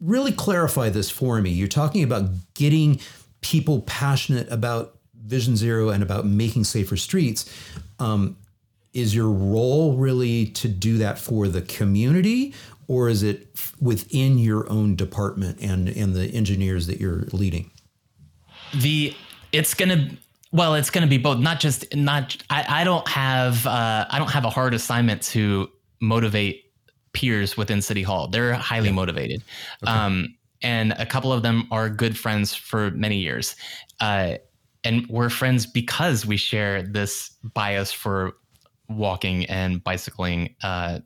really 0.00 0.32
clarify 0.32 0.90
this 0.90 1.10
for 1.10 1.40
me. 1.40 1.50
You're 1.50 1.68
talking 1.68 2.02
about 2.04 2.30
getting 2.54 3.00
people 3.40 3.82
passionate 3.82 4.50
about 4.50 4.96
Vision 5.14 5.56
Zero 5.56 5.88
and 5.88 6.02
about 6.02 6.26
making 6.26 6.64
safer 6.64 6.96
streets. 6.96 7.52
Um, 7.98 8.36
is 8.94 9.14
your 9.14 9.28
role 9.28 9.96
really 9.96 10.46
to 10.46 10.66
do 10.66 10.98
that 10.98 11.18
for 11.18 11.46
the 11.46 11.62
community 11.62 12.54
or 12.88 13.08
is 13.08 13.22
it 13.22 13.48
within 13.80 14.38
your 14.38 14.68
own 14.70 14.96
department 14.96 15.60
and 15.60 15.88
and 15.88 16.14
the 16.14 16.26
engineers 16.26 16.86
that 16.88 17.00
you're 17.00 17.26
leading? 17.32 17.70
The 18.74 19.14
it's 19.52 19.74
gonna 19.74 20.10
well, 20.50 20.74
it's 20.74 20.90
gonna 20.90 21.06
be 21.06 21.18
both. 21.18 21.38
Not 21.38 21.60
just 21.60 21.94
not. 21.94 22.36
I, 22.50 22.80
I 22.80 22.84
don't 22.84 23.06
have 23.06 23.66
uh, 23.66 24.06
I 24.10 24.18
don't 24.18 24.30
have 24.30 24.44
a 24.44 24.50
hard 24.50 24.74
assignment 24.74 25.22
to 25.22 25.68
motivate 26.00 26.64
peers 27.12 27.56
within 27.56 27.82
City 27.82 28.02
Hall. 28.02 28.28
They're 28.28 28.54
highly 28.54 28.88
yeah. 28.88 28.94
motivated. 28.94 29.42
Okay. 29.82 29.92
Um, 29.92 30.34
and 30.62 30.92
a 30.98 31.06
couple 31.06 31.32
of 31.32 31.42
them 31.42 31.68
are 31.70 31.88
good 31.88 32.18
friends 32.18 32.54
for 32.54 32.90
many 32.92 33.18
years. 33.18 33.54
Uh, 34.00 34.36
and 34.84 35.06
we're 35.08 35.28
friends 35.28 35.66
because 35.66 36.26
we 36.26 36.36
share 36.36 36.82
this 36.82 37.30
bias 37.54 37.92
for 37.92 38.32
walking 38.88 39.44
and 39.46 39.82
bicycling 39.84 40.54
uh, 40.62 41.00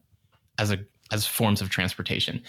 as 0.58 0.70
a 0.70 0.78
as 1.12 1.26
forms 1.26 1.60
of 1.60 1.70
transportation. 1.70 2.42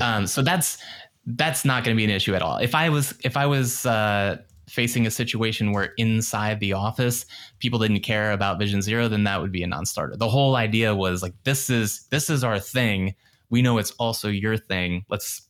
Um, 0.00 0.26
so 0.26 0.42
that's 0.42 0.78
that's 1.26 1.64
not 1.64 1.84
going 1.84 1.96
to 1.96 1.98
be 1.98 2.04
an 2.04 2.10
issue 2.10 2.34
at 2.34 2.42
all. 2.42 2.58
If 2.58 2.74
I 2.74 2.88
was 2.90 3.14
if 3.24 3.36
I 3.36 3.46
was 3.46 3.86
uh, 3.86 4.38
facing 4.68 5.06
a 5.06 5.10
situation 5.10 5.72
where 5.72 5.94
inside 5.96 6.60
the 6.60 6.72
office 6.72 7.26
people 7.58 7.78
didn't 7.78 8.00
care 8.00 8.32
about 8.32 8.58
Vision 8.58 8.82
Zero, 8.82 9.08
then 9.08 9.24
that 9.24 9.40
would 9.40 9.52
be 9.52 9.62
a 9.62 9.66
non-starter. 9.66 10.16
The 10.16 10.28
whole 10.28 10.56
idea 10.56 10.94
was 10.94 11.22
like 11.22 11.34
this 11.44 11.70
is 11.70 12.06
this 12.10 12.30
is 12.30 12.44
our 12.44 12.58
thing. 12.58 13.14
We 13.50 13.62
know 13.62 13.78
it's 13.78 13.92
also 13.92 14.28
your 14.28 14.56
thing. 14.56 15.04
Let's 15.08 15.48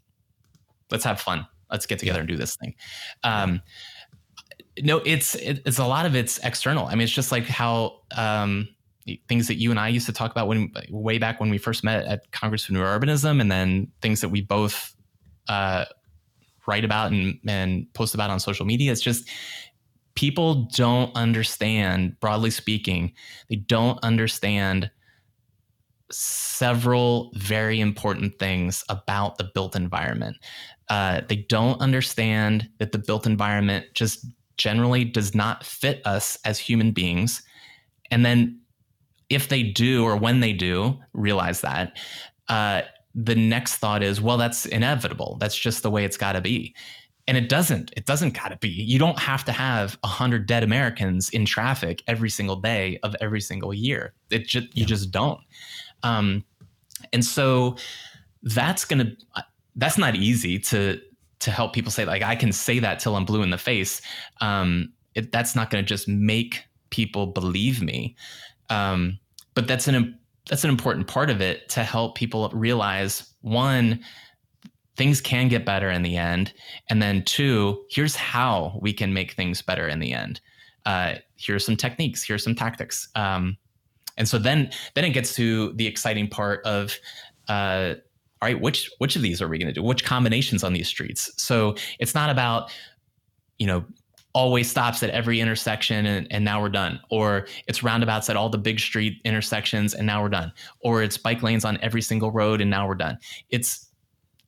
let's 0.91 1.05
have 1.05 1.21
fun. 1.21 1.47
Let's 1.71 1.87
get 1.87 1.99
together 1.99 2.21
and 2.21 2.29
do 2.29 2.37
this 2.37 2.57
thing. 2.57 2.75
Um, 3.25 3.63
no, 4.83 4.99
it's 5.05 5.35
it's 5.37 5.79
a 5.79 5.87
lot 5.87 6.07
of 6.07 6.15
it's 6.15 6.39
external. 6.39 6.87
I 6.87 6.93
mean, 6.93 7.03
it's 7.03 7.13
just 7.13 7.33
like 7.33 7.45
how 7.45 8.01
um, 8.17 8.69
things 9.29 9.49
that 9.49 9.57
you 9.57 9.71
and 9.71 9.79
I 9.79 9.89
used 9.89 10.07
to 10.07 10.13
talk 10.13 10.31
about 10.31 10.49
when 10.49 10.73
way 10.91 11.19
back 11.19 11.41
when 11.41 11.51
we 11.51 11.59
first 11.59 11.85
met 11.85 12.05
at 12.07 12.31
Congress 12.33 12.65
for 12.65 12.73
New 12.73 12.81
Urbanism, 12.81 13.41
and 13.41 13.51
then 13.51 13.89
things 14.03 14.21
that 14.21 14.31
we 14.31 14.41
both 14.41 14.95
uh, 15.49 15.85
write 16.67 16.85
about 16.85 17.13
and, 17.13 17.39
and 17.47 17.93
post 17.95 18.15
about 18.15 18.31
on 18.31 18.41
social 18.41 18.67
media. 18.67 18.93
It's 18.93 19.01
just 19.01 19.29
people 20.15 20.69
don't 20.75 21.15
understand, 21.17 22.19
broadly 22.21 22.51
speaking, 22.51 23.13
they 23.49 23.57
don't 23.57 23.99
understand 24.03 24.91
several 26.11 27.33
very 27.35 27.81
important 27.81 28.39
things 28.39 28.85
about 28.89 29.39
the 29.39 29.51
built 29.55 29.75
environment. 29.75 30.37
Uh, 30.89 31.23
they 31.29 31.37
don't 31.49 31.81
understand 31.81 32.69
that 32.79 32.93
the 32.93 32.99
built 32.99 33.27
environment 33.27 33.87
just 33.95 34.27
generally 34.57 35.05
does 35.05 35.35
not 35.35 35.65
fit 35.65 36.07
us 36.07 36.39
as 36.45 36.59
human 36.59 36.93
beings. 36.93 37.43
And 38.11 38.25
then, 38.25 38.61
if 39.29 39.49
they 39.49 39.63
do, 39.63 40.05
or 40.05 40.17
when 40.17 40.41
they 40.41 40.53
do 40.53 40.99
realize 41.13 41.61
that, 41.63 41.97
uh, 42.49 42.83
the 43.15 43.35
next 43.35 43.77
thought 43.77 44.03
is, 44.03 44.21
well, 44.21 44.37
that's 44.37 44.67
inevitable. 44.67 45.37
That's 45.41 45.57
just 45.57 45.83
the 45.83 45.91
way 45.91 46.05
it's 46.05 46.17
got 46.17 46.33
to 46.33 46.41
be. 46.41 46.75
And 47.27 47.37
it 47.37 47.49
doesn't. 47.49 47.93
It 47.97 48.05
doesn't 48.05 48.35
got 48.35 48.49
to 48.49 48.59
be. 48.59 48.69
You 48.69 48.99
don't 48.99 49.19
have 49.19 49.45
to 49.47 49.53
have 49.53 49.99
a 50.05 50.09
hundred 50.09 50.47
dead 50.47 50.63
Americans 50.63 51.31
in 51.31 51.47
traffic 51.47 52.03
every 52.07 52.29
single 52.29 52.57
day 52.57 52.99
of 53.03 53.17
every 53.21 53.41
single 53.41 53.73
year. 53.73 54.13
It 54.31 54.47
just 54.47 54.67
yeah. 54.67 54.73
you 54.75 54.85
just 54.85 55.11
don't. 55.11 55.41
Um, 56.03 56.45
and 57.15 57.25
so 57.25 57.77
that's 58.43 58.85
gonna 58.85 59.13
that's 59.77 59.97
not 59.97 60.17
easy 60.17 60.59
to 60.59 61.01
to 61.41 61.51
help 61.51 61.73
people 61.73 61.91
say 61.91 62.05
like 62.05 62.23
I 62.23 62.37
can 62.37 62.53
say 62.53 62.79
that 62.79 62.99
till 62.99 63.17
I'm 63.17 63.25
blue 63.25 63.43
in 63.43 63.51
the 63.51 63.59
face. 63.59 64.03
Um, 64.43 64.93
it, 65.15 65.33
that's 65.33 65.55
not 65.55 65.71
going 65.71 65.83
to 65.83 65.89
just 65.89 66.09
make 66.09 66.65
people 66.91 67.27
believe 67.27 67.83
me. 67.83 68.17
Um, 68.71 69.19
but 69.55 69.69
that's 69.69 69.89
an 69.89 70.19
that's 70.49 70.65
an 70.65 70.71
important 70.71 71.07
part 71.07 71.31
of 71.31 71.41
it 71.41 71.69
to 71.71 71.83
help 71.83 72.17
people 72.17 72.51
realize 72.53 73.35
one 73.41 74.01
things 74.97 75.21
can 75.21 75.49
get 75.49 75.65
better 75.65 75.91
in 75.91 76.03
the 76.03 76.17
end. 76.17 76.53
And 76.89 77.03
then 77.03 77.25
two 77.25 77.83
here's 77.91 78.15
how 78.15 78.79
we 78.81 78.93
can 78.93 79.13
make 79.13 79.33
things 79.33 79.63
better 79.63 79.89
in 79.89 80.01
the 80.01 80.13
end. 80.13 80.41
Uh, 80.87 81.15
here's 81.37 81.65
some 81.65 81.77
techniques 81.77 82.23
here's 82.23 82.45
some 82.45 82.55
tactics. 82.55 83.09
Um, 83.15 83.57
and 84.17 84.29
so 84.29 84.39
then 84.39 84.71
then 84.95 85.05
it 85.05 85.11
gets 85.11 85.35
to 85.37 85.73
the 85.75 85.87
exciting 85.87 86.29
part 86.29 86.65
of 86.65 86.97
uh, 87.49 87.95
all 88.43 88.49
right 88.49 88.61
which 88.61 88.91
which 88.99 89.17
of 89.17 89.23
these 89.23 89.41
are 89.41 89.49
we 89.49 89.59
going 89.59 89.69
to 89.69 89.73
do? 89.73 89.83
Which 89.83 90.05
combinations 90.05 90.63
on 90.63 90.73
these 90.73 90.89
streets? 90.89 91.31
So 91.37 91.75
it's 91.99 92.15
not 92.15 92.31
about 92.31 92.71
you 93.59 93.67
know 93.67 93.85
always 94.35 94.69
stops 94.69 95.03
at 95.03 95.11
every 95.11 95.41
intersection 95.41 96.05
and, 96.05 96.27
and 96.31 96.45
now 96.45 96.61
we're 96.61 96.69
done. 96.69 97.01
Or 97.11 97.47
it's 97.67 97.83
roundabouts 97.83 98.29
at 98.29 98.37
all 98.37 98.49
the 98.51 98.59
big 98.59 98.81
street 98.81 99.21
intersections 99.25 99.95
and 99.95 100.07
now 100.07 100.23
we're 100.23 100.29
done. 100.29 100.53
Or 100.81 101.03
it's 101.03 101.17
bike 101.17 101.43
lanes 101.43 101.65
on 101.65 101.79
every 101.81 102.03
single 102.03 102.31
road 102.31 102.61
and 102.61 102.69
now 102.69 102.87
we're 102.87 102.97
done. 102.97 103.19
It's 103.51 103.89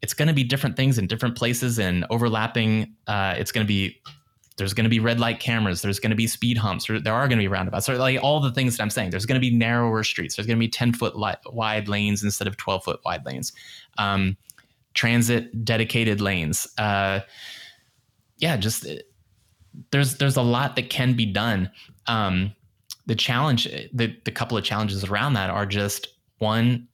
it's 0.03 0.12
going 0.12 0.28
to 0.28 0.34
be 0.34 0.45
different 0.45 0.76
things 0.76 0.99
in 0.99 1.07
different 1.07 1.37
places 1.37 1.78
and 1.78 2.05
overlapping 2.11 2.95
uh, 3.07 3.34
it's 3.39 3.51
going 3.51 3.64
to 3.64 3.68
be 3.68 4.01
there's 4.57 4.72
going 4.72 4.84
to 4.84 4.91
be 4.91 5.01
red 5.01 5.18
light 5.18 5.41
cameras 5.41 5.82
there's 5.82 5.99
going 5.99 6.11
to 6.11 6.16
be 6.16 6.26
speed 6.26 6.59
humps 6.59 6.87
there 6.87 7.14
are 7.14 7.28
going 7.28 7.39
to 7.39 7.43
be 7.43 7.49
roundabouts 7.49 7.87
so 7.87 7.95
like 7.95 8.22
all 8.22 8.39
the 8.39 8.53
things 8.53 8.76
that 8.76 8.82
i'm 8.82 8.91
saying. 8.91 9.11
There's 9.11 9.26
going 9.26 9.41
to 9.41 9.51
be 9.51 9.55
narrower 9.55 10.05
streets 10.05 10.37
there's 10.37 10.47
going 10.47 10.59
to 10.59 10.61
be 10.61 10.68
10 10.68 10.93
foot 10.93 11.16
li- 11.16 11.34
wide 11.47 11.89
lanes 11.89 12.22
instead 12.22 12.47
of 12.47 12.57
12 12.57 12.84
foot 12.84 13.01
wide 13.05 13.24
lanes. 13.24 13.53
Um, 13.99 14.37
transit 14.95 15.64
dedicated 15.64 16.20
lanes 16.20 16.66
uh, 16.78 17.20
yeah 18.39 18.57
just 18.57 18.87
there's 19.91 20.16
there's 20.18 20.37
a 20.37 20.43
lot 20.43 20.77
that 20.77 20.91
can 20.91 21.14
be 21.14 21.27
done. 21.27 21.70
Um, 22.07 22.55
the 23.07 23.14
challenge, 23.14 23.64
the 23.93 24.16
the 24.24 24.33
couple 24.33 24.57
of 24.57 24.64
challenges 24.64 25.05
around 25.05 25.35
that 25.35 25.51
are 25.51 25.66
just 25.66 26.09
one, 26.39 26.89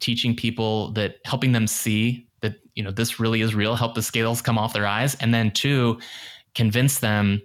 teaching 0.00 0.34
people 0.34 0.92
that 0.92 1.16
helping 1.24 1.52
them 1.52 1.66
see 1.66 2.26
that 2.40 2.54
you 2.74 2.82
know 2.82 2.90
this 2.90 3.20
really 3.20 3.40
is 3.40 3.54
real, 3.54 3.74
help 3.74 3.94
the 3.94 4.02
scales 4.02 4.40
come 4.42 4.58
off 4.58 4.72
their 4.72 4.86
eyes, 4.86 5.14
and 5.16 5.32
then 5.34 5.50
two, 5.50 5.98
convince 6.54 7.00
them 7.00 7.40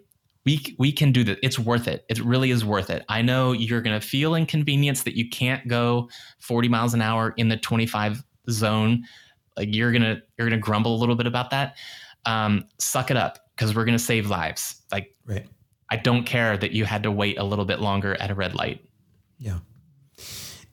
we 0.46 0.76
we 0.78 0.92
can 0.92 1.12
do 1.12 1.24
that. 1.24 1.40
It's 1.42 1.58
worth 1.58 1.88
it. 1.88 2.06
It 2.10 2.20
really 2.20 2.52
is 2.52 2.66
worth 2.66 2.90
it. 2.90 3.06
I 3.08 3.22
know 3.22 3.54
you're 3.54 3.82
going 3.82 4.00
to 4.00 4.06
feel 4.06 4.36
inconvenience 4.36 5.04
that 5.04 5.16
you 5.16 5.30
can't 5.30 5.68
go 5.68 6.10
40 6.40 6.68
miles 6.68 6.94
an 6.94 7.02
hour 7.02 7.34
in 7.38 7.48
the 7.48 7.58
25 7.58 8.24
zone. 8.50 9.04
Like 9.56 9.74
you're 9.74 9.92
gonna 9.92 10.22
you're 10.38 10.50
gonna 10.50 10.60
grumble 10.60 10.96
a 10.96 10.98
little 10.98 11.16
bit 11.16 11.28
about 11.28 11.50
that. 11.52 11.78
Um, 12.26 12.66
suck 12.80 13.12
it 13.12 13.18
up 13.18 13.43
because 13.56 13.76
we're 13.76 13.86
going 13.86 13.98
to 13.98 14.04
save 14.04 14.30
lives. 14.30 14.82
Like, 14.92 15.16
right. 15.26 15.46
I 15.90 15.98
don't 15.98 16.24
care 16.24 16.58
that 16.58 16.72
you 16.72 16.86
had 16.86 17.04
to 17.04 17.12
wait 17.12 17.38
a 17.38 17.44
little 17.44 17.66
bit 17.66 17.80
longer 17.80 18.16
at 18.20 18.32
a 18.32 18.36
red 18.36 18.56
light. 18.56 18.84
Yeah. 19.38 19.60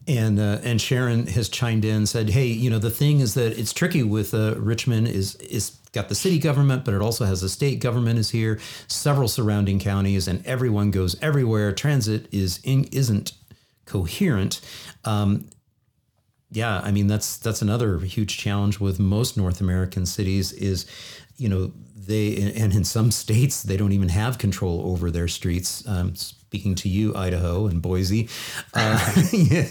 And 0.09 0.41
uh, 0.41 0.59
and 0.65 0.81
Sharon 0.81 1.27
has 1.29 1.49
chimed 1.49 1.85
in 1.85 2.07
said, 2.07 2.31
"Hey, 2.31 2.47
you 2.47 2.71
know 2.71 2.79
the 2.79 2.91
thing 2.91 3.21
is 3.21 3.35
that 3.35 3.57
it's 3.59 3.73
tricky 3.73 4.03
with 4.03 4.33
uh, 4.33 4.55
Richmond 4.57 5.09
is 5.09 5.35
is 5.37 5.77
got 5.93 6.09
the 6.09 6.15
city 6.15 6.39
government, 6.39 6.85
but 6.85 6.95
it 6.95 7.03
also 7.03 7.27
has 7.27 7.43
the 7.43 7.49
state 7.49 7.81
government 7.81 8.19
is 8.19 8.31
here, 8.31 8.59
several 8.89 9.29
surrounding 9.29 9.79
counties, 9.79 10.27
and 10.27 10.45
everyone 10.47 10.91
goes 10.91 11.21
everywhere. 11.23 11.71
Transit 11.73 12.33
is 12.33 12.61
in, 12.65 12.85
isn't 12.85 13.33
coherent." 13.85 14.61
Um, 15.05 15.51
yeah, 16.51 16.81
I 16.83 16.91
mean 16.91 17.07
that's 17.07 17.37
that's 17.37 17.63
another 17.63 17.99
huge 17.99 18.39
challenge 18.39 18.81
with 18.81 18.99
most 18.99 19.37
North 19.37 19.61
American 19.61 20.07
cities 20.07 20.53
is, 20.53 20.87
you 21.37 21.49
know, 21.49 21.73
they 22.11 22.37
and 22.37 22.75
in 22.75 22.85
some 22.85 23.11
states 23.11 23.63
they 23.63 23.77
don't 23.77 23.93
even 23.93 24.09
have 24.09 24.39
control 24.39 24.83
over 24.85 25.11
their 25.11 25.29
streets. 25.29 25.87
Um, 25.87 26.15
speaking 26.15 26.75
to 26.75 26.89
you, 26.89 27.15
Idaho 27.15 27.67
and 27.69 27.81
Boise, 27.81 28.29
uh, 28.75 29.15
yeah, 29.33 29.69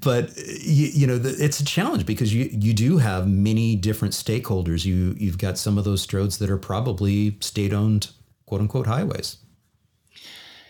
but 0.00 0.36
you, 0.36 0.86
you 0.86 1.06
know 1.06 1.18
the, 1.18 1.36
it's 1.44 1.60
a 1.60 1.64
challenge 1.64 2.06
because 2.06 2.32
you 2.32 2.48
you 2.52 2.72
do 2.72 2.98
have 2.98 3.28
many 3.28 3.76
different 3.76 4.14
stakeholders. 4.14 4.84
You 4.84 5.16
you've 5.18 5.38
got 5.38 5.58
some 5.58 5.76
of 5.76 5.84
those 5.84 6.10
roads 6.12 6.38
that 6.38 6.48
are 6.48 6.58
probably 6.58 7.36
state 7.40 7.72
owned, 7.72 8.10
quote 8.46 8.60
unquote, 8.60 8.86
highways. 8.86 9.36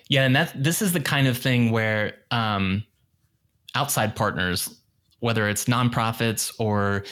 Yeah, 0.08 0.24
and 0.24 0.34
that 0.34 0.52
this 0.56 0.82
is 0.82 0.92
the 0.92 1.00
kind 1.00 1.28
of 1.28 1.38
thing 1.38 1.70
where 1.70 2.14
um, 2.30 2.84
outside 3.74 4.16
partners, 4.16 4.68
whether 5.20 5.48
it's 5.48 5.66
nonprofits 5.66 6.52
or 6.58 7.04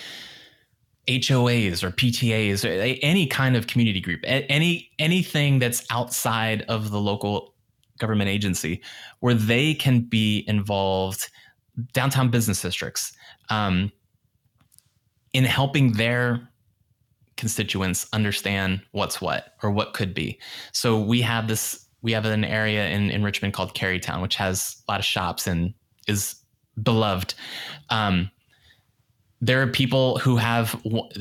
HOAs 1.08 1.82
or 1.82 1.90
PTAs 1.90 2.64
or 2.64 2.98
any 3.02 3.26
kind 3.26 3.56
of 3.56 3.66
community 3.66 4.00
group, 4.00 4.20
any 4.24 4.90
anything 4.98 5.58
that's 5.58 5.84
outside 5.90 6.62
of 6.68 6.90
the 6.90 7.00
local 7.00 7.54
government 7.98 8.28
agency, 8.28 8.82
where 9.20 9.34
they 9.34 9.74
can 9.74 10.00
be 10.00 10.44
involved, 10.46 11.30
downtown 11.92 12.30
business 12.30 12.62
districts, 12.62 13.12
um, 13.48 13.90
in 15.32 15.44
helping 15.44 15.92
their 15.92 16.48
constituents 17.36 18.06
understand 18.12 18.82
what's 18.92 19.20
what 19.20 19.54
or 19.62 19.70
what 19.70 19.94
could 19.94 20.12
be. 20.12 20.38
So 20.72 21.00
we 21.00 21.22
have 21.22 21.48
this, 21.48 21.86
we 22.02 22.12
have 22.12 22.26
an 22.26 22.44
area 22.44 22.88
in 22.88 23.10
in 23.10 23.22
Richmond 23.22 23.54
called 23.54 23.74
Carytown, 23.74 24.20
which 24.20 24.36
has 24.36 24.76
a 24.86 24.92
lot 24.92 25.00
of 25.00 25.06
shops 25.06 25.46
and 25.46 25.72
is 26.06 26.36
beloved. 26.82 27.34
Um, 27.88 28.30
there 29.40 29.62
are 29.62 29.68
people 29.68 30.18
who 30.18 30.36
have 30.36 30.70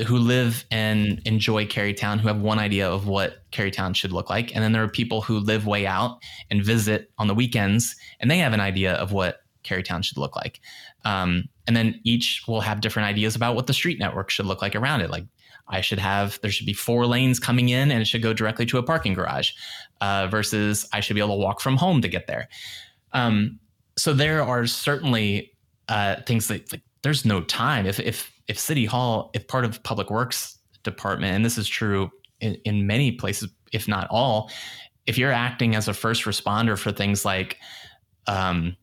who 0.07 0.17
live 0.17 0.65
and 0.71 1.21
enjoy 1.25 1.65
Carytown 1.65 2.19
who 2.19 2.27
have 2.27 2.41
one 2.41 2.57
idea 2.57 2.89
of 2.89 3.07
what 3.07 3.49
Carytown 3.51 3.95
should 3.95 4.11
look 4.11 4.29
like, 4.29 4.55
and 4.55 4.63
then 4.63 4.71
there 4.71 4.83
are 4.83 4.89
people 4.89 5.21
who 5.21 5.39
live 5.39 5.67
way 5.67 5.85
out 5.85 6.17
and 6.49 6.63
visit 6.63 7.11
on 7.19 7.27
the 7.27 7.35
weekends, 7.35 7.95
and 8.19 8.31
they 8.31 8.39
have 8.39 8.53
an 8.53 8.59
idea 8.59 8.93
of 8.93 9.11
what 9.11 9.41
Carytown 9.63 10.03
should 10.03 10.17
look 10.17 10.35
like. 10.35 10.59
Um, 11.05 11.47
and 11.67 11.75
then 11.75 11.99
each 12.03 12.43
will 12.47 12.61
have 12.61 12.81
different 12.81 13.07
ideas 13.07 13.35
about 13.35 13.55
what 13.55 13.67
the 13.67 13.73
street 13.73 13.99
network 13.99 14.29
should 14.31 14.47
look 14.47 14.61
like 14.61 14.75
around 14.75 15.01
it. 15.01 15.11
Like 15.11 15.25
I 15.67 15.81
should 15.81 15.99
have 15.99 16.39
there 16.41 16.51
should 16.51 16.65
be 16.65 16.73
four 16.73 17.05
lanes 17.05 17.39
coming 17.39 17.69
in, 17.69 17.91
and 17.91 18.01
it 18.01 18.07
should 18.07 18.23
go 18.23 18.33
directly 18.33 18.65
to 18.67 18.79
a 18.79 18.83
parking 18.83 19.13
garage, 19.13 19.51
uh, 20.01 20.27
versus 20.27 20.87
I 20.91 21.01
should 21.01 21.13
be 21.13 21.21
able 21.21 21.37
to 21.37 21.43
walk 21.43 21.61
from 21.61 21.77
home 21.77 22.01
to 22.01 22.07
get 22.07 22.25
there. 22.25 22.49
Um, 23.13 23.59
so 23.95 24.13
there 24.13 24.41
are 24.41 24.65
certainly 24.65 25.53
uh, 25.87 26.15
things 26.25 26.47
that 26.47 26.71
like 26.71 26.81
there's 27.01 27.25
no 27.25 27.41
time. 27.41 27.85
If 27.85 27.99
if 27.99 28.31
if 28.47 28.59
City 28.59 28.85
Hall, 28.85 29.29
if 29.33 29.47
part 29.47 29.65
of 29.65 29.81
Public 29.83 30.09
Works 30.09 30.57
Department, 30.83 31.35
and 31.35 31.45
this 31.45 31.57
is 31.57 31.67
true 31.67 32.11
in, 32.39 32.55
in 32.65 32.87
many 32.87 33.11
places, 33.11 33.49
if 33.71 33.87
not 33.87 34.07
all, 34.09 34.49
if 35.05 35.17
you're 35.17 35.31
acting 35.31 35.75
as 35.75 35.87
a 35.87 35.93
first 35.93 36.23
responder 36.23 36.77
for 36.77 36.91
things 36.91 37.25
like 37.25 37.57
um, 38.27 38.75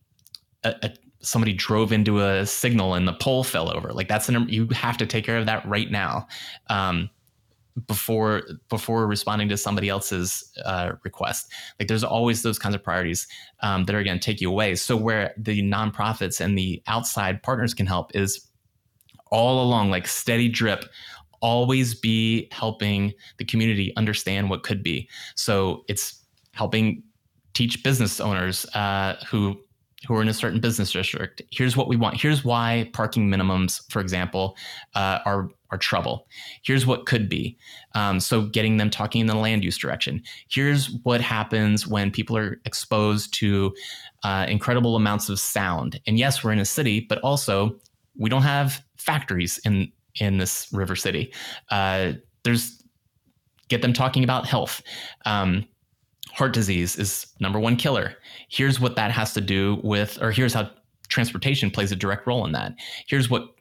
a, 0.65 0.75
a, 0.83 0.91
somebody 1.21 1.53
drove 1.53 1.93
into 1.93 2.21
a 2.21 2.47
signal 2.47 2.95
and 2.95 3.09
the 3.09 3.15
pole 3.15 3.45
fell 3.45 3.75
over, 3.75 3.93
like 3.93 4.09
that's 4.09 4.29
an 4.29 4.47
you 4.49 4.69
have 4.69 4.97
to 4.99 5.07
take 5.07 5.25
care 5.25 5.39
of 5.39 5.47
that 5.47 5.67
right 5.67 5.91
now. 5.91 6.27
Um, 6.69 7.11
before 7.87 8.43
before 8.69 9.07
responding 9.07 9.49
to 9.49 9.57
somebody 9.57 9.89
else's 9.89 10.53
uh, 10.65 10.93
request. 11.03 11.51
Like 11.79 11.89
there's 11.89 12.05
always 12.05 12.43
those 12.43 12.59
kinds 12.59 12.75
of 12.75 12.83
priorities 12.83 13.27
um, 13.61 13.85
that 13.85 13.95
are 13.95 14.05
going 14.05 14.19
to 14.19 14.25
take 14.25 14.41
you 14.41 14.51
away. 14.51 14.75
So 14.77 14.97
where 14.97 15.35
the 15.37 15.63
nonprofits 15.63 16.41
and 16.41 16.57
the 16.57 16.83
outside 16.87 17.43
partners 17.43 17.75
can 17.75 17.87
help 17.87 18.15
is 18.15 18.47
all 19.31 19.63
along, 19.63 19.91
like 19.91 20.07
steady 20.07 20.49
drip, 20.49 20.85
always 21.41 21.95
be 21.95 22.49
helping 22.53 23.13
the 23.39 23.45
community 23.45 23.93
understand 23.97 24.51
what 24.51 24.63
could 24.63 24.83
be. 24.83 25.09
So 25.35 25.85
it's 25.89 26.23
helping 26.53 27.03
teach 27.55 27.83
business 27.83 28.21
owners 28.21 28.67
uh, 28.75 29.17
who 29.29 29.61
who 30.07 30.15
are 30.15 30.23
in 30.23 30.29
a 30.29 30.35
certain 30.35 30.61
business 30.61 30.93
district. 30.93 31.43
Here's 31.51 31.77
what 31.77 31.89
we 31.89 31.97
want. 31.97 32.21
Here's 32.21 32.45
why 32.45 32.91
parking 32.93 33.29
minimums, 33.31 33.91
for 33.91 34.01
example, 34.01 34.57
uh, 34.95 35.21
are 35.25 35.49
are 35.75 35.79
trouble. 35.79 36.27
Here's 36.63 36.87
what 36.87 37.07
could 37.07 37.29
be. 37.29 37.59
Um, 37.95 38.21
so 38.21 38.47
getting 38.47 38.77
them 38.77 38.91
talking 38.91 39.21
in 39.21 39.27
the 39.27 39.35
land 39.35 39.65
use 39.65 39.77
direction. 39.77 40.23
Here's 40.49 40.91
what 41.03 41.21
happens 41.21 41.87
when 41.87 42.11
people 42.11 42.37
are 42.37 42.61
exposed 42.65 43.35
to 43.35 43.75
uh, 44.23 44.47
incredible 44.49 44.97
amounts 44.97 45.29
of 45.29 45.39
sound. 45.41 46.01
And 46.07 46.19
yes, 46.19 46.43
we're 46.43 46.53
in 46.53 46.59
a 46.61 46.65
city, 46.65 47.01
but 47.01 47.19
also 47.19 47.77
we 48.17 48.31
don't 48.31 48.43
have 48.43 48.83
factories 48.97 49.61
in 49.65 49.93
in 50.21 50.39
this 50.39 50.69
river 50.73 50.95
city. 50.95 51.35
Uh, 51.71 52.13
there's 52.45 52.83
get 53.69 53.83
them 53.83 53.93
talking 53.93 54.23
about 54.23 54.47
health. 54.47 54.81
Um, 55.25 55.67
heart 56.31 56.53
disease 56.53 56.97
is 56.97 57.27
number 57.41 57.59
one 57.59 57.77
killer. 57.77 58.15
Here's 58.49 58.79
what 58.79 58.95
that 58.97 59.11
has 59.11 59.35
to 59.35 59.41
do 59.41 59.81
with, 59.83 60.23
or 60.23 60.31
here's 60.31 60.55
how 60.55 60.71
transportation 61.09 61.71
plays 61.71 61.93
a 61.93 61.97
direct 61.97 62.27
role 62.27 62.45
in 62.47 62.53
that. 62.53 62.75
Here's 63.07 63.29
what 63.29 63.54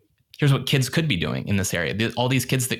here's 0.43 0.51
what 0.51 0.65
kids 0.65 0.89
could 0.89 1.07
be 1.07 1.15
doing 1.15 1.47
in 1.47 1.55
this 1.55 1.73
area. 1.73 2.11
All 2.17 2.27
these 2.27 2.43
kids 2.43 2.67
that, 2.67 2.79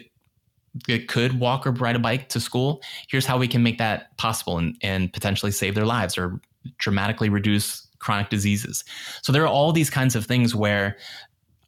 that 0.88 1.07
could 1.07 1.39
walk 1.39 1.66
or 1.66 1.72
ride 1.72 1.95
a 1.95 1.99
bike 1.99 2.28
to 2.28 2.41
school. 2.41 2.82
Here's 3.07 3.26
how 3.26 3.38
we 3.38 3.47
can 3.47 3.64
make 3.64 3.78
that 3.78 4.18
possible 4.18 4.57
and, 4.57 4.76
and 4.82 5.14
potentially 5.14 5.49
save 5.53 5.74
their 5.74 5.86
lives 5.86 6.18
or 6.18 6.41
dramatically 6.78 7.30
reduce 7.30 7.88
chronic 7.99 8.30
diseases. 8.30 8.84
So 9.22 9.32
there 9.32 9.43
are 9.43 9.47
all 9.47 9.72
these 9.72 9.89
kinds 9.89 10.14
of 10.14 10.26
things 10.26 10.53
where 10.53 10.97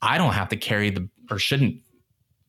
I 0.01 0.17
don't 0.17 0.33
have 0.33 0.49
to 0.49 0.57
carry 0.57 0.89
the 0.89 1.07
or 1.31 1.39
shouldn't 1.39 1.77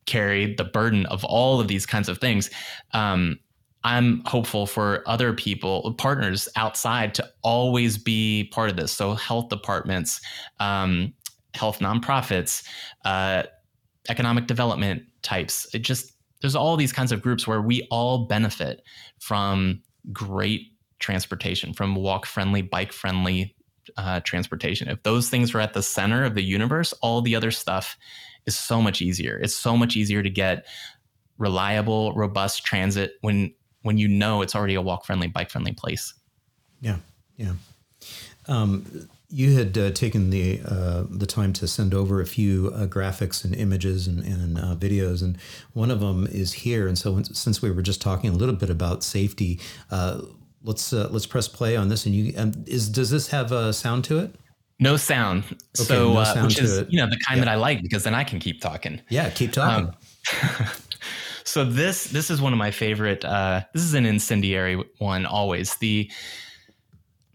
carry 0.07 0.57
the 0.57 0.65
burden 0.65 1.07
of 1.07 1.25
all 1.25 1.61
of 1.61 1.69
these 1.69 1.87
kinds 1.87 2.09
of 2.09 2.19
things. 2.19 2.51
Um, 2.95 3.39
I'm 3.85 4.25
hopeful 4.27 4.67
for 4.67 5.05
other 5.07 5.33
people, 5.35 5.95
partners 5.99 6.49
outside 6.57 7.15
to 7.15 7.31
always 7.43 7.97
be 7.97 8.51
part 8.53 8.71
of 8.71 8.77
this. 8.77 8.91
So, 8.91 9.15
health 9.15 9.51
departments, 9.51 10.21
um, 10.59 11.15
health 11.57 11.81
nonprofits, 11.81 12.63
uh, 13.05 13.45
economic 14.09 14.47
development 14.47 15.03
types. 15.23 15.67
It 15.75 15.81
just, 15.81 16.13
there's 16.41 16.55
all 16.55 16.77
these 16.77 16.93
kinds 16.93 17.13
of 17.13 17.23
groups 17.23 17.47
where 17.47 17.63
we 17.63 17.87
all 17.91 18.27
benefit 18.27 18.83
from 19.19 19.83
great 20.13 20.73
transportation, 20.99 21.73
from 21.73 21.95
walk 21.95 22.27
friendly, 22.27 22.63
bike 22.63 22.93
friendly 22.93 23.57
uh, 23.97 24.21
transportation. 24.21 24.89
If 24.89 25.03
those 25.03 25.29
things 25.29 25.55
are 25.55 25.61
at 25.61 25.75
the 25.75 25.83
center 25.83 26.25
of 26.25 26.35
the 26.35 26.43
universe, 26.43 26.93
all 27.03 27.23
the 27.23 27.35
other 27.35 27.51
stuff 27.51 27.97
is 28.47 28.57
so 28.57 28.81
much 28.81 29.03
easier. 29.03 29.39
It's 29.39 29.57
so 29.57 29.77
much 29.77 29.97
easier 29.97 30.23
to 30.23 30.31
get 30.31 30.67
reliable, 31.39 32.13
robust 32.15 32.65
transit 32.65 33.15
when 33.21 33.55
when 33.83 33.99
you 33.99 34.09
know 34.09 34.43
it's 34.43 34.57
already 34.57 34.75
a 34.75 34.83
walk 34.83 35.05
friendly, 35.05 35.29
bike 35.29 35.49
friendly 35.49 35.73
place. 35.73 36.13
Yeah, 36.81 36.97
yeah. 37.37 37.53
Um, 38.49 39.09
you 39.29 39.53
had 39.53 39.77
uh, 39.77 39.91
taken 39.91 40.31
the 40.31 40.61
uh, 40.65 41.05
the 41.11 41.27
time 41.27 41.53
to 41.55 41.67
send 41.67 41.95
over 41.95 42.21
a 42.21 42.27
few 42.27 42.73
uh, 42.75 42.87
graphics 42.87 43.45
and 43.45 43.55
images 43.55 44.07
and, 44.07 44.25
and 44.25 44.59
uh, 44.59 44.75
videos, 44.77 45.23
and 45.23 45.39
one 45.73 45.91
of 45.91 46.01
them 46.01 46.27
is 46.31 46.53
here. 46.53 46.87
And 46.87 46.97
so, 46.97 47.13
when, 47.13 47.25
since 47.25 47.61
we 47.61 47.71
were 47.71 47.83
just 47.83 48.01
talking 48.01 48.31
a 48.31 48.35
little 48.35 48.55
bit 48.55 48.71
about 48.71 49.03
safety, 49.03 49.61
uh, 49.91 50.23
let's 50.63 50.93
uh, 50.93 51.09
let's 51.11 51.27
press 51.27 51.49
play 51.49 51.77
on 51.77 51.89
this. 51.89 52.07
And 52.07 52.15
you 52.15 52.35
um, 52.37 52.53
is 52.67 52.89
does 52.89 53.11
this 53.11 53.29
have 53.29 53.53
a 53.53 53.73
sound 53.73 54.05
to 54.05 54.19
it? 54.19 54.35
No 54.79 54.97
sound. 54.97 55.45
Okay, 55.45 55.59
so, 55.85 56.13
no 56.13 56.25
sound 56.25 56.47
which 56.47 56.61
is 56.61 56.79
it. 56.79 56.89
you 56.91 56.99
know 56.99 57.09
the 57.09 57.19
kind 57.27 57.39
yeah. 57.39 57.47
that 57.47 57.51
I 57.51 57.57
like 57.57 57.83
because 57.83 58.05
then 58.05 58.15
I 58.15 58.25
can 58.25 58.39
keep 58.39 58.61
talking. 58.61 59.01
Yeah, 59.09 59.31
keep 59.31 59.53
talking. 59.53 59.89
Um, 60.43 60.67
So 61.47 61.65
this 61.65 62.05
this 62.05 62.29
is 62.29 62.43
one 62.43 62.53
of 62.53 62.59
my 62.59 62.73
favorite. 62.73 63.25
Uh, 63.25 63.63
this 63.73 63.83
is 63.83 63.95
an 63.95 64.05
incendiary 64.05 64.83
one. 64.99 65.25
Always 65.25 65.77
the 65.77 66.11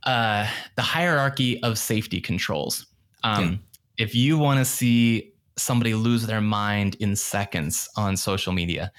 uh, 0.04 0.48
the 0.76 0.82
hierarchy 0.82 1.62
of 1.64 1.78
safety 1.78 2.22
controls. 2.22 2.86
Um, 3.24 3.44
yeah. 3.44 4.06
If 4.06 4.16
you 4.16 4.38
want 4.38 4.60
to 4.60 4.66
see 4.66 5.34
somebody 5.58 5.94
lose 5.94 6.26
their 6.26 6.42
mind 6.42 6.96
in 7.00 7.16
seconds 7.16 7.90
on 7.96 8.18
social 8.18 8.54
media, 8.54 8.92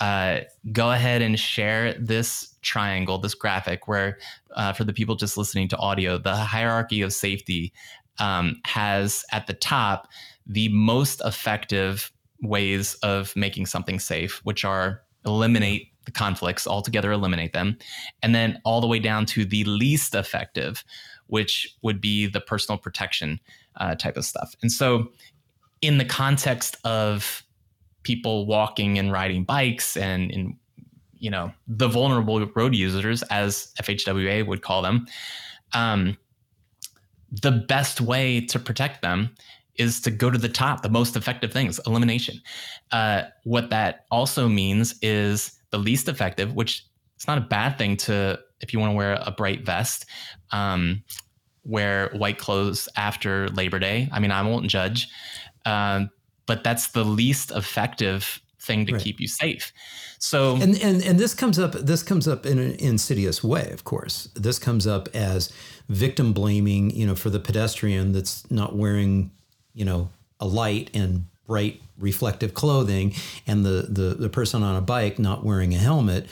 uh, 0.00 0.40
go 0.72 0.90
ahead 0.92 1.22
and 1.22 1.38
share 1.38 1.94
this 1.94 2.54
triangle, 2.62 3.18
this 3.18 3.34
graphic, 3.34 3.88
where 3.88 4.18
uh, 4.54 4.72
for 4.72 4.84
the 4.84 4.92
people 4.92 5.14
just 5.14 5.36
listening 5.36 5.68
to 5.68 5.76
audio, 5.78 6.18
the 6.18 6.34
hierarchy 6.34 7.02
of 7.02 7.12
safety 7.12 7.72
um, 8.18 8.60
has 8.66 9.24
at 9.32 9.46
the 9.46 9.54
top 9.54 10.08
the 10.46 10.68
most 10.68 11.22
effective 11.24 12.12
ways 12.42 12.94
of 12.96 13.34
making 13.36 13.66
something 13.66 13.98
safe, 13.98 14.40
which 14.44 14.64
are 14.64 15.02
eliminate 15.24 15.89
conflicts 16.14 16.66
altogether, 16.66 17.12
eliminate 17.12 17.52
them, 17.52 17.76
and 18.22 18.34
then 18.34 18.60
all 18.64 18.80
the 18.80 18.86
way 18.86 18.98
down 18.98 19.26
to 19.26 19.44
the 19.44 19.64
least 19.64 20.14
effective, 20.14 20.84
which 21.26 21.76
would 21.82 22.00
be 22.00 22.26
the 22.26 22.40
personal 22.40 22.78
protection 22.78 23.40
uh, 23.76 23.94
type 23.94 24.16
of 24.16 24.24
stuff. 24.24 24.54
And 24.62 24.70
so, 24.70 25.10
in 25.80 25.98
the 25.98 26.04
context 26.04 26.76
of 26.84 27.42
people 28.02 28.46
walking 28.46 28.98
and 28.98 29.12
riding 29.12 29.44
bikes 29.44 29.96
and 29.96 30.30
in 30.30 30.56
you 31.18 31.30
know 31.30 31.52
the 31.68 31.88
vulnerable 31.88 32.44
road 32.54 32.74
users 32.74 33.22
as 33.24 33.72
FHWA 33.80 34.46
would 34.46 34.62
call 34.62 34.82
them 34.82 35.06
um, 35.72 36.16
the 37.30 37.52
best 37.52 38.00
way 38.00 38.40
to 38.40 38.58
protect 38.58 39.02
them 39.02 39.34
is 39.76 40.00
to 40.00 40.10
go 40.10 40.30
to 40.30 40.38
the 40.38 40.48
top, 40.48 40.82
the 40.82 40.88
most 40.88 41.16
effective 41.16 41.52
things, 41.52 41.80
elimination. 41.86 42.40
Uh, 42.90 43.22
what 43.44 43.70
that 43.70 44.04
also 44.10 44.48
means 44.48 44.96
is 45.00 45.59
the 45.70 45.78
least 45.78 46.08
effective, 46.08 46.54
which 46.54 46.84
it's 47.16 47.26
not 47.26 47.38
a 47.38 47.42
bad 47.42 47.78
thing 47.78 47.96
to, 47.98 48.38
if 48.60 48.72
you 48.72 48.78
want 48.78 48.92
to 48.92 48.96
wear 48.96 49.18
a 49.24 49.30
bright 49.30 49.64
vest, 49.64 50.06
um, 50.52 51.02
wear 51.64 52.10
white 52.14 52.38
clothes 52.38 52.88
after 52.96 53.48
Labor 53.48 53.78
Day. 53.78 54.08
I 54.12 54.20
mean, 54.20 54.30
I 54.30 54.42
won't 54.42 54.66
judge, 54.66 55.08
um, 55.66 56.10
but 56.46 56.64
that's 56.64 56.88
the 56.88 57.04
least 57.04 57.50
effective 57.50 58.40
thing 58.60 58.86
to 58.86 58.94
right. 58.94 59.02
keep 59.02 59.20
you 59.20 59.28
safe. 59.28 59.72
So 60.18 60.56
and, 60.56 60.78
and 60.82 61.02
and 61.02 61.18
this 61.18 61.32
comes 61.32 61.58
up 61.58 61.72
this 61.72 62.02
comes 62.02 62.28
up 62.28 62.44
in 62.44 62.58
an 62.58 62.72
insidious 62.72 63.42
way, 63.42 63.70
of 63.70 63.84
course. 63.84 64.28
This 64.34 64.58
comes 64.58 64.86
up 64.86 65.08
as 65.14 65.50
victim 65.88 66.34
blaming, 66.34 66.90
you 66.90 67.06
know, 67.06 67.14
for 67.14 67.30
the 67.30 67.40
pedestrian 67.40 68.12
that's 68.12 68.50
not 68.50 68.76
wearing 68.76 69.30
you 69.74 69.84
know, 69.84 70.10
a 70.38 70.46
light 70.46 70.90
and 70.94 71.26
bright 71.50 71.82
reflective 71.98 72.54
clothing 72.54 73.12
and 73.44 73.64
the, 73.64 73.88
the, 73.88 74.14
the 74.14 74.28
person 74.28 74.62
on 74.62 74.76
a 74.76 74.80
bike 74.80 75.18
not 75.18 75.44
wearing 75.44 75.74
a 75.74 75.78
helmet, 75.78 76.28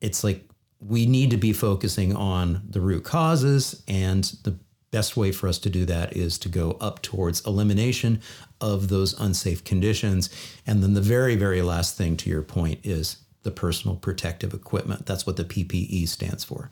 it's 0.00 0.24
like 0.24 0.42
we 0.80 1.04
need 1.04 1.30
to 1.30 1.36
be 1.36 1.52
focusing 1.52 2.16
on 2.16 2.62
the 2.66 2.80
root 2.80 3.04
causes 3.04 3.82
and 3.86 4.24
the 4.42 4.56
best 4.90 5.18
way 5.18 5.30
for 5.30 5.48
us 5.48 5.58
to 5.58 5.68
do 5.68 5.84
that 5.84 6.16
is 6.16 6.38
to 6.38 6.48
go 6.48 6.78
up 6.80 7.02
towards 7.02 7.44
elimination 7.44 8.22
of 8.58 8.88
those 8.88 9.12
unsafe 9.20 9.62
conditions. 9.64 10.30
And 10.66 10.82
then 10.82 10.94
the 10.94 11.02
very 11.02 11.36
very 11.36 11.60
last 11.60 11.98
thing 11.98 12.16
to 12.16 12.30
your 12.30 12.40
point 12.40 12.80
is 12.84 13.18
the 13.42 13.50
personal 13.50 13.96
protective 13.96 14.54
equipment. 14.54 15.04
That's 15.04 15.26
what 15.26 15.36
the 15.36 15.44
ppe 15.44 16.08
stands 16.08 16.42
for. 16.42 16.70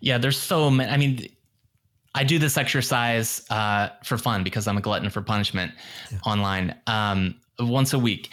Yeah 0.00 0.16
there's 0.16 0.38
so 0.40 0.70
many 0.70 0.90
i 0.90 0.96
mean 0.96 1.28
I 2.14 2.24
do 2.24 2.38
this 2.38 2.56
exercise 2.56 3.42
uh, 3.50 3.88
for 4.04 4.18
fun 4.18 4.44
because 4.44 4.68
I'm 4.68 4.76
a 4.76 4.80
glutton 4.80 5.08
for 5.10 5.22
punishment 5.22 5.72
yeah. 6.10 6.18
online 6.26 6.74
um, 6.86 7.34
once 7.58 7.92
a 7.92 7.98
week, 7.98 8.30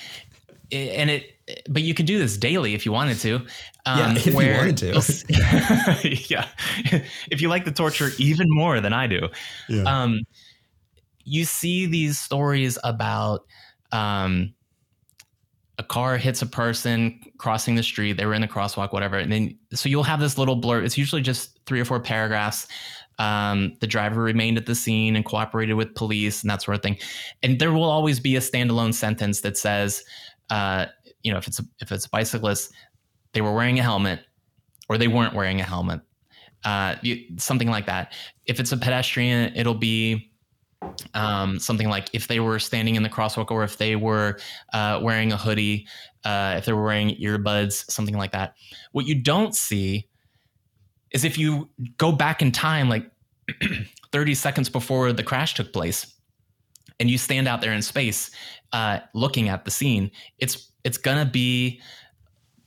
and 0.72 1.10
it. 1.10 1.36
But 1.68 1.82
you 1.82 1.96
could 1.96 2.06
do 2.06 2.20
this 2.20 2.38
daily 2.38 2.76
if 2.76 2.86
you 2.86 2.92
wanted 2.92 3.18
to. 3.22 3.36
Um, 3.88 3.98
yeah, 3.98 4.14
if 4.16 4.26
you 4.28 4.34
wanted 4.36 4.78
to. 4.78 5.28
yeah, 6.30 6.48
if 7.32 7.42
you 7.42 7.50
like 7.50 7.66
the 7.66 7.72
torture 7.72 8.12
even 8.20 8.46
more 8.50 8.80
than 8.80 8.94
I 8.94 9.08
do. 9.08 9.30
Yeah. 9.68 9.84
Um, 9.84 10.22
you 11.24 11.46
see 11.46 11.86
these 11.86 12.20
stories 12.20 12.78
about 12.84 13.46
um, 13.92 14.54
a 15.80 15.84
car 15.84 16.18
hits 16.18 16.42
a 16.42 16.46
person 16.46 17.20
crossing 17.38 17.76
the 17.76 17.84
street. 17.84 18.14
They 18.14 18.26
were 18.26 18.34
in 18.34 18.42
the 18.42 18.48
crosswalk, 18.48 18.92
whatever, 18.92 19.18
and 19.18 19.32
then 19.32 19.58
so 19.74 19.90
you'll 19.90 20.04
have 20.04 20.20
this 20.20 20.38
little 20.38 20.56
blur. 20.56 20.84
It's 20.84 20.98
usually 20.98 21.22
just 21.22 21.58
three 21.66 21.80
or 21.80 21.86
four 21.86 22.00
paragraphs 22.00 22.68
um, 23.20 23.74
the 23.82 23.88
driver 23.88 24.22
remained 24.22 24.58
at 24.58 24.66
the 24.66 24.74
scene 24.74 25.16
and 25.16 25.26
cooperated 25.26 25.76
with 25.76 25.94
police 25.94 26.42
and 26.42 26.50
that 26.50 26.62
sort 26.62 26.76
of 26.76 26.82
thing. 26.82 26.98
And 27.44 27.60
there 27.60 27.72
will 27.72 27.84
always 27.84 28.20
be 28.20 28.36
a 28.36 28.40
standalone 28.40 28.94
sentence 28.94 29.42
that 29.42 29.58
says, 29.58 30.04
uh, 30.50 30.88
you 31.22 31.32
know, 31.32 31.38
if 31.38 31.48
it's 31.48 31.60
a, 31.60 31.64
if 31.82 31.92
it's 31.92 32.06
a 32.06 32.10
bicyclist, 32.10 32.74
they 33.34 33.42
were 33.42 33.54
wearing 33.54 33.78
a 33.78 33.84
helmet 33.84 34.22
or 34.88 34.98
they 34.98 35.08
weren't 35.08 35.36
wearing 35.36 35.60
a 35.60 35.64
helmet, 35.64 36.02
uh, 36.64 36.96
you, 37.02 37.38
something 37.38 37.70
like 37.70 37.86
that. 37.86 38.14
If 38.46 38.60
it's 38.60 38.72
a 38.72 38.78
pedestrian, 38.78 39.54
it'll 39.56 39.76
be 39.76 40.32
um, 41.14 41.60
something 41.60 41.90
like 41.90 42.10
if 42.14 42.28
they 42.28 42.40
were 42.40 42.58
standing 42.58 42.96
in 42.96 43.04
the 43.04 43.10
crosswalk 43.10 43.52
or 43.52 43.64
if 43.64 43.78
they 43.78 43.96
were 43.96 44.40
uh, 44.74 45.00
wearing 45.04 45.34
a 45.34 45.38
hoodie, 45.38 45.88
uh, 46.24 46.56
if 46.58 46.66
they 46.66 46.74
were 46.74 46.84
wearing 46.84 47.10
earbuds, 47.22 47.90
something 47.92 48.18
like 48.18 48.32
that. 48.32 48.56
What 48.94 49.06
you 49.06 49.16
don't 49.22 49.54
see 49.56 50.09
is 51.12 51.24
if 51.24 51.38
you 51.38 51.70
go 51.98 52.12
back 52.12 52.42
in 52.42 52.52
time, 52.52 52.90
like 52.90 53.10
30 54.12 54.36
seconds 54.36 54.70
before 54.70 55.12
the 55.14 55.24
crash 55.24 55.54
took 55.54 55.74
place, 55.74 56.16
and 57.00 57.10
you 57.10 57.18
stand 57.18 57.48
out 57.48 57.62
there 57.62 57.72
in 57.74 57.82
space, 57.82 58.32
uh, 58.74 59.00
looking 59.14 59.50
at 59.50 59.66
the 59.66 59.72
scene, 59.72 60.12
it's 60.38 60.72
it's 60.84 60.98
gonna 60.98 61.26
be 61.26 61.82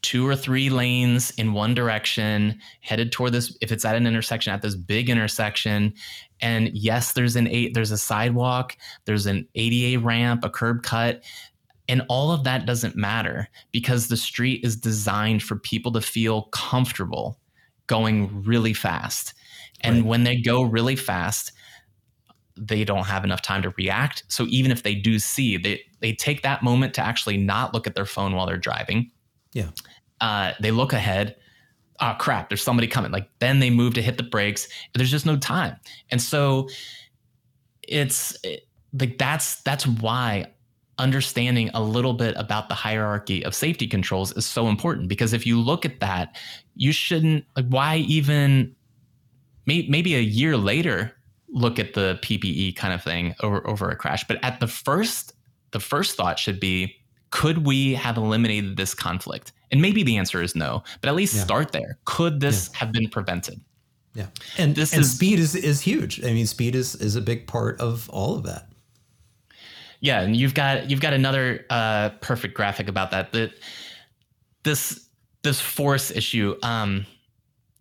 two 0.03 0.27
or 0.27 0.35
three 0.35 0.69
lanes 0.69 1.31
in 1.33 1.53
one 1.53 1.75
direction 1.75 2.59
headed 2.81 3.13
toward 3.13 3.33
this 3.33 3.57
if 3.61 3.71
it's 3.71 3.85
at 3.85 3.95
an 3.95 4.07
intersection 4.07 4.53
at 4.53 4.61
this 4.61 4.75
big 4.75 5.09
intersection. 5.09 5.95
And 6.41 6.71
yes 6.75 7.13
there's 7.13 7.37
an 7.37 7.47
eight 7.47 7.73
there's 7.73 7.93
a 7.93 7.99
sidewalk 7.99 8.77
there's 9.05 9.27
an 9.27 9.47
ada 9.55 10.01
ramp 10.01 10.45
a 10.45 10.51
curb 10.51 10.83
cut 10.83 11.23
and 11.89 12.03
all 12.09 12.33
of 12.33 12.45
that 12.45 12.67
doesn't 12.67 12.97
matter 12.97 13.49
because 13.71 14.09
the 14.09 14.17
street 14.17 14.65
is 14.65 14.77
designed 14.77 15.43
for 15.43 15.57
people 15.57 15.93
to 15.93 16.01
feel 16.01 16.43
comfortable 16.53 17.39
going 17.87 18.43
really 18.43 18.75
fast 18.75 19.35
and 19.81 19.97
right. 19.97 20.05
when 20.05 20.25
they 20.25 20.37
go 20.37 20.63
really 20.63 20.97
fast 20.97 21.53
they 22.57 22.85
don't 22.85 23.07
have 23.07 23.25
enough 23.25 23.43
time 23.43 23.63
to 23.63 23.71
react 23.79 24.25
so 24.29 24.47
even 24.49 24.71
if 24.71 24.83
they 24.83 24.95
do 24.95 25.19
see 25.19 25.57
they 25.57 25.81
they 26.01 26.13
take 26.13 26.43
that 26.43 26.63
moment 26.63 26.95
to 26.95 27.01
actually 27.01 27.37
not 27.37 27.73
look 27.73 27.87
at 27.87 27.95
their 27.95 28.07
phone 28.07 28.35
while 28.35 28.47
they're 28.47 28.57
driving 28.57 29.11
yeah. 29.53 29.71
Uh, 30.21 30.53
they 30.61 30.71
look 30.71 30.93
ahead. 30.93 31.37
Oh 32.01 32.17
crap! 32.19 32.49
There's 32.49 32.63
somebody 32.63 32.89
coming. 32.89 33.13
Like 33.13 33.29
then 33.39 33.61
they 33.61 33.71
move 33.71 33.95
to 33.95 34.03
hit 34.03 34.17
the 34.17 34.23
brakes. 34.23 34.69
There's 34.95 35.11
just 35.11 35.27
no 35.27 35.37
time, 35.37 35.77
and 36.11 36.21
so 36.21 36.69
it's 37.83 38.37
it, 38.43 38.67
like 38.99 39.19
that's 39.19 39.63
that's 39.63 39.87
why 39.87 40.47
understanding 40.99 41.71
a 41.75 41.83
little 41.83 42.13
bit 42.13 42.35
about 42.37 42.69
the 42.69 42.75
hierarchy 42.75 43.45
of 43.45 43.55
safety 43.55 43.87
controls 43.87 44.37
is 44.37 44.47
so 44.47 44.69
important 44.69 45.09
because 45.09 45.33
if 45.33 45.47
you 45.47 45.59
look 45.59 45.85
at 45.85 46.01
that, 46.01 46.37
you 46.77 46.93
shouldn't 46.93 47.45
like 47.57 47.67
why 47.69 47.97
even 47.97 48.75
may, 49.67 49.87
maybe 49.89 50.15
a 50.15 50.21
year 50.21 50.57
later 50.57 51.13
look 51.49 51.79
at 51.79 51.95
the 51.95 52.19
PPE 52.23 52.77
kind 52.77 52.95
of 52.95 53.03
thing 53.03 53.35
over 53.41 53.67
over 53.67 53.91
a 53.91 53.97
crash. 53.97 54.25
But 54.27 54.43
at 54.43 54.61
the 54.61 54.69
first 54.69 55.35
the 55.71 55.81
first 55.81 56.17
thought 56.17 56.39
should 56.39 56.61
be 56.61 56.97
could 57.31 57.67
we 57.67 57.95
have 57.95 58.17
eliminated 58.17 58.77
this 58.77 58.95
conflict? 58.95 59.53
And 59.71 59.81
maybe 59.81 60.03
the 60.03 60.19
answer 60.19 60.43
is 60.43 60.55
no, 60.55 60.83
but 61.01 61.09
at 61.09 61.15
least 61.15 61.35
yeah. 61.35 61.43
start 61.43 61.73
there. 61.73 61.99
Could 62.05 62.41
this 62.41 62.69
yeah. 62.73 62.79
have 62.79 62.93
been 62.93 63.09
prevented? 63.09 63.61
Yeah. 64.15 64.27
And 64.59 64.75
this 64.75 64.93
and 64.93 65.01
is, 65.01 65.15
speed 65.15 65.39
is 65.39 65.55
is 65.55 65.81
huge. 65.81 66.23
I 66.23 66.33
mean, 66.33 66.47
speed 66.47 66.75
is 66.75 66.95
is 66.97 67.17
a 67.17 67.23
big 67.23 67.47
part 67.47 67.81
of 67.81 68.09
all 68.11 68.37
of 68.37 68.43
that. 68.45 68.72
Yeah, 70.03 70.21
and 70.21 70.37
you've 70.37 70.53
got 70.53 70.91
you've 70.91 71.01
got 71.01 71.15
another 71.15 71.65
uh, 71.71 72.11
perfect 72.21 72.55
graphic 72.55 72.89
about 72.89 73.13
that. 73.13 73.33
That 73.33 73.53
this 74.65 75.09
this 75.43 75.61
force 75.61 76.11
issue. 76.11 76.57
Um, 76.63 77.07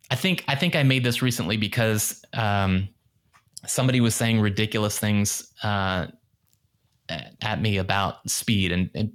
I 0.09 0.15
think 0.15 0.45
I 0.47 0.55
think 0.55 0.75
I 0.75 0.83
made 0.83 1.03
this 1.03 1.21
recently 1.21 1.57
because 1.57 2.23
um, 2.33 2.87
somebody 3.65 4.01
was 4.01 4.15
saying 4.15 4.39
ridiculous 4.39 4.99
things 4.99 5.51
uh, 5.63 6.07
at 7.41 7.61
me 7.61 7.77
about 7.77 8.29
speed 8.29 8.71
and, 8.71 8.89
and 8.93 9.11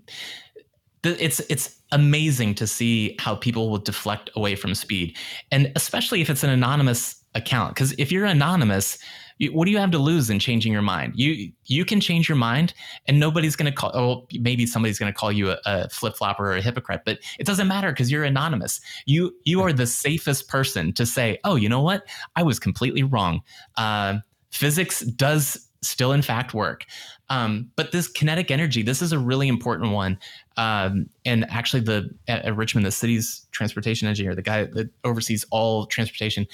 it's 1.04 1.40
it's 1.48 1.80
amazing 1.92 2.54
to 2.56 2.66
see 2.66 3.14
how 3.18 3.36
people 3.36 3.70
will 3.70 3.78
deflect 3.78 4.28
away 4.34 4.56
from 4.56 4.74
speed 4.74 5.16
and 5.52 5.70
especially 5.76 6.20
if 6.20 6.28
it's 6.28 6.42
an 6.42 6.50
anonymous 6.50 7.22
account 7.34 7.74
because 7.74 7.92
if 7.92 8.10
you're 8.10 8.24
anonymous 8.24 8.98
what 9.52 9.66
do 9.66 9.70
you 9.70 9.78
have 9.78 9.90
to 9.90 9.98
lose 9.98 10.30
in 10.30 10.38
changing 10.38 10.72
your 10.72 10.82
mind? 10.82 11.14
You 11.16 11.52
you 11.64 11.84
can 11.84 12.00
change 12.00 12.28
your 12.28 12.36
mind 12.36 12.72
and 13.06 13.20
nobody's 13.20 13.56
going 13.56 13.70
to 13.70 13.76
call 13.76 13.90
oh 13.94 14.26
maybe 14.40 14.66
somebody's 14.66 14.98
going 14.98 15.12
to 15.12 15.18
call 15.18 15.30
you 15.30 15.50
a, 15.50 15.58
a 15.66 15.88
flip-flopper 15.88 16.44
or 16.44 16.56
a 16.56 16.62
hypocrite 16.62 17.02
but 17.04 17.18
it 17.38 17.46
doesn't 17.46 17.68
matter 17.68 17.90
because 17.90 18.10
you're 18.10 18.24
anonymous. 18.24 18.80
You 19.04 19.34
you 19.44 19.62
are 19.62 19.72
the 19.72 19.86
safest 19.86 20.48
person 20.48 20.92
to 20.94 21.04
say 21.04 21.38
oh 21.44 21.56
you 21.56 21.68
know 21.68 21.82
what? 21.82 22.04
I 22.34 22.42
was 22.42 22.58
completely 22.58 23.02
wrong. 23.02 23.42
Uh, 23.76 24.18
physics 24.50 25.00
does 25.00 25.66
still 25.82 26.12
in 26.12 26.22
fact 26.22 26.54
work. 26.54 26.84
Um, 27.28 27.70
but 27.76 27.92
this 27.92 28.08
kinetic 28.08 28.50
energy, 28.50 28.82
this 28.82 29.02
is 29.02 29.12
a 29.12 29.18
really 29.18 29.48
important 29.48 29.92
one. 29.92 30.18
Um, 30.56 31.08
and 31.24 31.48
actually, 31.50 31.80
the 31.80 32.10
at, 32.28 32.44
at, 32.44 32.56
Richmond, 32.56 32.86
the 32.86 32.92
city's 32.92 33.46
transportation 33.50 34.08
engineer, 34.08 34.34
the 34.34 34.42
guy 34.42 34.64
that 34.64 34.90
oversees 35.04 35.44
all 35.50 35.86
transportation, 35.86 36.46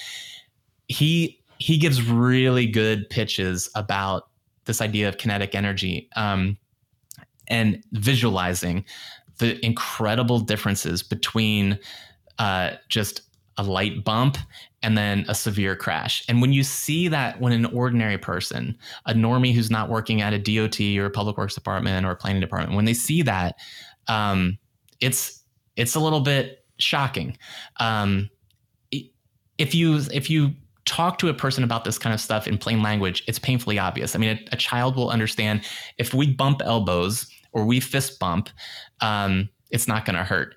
he 0.88 1.41
he 1.62 1.78
gives 1.78 2.02
really 2.02 2.66
good 2.66 3.08
pitches 3.08 3.70
about 3.76 4.28
this 4.64 4.80
idea 4.80 5.08
of 5.08 5.16
kinetic 5.16 5.54
energy 5.54 6.08
um, 6.16 6.58
and 7.46 7.80
visualizing 7.92 8.84
the 9.38 9.64
incredible 9.64 10.40
differences 10.40 11.04
between 11.04 11.78
uh, 12.40 12.72
just 12.88 13.22
a 13.58 13.62
light 13.62 14.02
bump 14.02 14.38
and 14.82 14.98
then 14.98 15.24
a 15.28 15.36
severe 15.36 15.76
crash. 15.76 16.24
And 16.28 16.40
when 16.40 16.52
you 16.52 16.64
see 16.64 17.06
that 17.06 17.40
when 17.40 17.52
an 17.52 17.66
ordinary 17.66 18.18
person, 18.18 18.76
a 19.06 19.14
normie 19.14 19.54
who's 19.54 19.70
not 19.70 19.88
working 19.88 20.20
at 20.20 20.32
a 20.32 20.38
DOT 20.40 20.80
or 20.98 21.06
a 21.06 21.10
public 21.10 21.36
works 21.36 21.54
department 21.54 22.04
or 22.04 22.10
a 22.10 22.16
planning 22.16 22.40
department, 22.40 22.74
when 22.74 22.86
they 22.86 22.94
see 22.94 23.22
that, 23.22 23.54
um, 24.08 24.58
it's 25.00 25.44
it's 25.76 25.94
a 25.94 26.00
little 26.00 26.22
bit 26.22 26.64
shocking. 26.78 27.38
Um, 27.78 28.30
if 29.58 29.76
you 29.76 30.00
if 30.12 30.28
you 30.28 30.56
talk 30.84 31.18
to 31.18 31.28
a 31.28 31.34
person 31.34 31.64
about 31.64 31.84
this 31.84 31.98
kind 31.98 32.12
of 32.14 32.20
stuff 32.20 32.46
in 32.46 32.58
plain 32.58 32.82
language, 32.82 33.22
it's 33.26 33.38
painfully 33.38 33.78
obvious. 33.78 34.14
I 34.14 34.18
mean, 34.18 34.30
a, 34.30 34.54
a 34.54 34.56
child 34.56 34.96
will 34.96 35.10
understand 35.10 35.62
if 35.98 36.12
we 36.12 36.32
bump 36.32 36.60
elbows 36.64 37.28
or 37.52 37.64
we 37.64 37.80
fist 37.80 38.18
bump, 38.18 38.50
um, 39.00 39.48
it's 39.70 39.86
not 39.86 40.04
going 40.04 40.16
to 40.16 40.24
hurt 40.24 40.56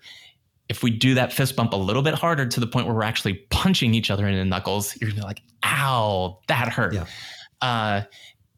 if 0.70 0.82
we 0.82 0.90
do 0.90 1.14
that 1.14 1.32
fist 1.32 1.56
bump 1.56 1.74
a 1.74 1.78
little 1.78 2.02
bit 2.02 2.16
harder 2.16 2.46
to 2.46 2.60
the 2.60 2.68
point 2.68 2.88
where 2.88 2.96
we're 2.96 3.04
actually 3.04 3.36
punching 3.50 3.94
each 3.94 4.10
other 4.10 4.28
in 4.28 4.36
the 4.38 4.46
knuckles, 4.46 4.98
you're 5.00 5.10
gonna 5.10 5.22
be 5.22 5.26
like, 5.26 5.42
ow, 5.64 6.40
that 6.48 6.70
hurt. 6.70 6.94
Yeah. 6.94 7.06
Uh, 7.62 8.02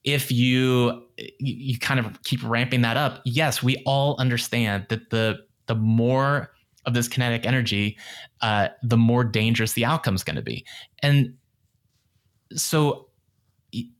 if 0.03 0.32
you 0.32 1.03
you 1.39 1.78
kind 1.80 1.99
of 1.99 2.22
keep 2.24 2.41
ramping 2.43 2.82
that 2.82 2.95
up, 2.95 3.22
yes, 3.26 3.61
we 3.61 3.82
all 3.86 4.15
understand 4.20 4.86
that 4.89 5.09
the 5.09 5.39
the 5.65 5.76
more 5.76 6.53
of 6.86 6.93
this 6.93 7.09
kinetic 7.09 7.45
energy, 7.45 7.97
uh, 8.41 8.70
the 8.82 8.95
more 8.95 9.26
dangerous 9.26 9.74
the 9.74 9.84
outcome 9.84 10.15
is 10.15 10.24
going 10.24 10.38
to 10.38 10.41
be. 10.41 10.65
And 11.03 11.34
so, 12.56 13.08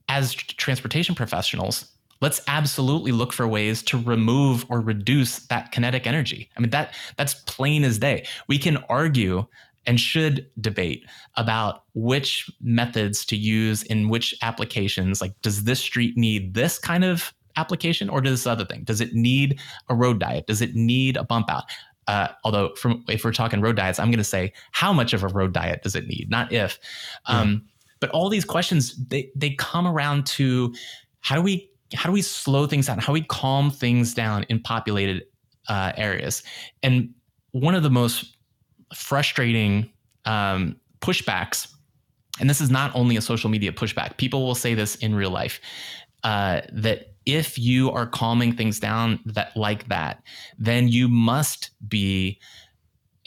as 0.08 0.34
transportation 0.34 1.14
professionals, 1.14 1.92
let's 2.20 2.40
absolutely 2.48 3.12
look 3.12 3.32
for 3.32 3.46
ways 3.46 3.82
to 3.82 3.98
remove 3.98 4.64
or 4.68 4.80
reduce 4.80 5.46
that 5.46 5.72
kinetic 5.72 6.06
energy. 6.06 6.50
I 6.56 6.60
mean 6.60 6.70
that 6.70 6.94
that's 7.16 7.34
plain 7.34 7.84
as 7.84 7.98
day. 7.98 8.26
We 8.48 8.58
can 8.58 8.78
argue 8.88 9.46
and 9.86 9.98
should 9.98 10.46
debate 10.60 11.04
about 11.36 11.84
which 11.94 12.50
methods 12.60 13.24
to 13.24 13.36
use 13.36 13.82
in 13.84 14.10
which 14.10 14.34
applications. 14.42 15.22
Like, 15.22 15.40
does 15.40 15.64
this 15.64 15.80
street 15.80 16.16
need 16.16 16.52
this 16.54 16.78
kind 16.78 17.04
of 17.04 17.32
application 17.56 18.10
or 18.10 18.20
does 18.20 18.40
this 18.40 18.46
other 18.46 18.66
thing? 18.66 18.84
Does 18.84 19.00
it 19.00 19.14
need 19.14 19.58
a 19.88 19.94
road 19.94 20.20
diet? 20.20 20.46
Does 20.46 20.60
it 20.60 20.74
need 20.74 21.16
a 21.16 21.24
bump 21.24 21.50
out? 21.50 21.64
Uh, 22.06 22.28
although, 22.44 22.74
from 22.74 23.04
if 23.08 23.24
we're 23.24 23.32
talking 23.32 23.60
road 23.60 23.76
diets, 23.76 23.98
I'm 23.98 24.08
going 24.08 24.18
to 24.18 24.24
say 24.24 24.52
how 24.72 24.92
much 24.92 25.12
of 25.12 25.22
a 25.22 25.28
road 25.28 25.52
diet 25.52 25.82
does 25.82 25.94
it 25.94 26.06
need, 26.06 26.28
not 26.28 26.52
if. 26.52 26.78
Um, 27.26 27.66
But 28.00 28.10
all 28.10 28.28
these 28.28 28.44
questions 28.44 28.96
they 29.08 29.30
they 29.34 29.50
come 29.50 29.86
around 29.86 30.26
to 30.26 30.74
how 31.20 31.36
do 31.36 31.42
we 31.42 31.70
how 31.94 32.08
do 32.08 32.12
we 32.12 32.22
slow 32.22 32.66
things 32.66 32.86
down? 32.86 32.98
How 32.98 33.06
do 33.06 33.12
we 33.12 33.22
calm 33.22 33.70
things 33.70 34.14
down 34.14 34.44
in 34.44 34.60
populated 34.60 35.24
uh, 35.68 35.92
areas? 35.96 36.42
And 36.82 37.14
one 37.52 37.74
of 37.74 37.82
the 37.82 37.90
most 37.90 38.36
frustrating 38.94 39.90
um, 40.24 40.76
pushbacks, 41.00 41.72
and 42.40 42.48
this 42.48 42.60
is 42.60 42.70
not 42.70 42.94
only 42.94 43.16
a 43.16 43.22
social 43.22 43.48
media 43.48 43.72
pushback, 43.72 44.16
people 44.18 44.44
will 44.44 44.54
say 44.54 44.74
this 44.74 44.96
in 44.96 45.14
real 45.14 45.30
life, 45.30 45.60
uh, 46.24 46.60
that 46.72 47.14
if 47.26 47.58
you 47.58 47.90
are 47.90 48.06
calming 48.06 48.54
things 48.56 48.80
down 48.80 49.20
that 49.26 49.56
like 49.56 49.88
that, 49.88 50.22
then 50.58 50.88
you 50.88 51.08
must 51.08 51.70
be 51.88 52.38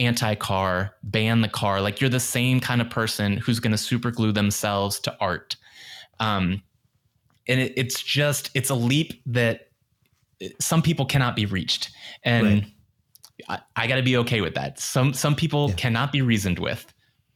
anti-car, 0.01 0.95
ban 1.03 1.41
the 1.41 1.47
car. 1.47 1.81
Like 1.81 2.01
you're 2.01 2.09
the 2.09 2.19
same 2.19 2.59
kind 2.59 2.81
of 2.81 2.89
person 2.89 3.37
who's 3.37 3.59
going 3.59 3.71
to 3.71 3.77
superglue 3.77 4.33
themselves 4.33 4.99
to 5.01 5.15
art. 5.19 5.55
Um, 6.19 6.61
and 7.47 7.59
it, 7.59 7.73
it's 7.75 8.01
just 8.01 8.49
it's 8.53 8.69
a 8.69 8.75
leap 8.75 9.21
that 9.25 9.69
some 10.59 10.81
people 10.81 11.05
cannot 11.05 11.35
be 11.35 11.45
reached 11.45 11.91
and 12.23 12.47
right. 12.47 12.65
i, 13.75 13.83
I 13.83 13.87
got 13.87 13.97
to 13.97 14.03
be 14.03 14.17
okay 14.17 14.41
with 14.41 14.55
that 14.55 14.79
some 14.79 15.13
some 15.13 15.35
people 15.35 15.69
yeah. 15.69 15.75
cannot 15.75 16.11
be 16.11 16.21
reasoned 16.21 16.59
with 16.59 16.91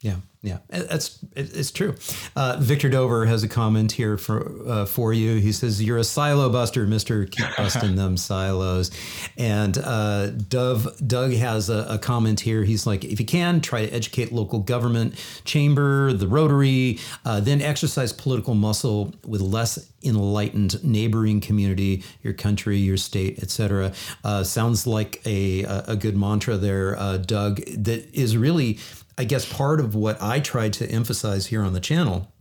yeah 0.06 0.18
yeah, 0.46 0.60
that's 0.70 1.26
it's 1.36 1.72
true. 1.72 1.96
Uh, 2.36 2.58
Victor 2.60 2.88
Dover 2.88 3.26
has 3.26 3.42
a 3.42 3.48
comment 3.48 3.92
here 3.92 4.16
for 4.16 4.62
uh, 4.68 4.86
for 4.86 5.12
you. 5.12 5.38
He 5.38 5.52
says 5.52 5.82
you're 5.82 5.98
a 5.98 6.04
silo 6.04 6.52
buster, 6.52 6.86
Mister. 6.86 7.26
Keep 7.26 7.48
busting 7.58 7.96
them 7.96 8.16
silos. 8.16 8.92
And 9.40 9.76
uh, 9.76 10.28
Dove 10.30 11.00
Doug 11.08 11.34
has 11.34 11.72
a, 11.72 11.88
a, 11.90 11.98
comment 11.98 12.42
here. 12.42 12.64
He's 12.64 12.86
like, 12.86 13.04
if 13.04 13.20
you 13.20 13.26
can, 13.26 13.60
try 13.60 13.88
to 13.88 13.92
educate 13.92 14.32
local 14.32 14.60
government, 14.60 15.16
chamber, 15.46 16.14
the 16.14 16.28
Rotary, 16.28 17.00
uh, 17.26 17.40
then 17.40 17.60
exercise 17.60 18.14
political 18.14 18.54
muscle 18.54 19.16
with 19.26 19.42
less 19.42 19.92
enlightened 20.04 20.84
neighboring 20.84 21.42
community, 21.42 22.04
your 22.22 22.34
country, 22.34 22.78
your 22.78 22.98
state, 22.98 23.40
etc. 23.40 23.94
Uh, 24.24 24.44
sounds 24.44 24.86
like 24.86 25.24
a 25.26 25.64
a 25.64 25.96
good 25.96 26.16
mantra 26.16 26.56
there, 26.56 26.96
uh, 27.00 27.18
Doug. 27.18 27.62
That 27.66 28.08
is 28.14 28.38
really 28.38 28.78
I 29.18 29.24
guess 29.24 29.52
part 29.52 29.80
of 29.80 29.96
what 29.96 30.22
I 30.22 30.40
tried 30.40 30.74
to 30.74 30.90
emphasize 30.90 31.48
here 31.48 31.62
on 31.62 31.74
the 31.74 31.80
channel 31.80 32.32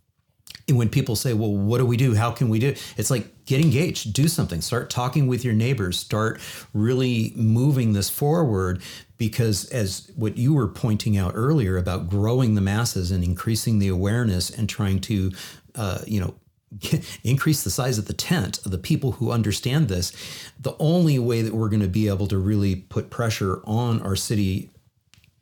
when 0.68 0.88
people 0.88 1.14
say, 1.14 1.34
well, 1.34 1.52
what 1.52 1.78
do 1.78 1.86
we 1.86 1.96
do? 1.96 2.14
How 2.14 2.30
can 2.30 2.48
we 2.48 2.58
do? 2.58 2.74
It's 2.96 3.10
like 3.10 3.44
get 3.44 3.60
engaged, 3.60 4.14
do 4.14 4.28
something, 4.28 4.60
start 4.62 4.88
talking 4.88 5.26
with 5.26 5.44
your 5.44 5.52
neighbors, 5.52 5.98
start 5.98 6.40
really 6.72 7.32
moving 7.36 7.92
this 7.92 8.08
forward. 8.08 8.82
Because 9.18 9.66
as 9.66 10.10
what 10.16 10.36
you 10.36 10.54
were 10.54 10.68
pointing 10.68 11.16
out 11.16 11.32
earlier 11.34 11.76
about 11.76 12.08
growing 12.08 12.54
the 12.54 12.60
masses 12.60 13.10
and 13.10 13.22
increasing 13.22 13.78
the 13.78 13.88
awareness 13.88 14.50
and 14.50 14.68
trying 14.68 15.00
to, 15.02 15.32
uh, 15.74 15.98
you 16.06 16.20
know, 16.20 16.34
increase 17.24 17.62
the 17.62 17.70
size 17.70 17.98
of 17.98 18.06
the 18.06 18.14
tent 18.14 18.58
of 18.64 18.70
the 18.70 18.78
people 18.78 19.12
who 19.12 19.30
understand 19.30 19.88
this, 19.88 20.12
the 20.58 20.74
only 20.78 21.18
way 21.18 21.42
that 21.42 21.54
we're 21.54 21.68
going 21.68 21.82
to 21.82 21.88
be 21.88 22.08
able 22.08 22.26
to 22.26 22.38
really 22.38 22.74
put 22.74 23.10
pressure 23.10 23.60
on 23.64 24.00
our 24.02 24.16
city, 24.16 24.70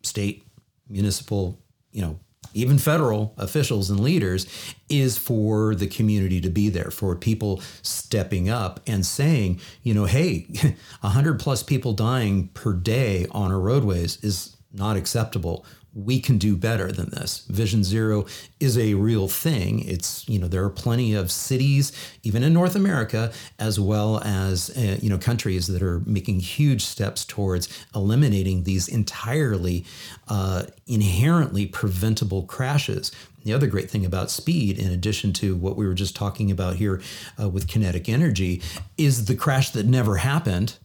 state, 0.02 0.44
municipal, 0.92 1.58
you 1.90 2.02
know, 2.02 2.20
even 2.54 2.78
federal 2.78 3.34
officials 3.38 3.88
and 3.90 4.00
leaders, 4.00 4.46
is 4.88 5.16
for 5.16 5.74
the 5.74 5.86
community 5.86 6.40
to 6.40 6.50
be 6.50 6.68
there, 6.68 6.90
for 6.90 7.16
people 7.16 7.62
stepping 7.80 8.50
up 8.50 8.80
and 8.86 9.06
saying, 9.06 9.60
you 9.82 9.94
know, 9.94 10.04
hey, 10.04 10.46
100 11.00 11.40
plus 11.40 11.62
people 11.62 11.92
dying 11.94 12.48
per 12.48 12.72
day 12.72 13.26
on 13.30 13.50
our 13.50 13.60
roadways 13.60 14.22
is 14.22 14.56
not 14.72 14.96
acceptable 14.96 15.64
we 15.94 16.20
can 16.20 16.38
do 16.38 16.56
better 16.56 16.90
than 16.90 17.10
this. 17.10 17.44
Vision 17.48 17.84
Zero 17.84 18.24
is 18.60 18.78
a 18.78 18.94
real 18.94 19.28
thing. 19.28 19.86
It's, 19.86 20.26
you 20.28 20.38
know, 20.38 20.48
there 20.48 20.64
are 20.64 20.70
plenty 20.70 21.14
of 21.14 21.30
cities, 21.30 21.92
even 22.22 22.42
in 22.42 22.52
North 22.54 22.74
America, 22.74 23.32
as 23.58 23.78
well 23.78 24.20
as, 24.24 24.70
uh, 24.76 24.98
you 25.02 25.10
know, 25.10 25.18
countries 25.18 25.66
that 25.66 25.82
are 25.82 26.00
making 26.00 26.40
huge 26.40 26.82
steps 26.82 27.24
towards 27.24 27.68
eliminating 27.94 28.64
these 28.64 28.88
entirely 28.88 29.84
uh, 30.28 30.64
inherently 30.86 31.66
preventable 31.66 32.44
crashes. 32.44 33.12
The 33.44 33.52
other 33.52 33.66
great 33.66 33.90
thing 33.90 34.06
about 34.06 34.30
speed, 34.30 34.78
in 34.78 34.90
addition 34.90 35.32
to 35.34 35.56
what 35.56 35.76
we 35.76 35.86
were 35.86 35.94
just 35.94 36.16
talking 36.16 36.50
about 36.50 36.76
here 36.76 37.02
uh, 37.40 37.48
with 37.48 37.68
kinetic 37.68 38.08
energy, 38.08 38.62
is 38.96 39.26
the 39.26 39.34
crash 39.34 39.70
that 39.70 39.84
never 39.84 40.16
happened 40.16 40.76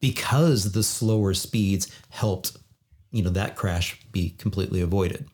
because 0.00 0.72
the 0.72 0.82
slower 0.82 1.34
speeds 1.34 1.90
helped 2.10 2.56
you 3.14 3.22
know 3.22 3.30
that 3.30 3.54
crash 3.54 3.98
be 4.10 4.30
completely 4.30 4.80
avoided. 4.80 5.28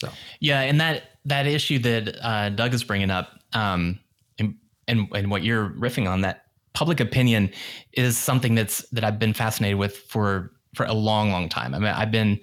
So 0.00 0.08
yeah, 0.40 0.60
and 0.60 0.80
that 0.80 1.02
that 1.24 1.46
issue 1.46 1.80
that 1.80 2.16
uh, 2.24 2.50
Doug 2.50 2.72
is 2.72 2.84
bringing 2.84 3.10
up, 3.10 3.40
um, 3.52 3.98
and, 4.38 4.54
and 4.86 5.08
and 5.12 5.30
what 5.30 5.42
you're 5.42 5.70
riffing 5.70 6.08
on 6.08 6.20
that 6.20 6.44
public 6.74 7.00
opinion 7.00 7.50
is 7.94 8.16
something 8.16 8.54
that's 8.54 8.88
that 8.90 9.02
I've 9.02 9.18
been 9.18 9.34
fascinated 9.34 9.78
with 9.78 9.96
for 9.96 10.52
for 10.76 10.86
a 10.86 10.92
long, 10.92 11.32
long 11.32 11.48
time. 11.48 11.74
I 11.74 11.78
mean, 11.80 11.88
I've 11.88 12.12
been 12.12 12.38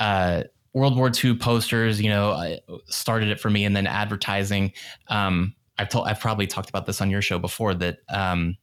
uh, 0.00 0.42
World 0.74 0.96
War 0.96 1.10
II 1.12 1.38
posters. 1.38 2.00
You 2.00 2.10
know, 2.10 2.58
started 2.88 3.30
it 3.30 3.40
for 3.40 3.48
me, 3.48 3.64
and 3.64 3.74
then 3.74 3.86
advertising. 3.86 4.72
Um, 5.08 5.54
I've 5.78 5.88
told, 5.88 6.08
I've 6.08 6.20
probably 6.20 6.46
talked 6.46 6.68
about 6.68 6.84
this 6.84 7.00
on 7.00 7.08
your 7.08 7.22
show 7.22 7.38
before. 7.38 7.72
That 7.72 8.00
um, 8.10 8.58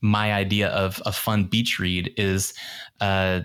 my 0.00 0.32
idea 0.32 0.68
of 0.68 1.00
a 1.06 1.12
fun 1.12 1.44
beach 1.44 1.78
read 1.78 2.12
is 2.16 2.54
uh, 3.00 3.42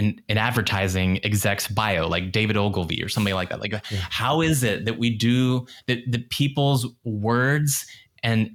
an, 0.00 0.20
an 0.28 0.38
advertising 0.38 1.24
exec's 1.24 1.68
bio, 1.68 2.08
like 2.08 2.32
David 2.32 2.56
Ogilvy 2.56 3.02
or 3.04 3.08
somebody 3.08 3.34
like 3.34 3.50
that. 3.50 3.60
Like, 3.60 3.72
yeah. 3.72 3.80
how 4.10 4.40
is 4.40 4.62
it 4.62 4.86
that 4.86 4.98
we 4.98 5.10
do 5.10 5.66
that? 5.86 5.98
The 6.10 6.18
people's 6.30 6.86
words 7.04 7.86
and 8.22 8.50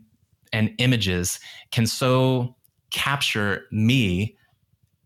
and 0.51 0.73
images 0.79 1.39
can 1.71 1.85
so 1.85 2.55
capture 2.91 3.65
me 3.71 4.35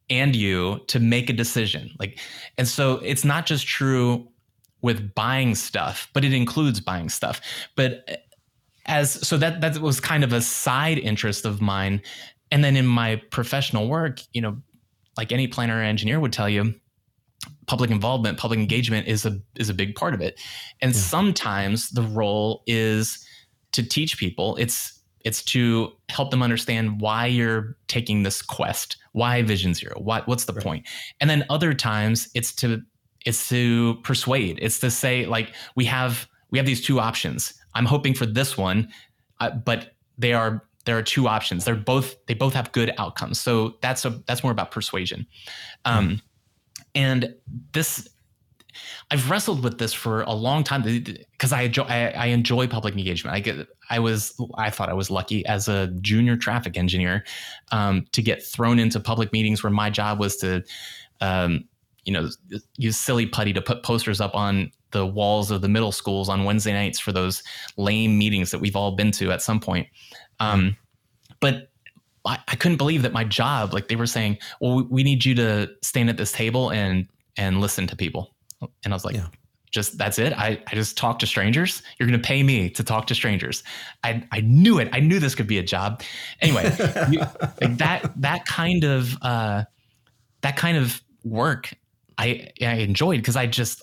and 0.10 0.36
you 0.36 0.80
to 0.88 1.00
make 1.00 1.30
a 1.30 1.34
decision. 1.34 1.92
Like, 2.00 2.20
and 2.58 2.68
so 2.68 3.00
it's 3.04 3.26
not 3.26 3.46
just 3.46 3.68
true 3.68 4.28
with 4.82 5.14
buying 5.14 5.56
stuff, 5.56 6.10
but 6.14 6.24
it 6.24 6.34
includes 6.34 6.80
buying 6.80 7.10
stuff. 7.10 7.42
But 7.76 8.04
uh, 8.08 8.16
as 8.86 9.28
so 9.28 9.38
that 9.38 9.62
that 9.62 9.80
was 9.80 10.00
kind 10.00 10.24
of 10.24 10.34
a 10.34 10.42
side 10.42 10.98
interest 10.98 11.46
of 11.46 11.62
mine. 11.62 12.02
And 12.52 12.64
then 12.64 12.76
in 12.76 12.88
my 12.88 13.18
professional 13.30 13.88
work, 13.88 14.22
you 14.34 14.42
know, 14.42 14.58
like 15.20 15.34
any 15.34 15.48
planner 15.48 15.80
or 15.80 15.84
engineer 15.84 16.18
would 16.18 16.32
tell 16.32 16.48
you, 16.48 16.74
public 17.68 17.92
involvement, 17.92 18.38
public 18.38 18.58
engagement 18.58 19.06
is 19.06 19.26
a 19.26 19.38
is 19.58 19.68
a 19.68 19.74
big 19.74 19.94
part 19.94 20.14
of 20.14 20.22
it. 20.22 20.40
And 20.82 20.94
yeah. 20.94 21.00
sometimes 21.00 21.90
the 21.90 22.04
role 22.04 22.64
is 22.66 23.26
to 23.74 23.84
teach 23.84 24.18
people. 24.18 24.56
It's 24.56 24.98
it's 25.26 25.44
to 25.44 25.92
help 26.08 26.32
them 26.32 26.42
understand 26.42 27.02
why 27.02 27.26
you're 27.26 27.76
taking 27.88 28.24
this 28.24 28.42
quest, 28.42 28.96
why 29.12 29.42
Vision 29.42 29.74
Zero, 29.74 30.00
what 30.00 30.26
what's 30.26 30.46
the 30.46 30.54
right. 30.54 30.64
point? 30.64 30.88
And 31.20 31.30
then 31.30 31.44
other 31.50 31.74
times 31.74 32.30
it's 32.34 32.54
to 32.56 32.82
it's 33.26 33.50
to 33.50 33.96
persuade. 34.04 34.58
It's 34.62 34.80
to 34.80 34.90
say 34.90 35.26
like 35.26 35.54
we 35.76 35.84
have 35.84 36.30
we 36.50 36.58
have 36.58 36.66
these 36.66 36.86
two 36.86 37.02
options. 37.02 37.54
I'm 37.76 37.86
hoping 37.86 38.14
for 38.14 38.26
this 38.26 38.58
one, 38.58 38.88
uh, 39.42 39.50
but 39.50 39.96
they 40.18 40.32
are 40.32 40.64
there 40.90 40.98
are 40.98 41.04
two 41.04 41.28
options. 41.28 41.66
They're 41.66 41.76
both 41.76 42.16
they 42.26 42.34
both 42.34 42.56
have 42.56 42.72
good 42.72 42.92
outcomes. 42.98 43.40
So 43.40 43.76
that's 43.82 44.06
a 44.06 44.22
that's 44.26 44.42
more 44.42 44.52
about 44.52 44.72
persuasion. 44.72 45.28
Um, 45.86 46.20
and 46.96 47.36
this 47.74 48.08
I've 49.12 49.30
wrestled 49.30 49.64
with 49.64 49.78
this 49.78 49.94
for 49.94 50.24
a 50.24 50.34
long 50.34 50.64
time 50.64 50.82
because 50.82 51.54
I 51.54 51.62
enjoy 51.62 51.84
I, 51.84 52.08
I, 52.10 52.26
enjoy 52.28 52.66
public 52.66 52.96
engagement. 52.96 53.36
I 53.36 53.40
get 53.40 53.68
I 53.92 54.00
was 54.00 54.36
I 54.56 54.72
thought 54.72 54.90
I 54.90 54.94
was 54.94 55.12
lucky 55.12 55.46
as 55.46 55.68
a 55.68 55.88
junior 56.02 56.36
traffic 56.36 56.76
engineer 56.76 57.24
um, 57.72 58.08
to 58.12 58.24
get 58.24 58.44
thrown 58.44 58.80
into 58.80 59.00
public 59.00 59.32
meetings 59.32 59.62
where 59.62 59.72
my 59.72 59.92
job 59.92 60.20
was 60.20 60.38
to 60.38 60.64
um, 61.22 61.66
you 62.04 62.14
know 62.14 62.30
use 62.78 62.98
silly 62.98 63.28
putty 63.28 63.54
to 63.54 63.62
put 63.62 63.84
posters 63.84 64.20
up 64.20 64.34
on 64.34 64.72
the 64.92 65.06
walls 65.06 65.52
of 65.52 65.62
the 65.62 65.70
middle 65.70 65.92
schools 65.92 66.30
on 66.30 66.46
Wednesday 66.46 66.74
nights 66.74 67.00
for 67.00 67.12
those 67.12 67.44
lame 67.78 68.18
meetings 68.18 68.52
that 68.52 68.60
we've 68.60 68.76
all 68.76 68.96
been 68.96 69.12
to 69.12 69.32
at 69.32 69.42
some 69.42 69.60
point. 69.60 69.88
Um, 70.40 70.78
but 71.40 71.70
I, 72.26 72.40
I, 72.48 72.56
couldn't 72.56 72.78
believe 72.78 73.02
that 73.04 73.14
my 73.14 73.24
job, 73.24 73.74
like 73.74 73.88
they 73.88 73.96
were 73.96 74.06
saying, 74.06 74.38
well, 74.62 74.86
we 74.90 75.04
need 75.04 75.26
you 75.26 75.36
to 75.36 75.70
stand 75.82 76.10
at 76.10 76.18
this 76.18 76.32
table 76.32 76.72
and 76.72 77.08
and 77.38 77.62
listen 77.62 77.88
to 77.88 77.96
people. 77.96 78.34
And 78.84 78.94
I 78.94 78.96
was 78.96 79.06
like, 79.06 79.16
yeah. 79.16 79.28
just 79.72 79.98
that's 79.98 80.20
it. 80.20 80.34
I, 80.34 80.62
I 80.68 80.76
just 80.76 80.98
talk 80.98 81.20
to 81.20 81.28
strangers. 81.28 81.82
You're 81.98 82.08
going 82.08 82.20
to 82.20 82.26
pay 82.26 82.44
me 82.44 82.70
to 82.72 82.84
talk 82.84 83.08
to 83.08 83.16
strangers. 83.16 83.64
I, 84.04 84.26
I 84.32 84.42
knew 84.42 84.80
it. 84.80 84.90
I 84.92 85.00
knew 85.00 85.20
this 85.20 85.36
could 85.36 85.48
be 85.48 85.58
a 85.58 85.64
job. 85.64 86.02
Anyway, 86.42 86.64
you, 87.10 87.20
like 87.62 87.78
that 87.78 88.12
that 88.22 88.46
kind 88.46 88.84
of 88.84 89.18
uh, 89.22 89.64
that 90.42 90.58
kind 90.58 90.78
of 90.78 91.02
work 91.24 91.74
I, 92.20 92.50
I 92.62 92.74
enjoyed 92.76 93.22
because 93.22 93.38
I 93.38 93.48
just 93.48 93.82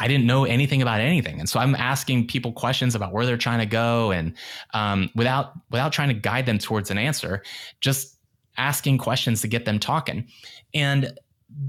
I 0.00 0.08
didn't 0.08 0.26
know 0.26 0.44
anything 0.44 0.82
about 0.82 1.00
anything, 1.00 1.38
and 1.38 1.48
so 1.48 1.60
I'm 1.60 1.74
asking 1.76 2.26
people 2.26 2.52
questions 2.52 2.94
about 2.94 3.12
where 3.12 3.24
they're 3.24 3.36
trying 3.36 3.60
to 3.60 3.66
go, 3.66 4.10
and 4.10 4.34
um, 4.72 5.10
without 5.14 5.52
without 5.70 5.92
trying 5.92 6.08
to 6.08 6.14
guide 6.14 6.46
them 6.46 6.58
towards 6.58 6.90
an 6.90 6.98
answer, 6.98 7.42
just 7.80 8.18
asking 8.56 8.98
questions 8.98 9.40
to 9.42 9.48
get 9.48 9.64
them 9.64 9.78
talking. 9.78 10.26
And 10.72 11.18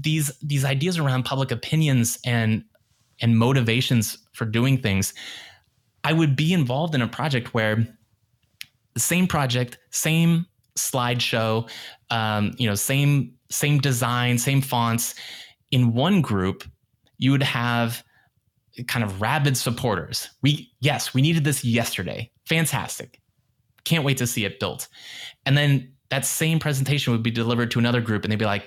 these 0.00 0.32
these 0.42 0.64
ideas 0.64 0.98
around 0.98 1.24
public 1.24 1.50
opinions 1.50 2.18
and 2.24 2.64
and 3.20 3.38
motivations 3.38 4.18
for 4.32 4.44
doing 4.44 4.78
things, 4.78 5.14
I 6.04 6.12
would 6.12 6.36
be 6.36 6.52
involved 6.52 6.94
in 6.94 7.02
a 7.02 7.08
project 7.08 7.54
where 7.54 7.86
the 8.94 9.00
same 9.00 9.26
project, 9.26 9.78
same 9.90 10.46
slideshow, 10.76 11.68
um, 12.10 12.52
you 12.58 12.68
know, 12.68 12.74
same 12.74 13.34
same 13.50 13.78
design, 13.78 14.38
same 14.38 14.60
fonts. 14.60 15.14
In 15.70 15.94
one 15.94 16.20
group, 16.20 16.64
you 17.18 17.30
would 17.32 17.42
have 17.42 18.02
kind 18.84 19.04
of 19.04 19.20
rabid 19.20 19.56
supporters. 19.56 20.28
We 20.42 20.72
yes, 20.80 21.14
we 21.14 21.22
needed 21.22 21.44
this 21.44 21.64
yesterday. 21.64 22.30
Fantastic. 22.46 23.20
Can't 23.84 24.04
wait 24.04 24.18
to 24.18 24.26
see 24.26 24.44
it 24.44 24.60
built. 24.60 24.88
And 25.44 25.56
then 25.56 25.92
that 26.10 26.24
same 26.24 26.58
presentation 26.58 27.12
would 27.12 27.22
be 27.22 27.30
delivered 27.30 27.70
to 27.72 27.78
another 27.78 28.00
group 28.00 28.24
and 28.24 28.32
they'd 28.32 28.38
be 28.38 28.44
like, 28.44 28.66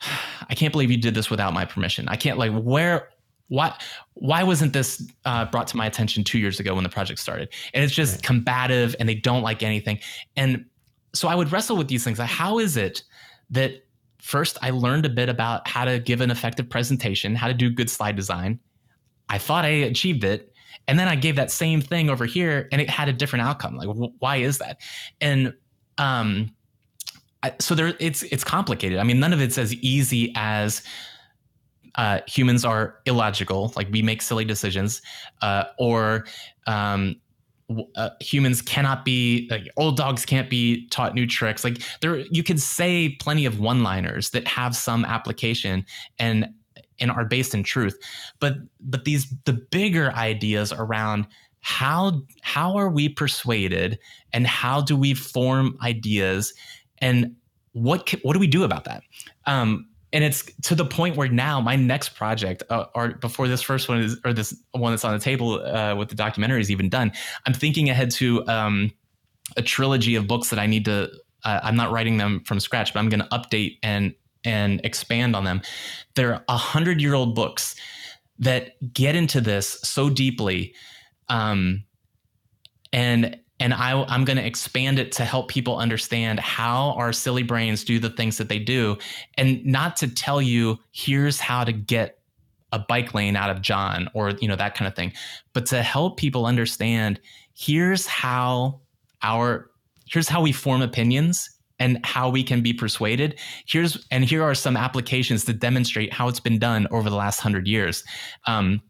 I 0.48 0.54
can't 0.54 0.72
believe 0.72 0.90
you 0.90 0.96
did 0.96 1.14
this 1.14 1.30
without 1.30 1.52
my 1.52 1.64
permission. 1.64 2.08
I 2.08 2.16
can't 2.16 2.38
like 2.38 2.52
where 2.52 3.10
why 3.48 3.76
why 4.14 4.42
wasn't 4.42 4.72
this 4.72 5.06
uh, 5.24 5.44
brought 5.46 5.66
to 5.68 5.76
my 5.76 5.86
attention 5.86 6.24
two 6.24 6.38
years 6.38 6.60
ago 6.60 6.74
when 6.74 6.84
the 6.84 6.90
project 6.90 7.20
started? 7.20 7.50
And 7.72 7.84
it's 7.84 7.94
just 7.94 8.16
right. 8.16 8.22
combative 8.22 8.96
and 8.98 9.08
they 9.08 9.14
don't 9.14 9.42
like 9.42 9.62
anything. 9.62 9.98
And 10.36 10.64
so 11.14 11.28
I 11.28 11.34
would 11.34 11.52
wrestle 11.52 11.76
with 11.76 11.88
these 11.88 12.04
things. 12.04 12.18
Like, 12.18 12.30
how 12.30 12.58
is 12.58 12.76
it 12.76 13.02
that 13.50 13.84
first 14.20 14.56
I 14.62 14.70
learned 14.70 15.04
a 15.04 15.10
bit 15.10 15.28
about 15.28 15.68
how 15.68 15.84
to 15.84 15.98
give 15.98 16.20
an 16.20 16.30
effective 16.30 16.68
presentation, 16.68 17.34
how 17.34 17.48
to 17.48 17.54
do 17.54 17.70
good 17.70 17.90
slide 17.90 18.16
design, 18.16 18.58
I 19.28 19.38
thought 19.38 19.64
I 19.64 19.68
achieved 19.68 20.24
it. 20.24 20.52
And 20.86 20.98
then 20.98 21.08
I 21.08 21.16
gave 21.16 21.36
that 21.36 21.50
same 21.50 21.80
thing 21.80 22.10
over 22.10 22.26
here 22.26 22.68
and 22.70 22.80
it 22.80 22.90
had 22.90 23.08
a 23.08 23.12
different 23.12 23.46
outcome. 23.46 23.76
Like, 23.76 23.88
wh- 23.88 24.20
why 24.20 24.36
is 24.36 24.58
that? 24.58 24.78
And, 25.20 25.54
um, 25.98 26.54
I, 27.42 27.54
so 27.58 27.74
there, 27.74 27.94
it's, 28.00 28.22
it's 28.24 28.44
complicated. 28.44 28.98
I 28.98 29.02
mean, 29.04 29.18
none 29.20 29.32
of 29.32 29.40
it's 29.40 29.56
as 29.56 29.72
easy 29.74 30.32
as, 30.36 30.82
uh, 31.94 32.20
humans 32.26 32.64
are 32.64 32.96
illogical, 33.06 33.72
like 33.76 33.88
we 33.90 34.02
make 34.02 34.20
silly 34.20 34.44
decisions, 34.44 35.00
uh, 35.42 35.64
or, 35.78 36.26
um, 36.66 37.16
uh, 37.96 38.10
humans 38.20 38.60
cannot 38.60 39.04
be 39.04 39.48
like 39.50 39.66
old 39.76 39.96
dogs 39.96 40.26
can't 40.26 40.50
be 40.50 40.86
taught 40.88 41.14
new 41.14 41.26
tricks 41.26 41.64
like 41.64 41.80
there 42.02 42.18
you 42.30 42.42
can 42.42 42.58
say 42.58 43.16
plenty 43.20 43.46
of 43.46 43.58
one 43.58 43.82
liners 43.82 44.30
that 44.30 44.46
have 44.46 44.76
some 44.76 45.02
application 45.06 45.84
and 46.18 46.46
and 47.00 47.10
are 47.10 47.24
based 47.24 47.54
in 47.54 47.62
truth. 47.62 47.98
But 48.40 48.54
but 48.80 49.04
these 49.04 49.32
the 49.44 49.52
bigger 49.52 50.12
ideas 50.12 50.72
around 50.72 51.26
how 51.60 52.22
how 52.42 52.76
are 52.76 52.90
we 52.90 53.08
persuaded 53.08 53.98
and 54.32 54.46
how 54.46 54.80
do 54.80 54.96
we 54.96 55.14
form 55.14 55.78
ideas 55.82 56.52
and 56.98 57.34
what 57.72 58.06
can, 58.06 58.20
what 58.22 58.34
do 58.34 58.38
we 58.38 58.46
do 58.46 58.64
about 58.64 58.84
that? 58.84 59.02
Um, 59.46 59.88
and 60.14 60.22
it's 60.22 60.44
to 60.62 60.76
the 60.76 60.84
point 60.84 61.16
where 61.16 61.28
now 61.28 61.60
my 61.60 61.74
next 61.74 62.10
project 62.10 62.62
uh, 62.70 62.86
or 62.94 63.14
before 63.14 63.48
this 63.48 63.60
first 63.60 63.88
one 63.88 63.98
is 63.98 64.16
or 64.24 64.32
this 64.32 64.56
one 64.70 64.92
that's 64.92 65.04
on 65.04 65.12
the 65.12 65.18
table 65.18 65.60
uh, 65.66 65.94
with 65.94 66.08
the 66.08 66.14
documentary 66.14 66.60
is 66.60 66.70
even 66.70 66.88
done 66.88 67.12
i'm 67.46 67.52
thinking 67.52 67.90
ahead 67.90 68.10
to 68.12 68.46
um, 68.46 68.90
a 69.56 69.62
trilogy 69.62 70.14
of 70.14 70.26
books 70.26 70.48
that 70.48 70.58
i 70.58 70.66
need 70.66 70.84
to 70.84 71.10
uh, 71.44 71.60
i'm 71.62 71.76
not 71.76 71.90
writing 71.90 72.16
them 72.16 72.40
from 72.44 72.60
scratch 72.60 72.94
but 72.94 73.00
i'm 73.00 73.08
going 73.08 73.20
to 73.20 73.28
update 73.28 73.78
and 73.82 74.14
and 74.44 74.80
expand 74.84 75.34
on 75.34 75.44
them. 75.44 75.62
They're 76.14 76.44
a 76.48 76.56
hundred 76.56 77.00
year 77.00 77.14
old 77.14 77.34
books 77.34 77.74
that 78.38 78.72
get 78.92 79.14
into 79.14 79.40
this 79.40 79.78
so 79.82 80.10
deeply 80.10 80.74
um, 81.28 81.84
and 82.92 83.38
and 83.60 83.72
I, 83.72 84.02
I'm 84.08 84.24
going 84.24 84.36
to 84.36 84.44
expand 84.44 84.98
it 84.98 85.12
to 85.12 85.24
help 85.24 85.48
people 85.48 85.78
understand 85.78 86.40
how 86.40 86.90
our 86.96 87.12
silly 87.12 87.44
brains 87.44 87.84
do 87.84 88.00
the 88.00 88.10
things 88.10 88.36
that 88.38 88.48
they 88.48 88.58
do, 88.58 88.98
and 89.38 89.64
not 89.64 89.96
to 89.98 90.08
tell 90.08 90.42
you 90.42 90.78
here's 90.92 91.38
how 91.40 91.64
to 91.64 91.72
get 91.72 92.18
a 92.72 92.78
bike 92.78 93.14
lane 93.14 93.36
out 93.36 93.50
of 93.50 93.62
John 93.62 94.10
or 94.12 94.30
you 94.40 94.48
know 94.48 94.56
that 94.56 94.74
kind 94.74 94.88
of 94.88 94.96
thing, 94.96 95.12
but 95.52 95.66
to 95.66 95.82
help 95.82 96.16
people 96.16 96.46
understand 96.46 97.20
here's 97.54 98.06
how 98.06 98.80
our 99.22 99.70
here's 100.06 100.28
how 100.28 100.42
we 100.42 100.52
form 100.52 100.82
opinions 100.82 101.50
and 101.78 102.04
how 102.04 102.28
we 102.28 102.42
can 102.42 102.62
be 102.62 102.72
persuaded. 102.72 103.38
Here's 103.66 104.06
and 104.10 104.24
here 104.24 104.42
are 104.42 104.54
some 104.54 104.76
applications 104.76 105.44
to 105.46 105.52
demonstrate 105.52 106.12
how 106.12 106.28
it's 106.28 106.40
been 106.40 106.58
done 106.58 106.86
over 106.90 107.10
the 107.10 107.16
last 107.16 107.40
hundred 107.40 107.66
years. 107.66 108.04
Um, 108.46 108.80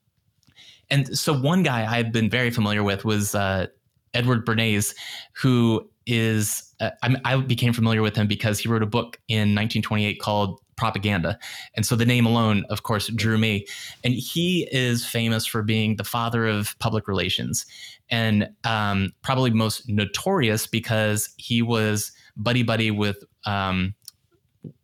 and 0.90 1.16
so 1.16 1.32
one 1.32 1.62
guy 1.62 1.86
I've 1.86 2.12
been 2.12 2.28
very 2.28 2.50
familiar 2.50 2.82
with 2.82 3.04
was 3.04 3.34
uh, 3.34 3.66
Edward 4.12 4.44
Bernays, 4.44 4.94
who 5.32 5.88
is 6.06 6.74
uh, 6.80 6.90
I, 7.02 7.36
became 7.36 7.72
familiar 7.72 8.02
with 8.02 8.16
him 8.16 8.26
because 8.26 8.58
he 8.58 8.68
wrote 8.68 8.82
a 8.82 8.86
book 8.86 9.18
in 9.28 9.54
1928 9.54 10.20
called 10.20 10.60
Propaganda, 10.76 11.38
and 11.74 11.84
so 11.86 11.96
the 11.96 12.06
name 12.06 12.26
alone, 12.26 12.64
of 12.70 12.82
course, 12.82 13.08
drew 13.08 13.38
me. 13.38 13.66
And 14.02 14.14
he 14.14 14.68
is 14.72 15.06
famous 15.06 15.46
for 15.46 15.62
being 15.62 15.96
the 15.96 16.04
father 16.04 16.46
of 16.46 16.78
public 16.78 17.08
relations, 17.08 17.66
and 18.10 18.48
um, 18.64 19.12
probably 19.22 19.50
most 19.50 19.88
notorious 19.88 20.66
because 20.66 21.34
he 21.36 21.62
was 21.62 22.12
buddy 22.36 22.62
buddy 22.62 22.90
with 22.90 23.24
um, 23.46 23.94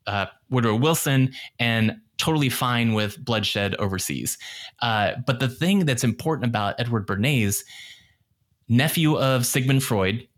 uh, 0.07 0.27
Woodrow 0.51 0.77
Wilson 0.77 1.33
and 1.59 1.97
totally 2.19 2.51
fine 2.51 2.93
with 2.93 3.23
bloodshed 3.25 3.75
overseas. 3.77 4.37
Uh, 4.83 5.13
but 5.27 5.41
the 5.41 5.49
thing 5.49 5.87
that's 5.87 6.05
important 6.05 6.49
about 6.49 6.75
Edward 6.79 7.07
Bernays, 7.07 7.65
nephew 8.69 9.19
of 9.19 9.47
Sigmund 9.47 9.83
Freud, 9.83 10.29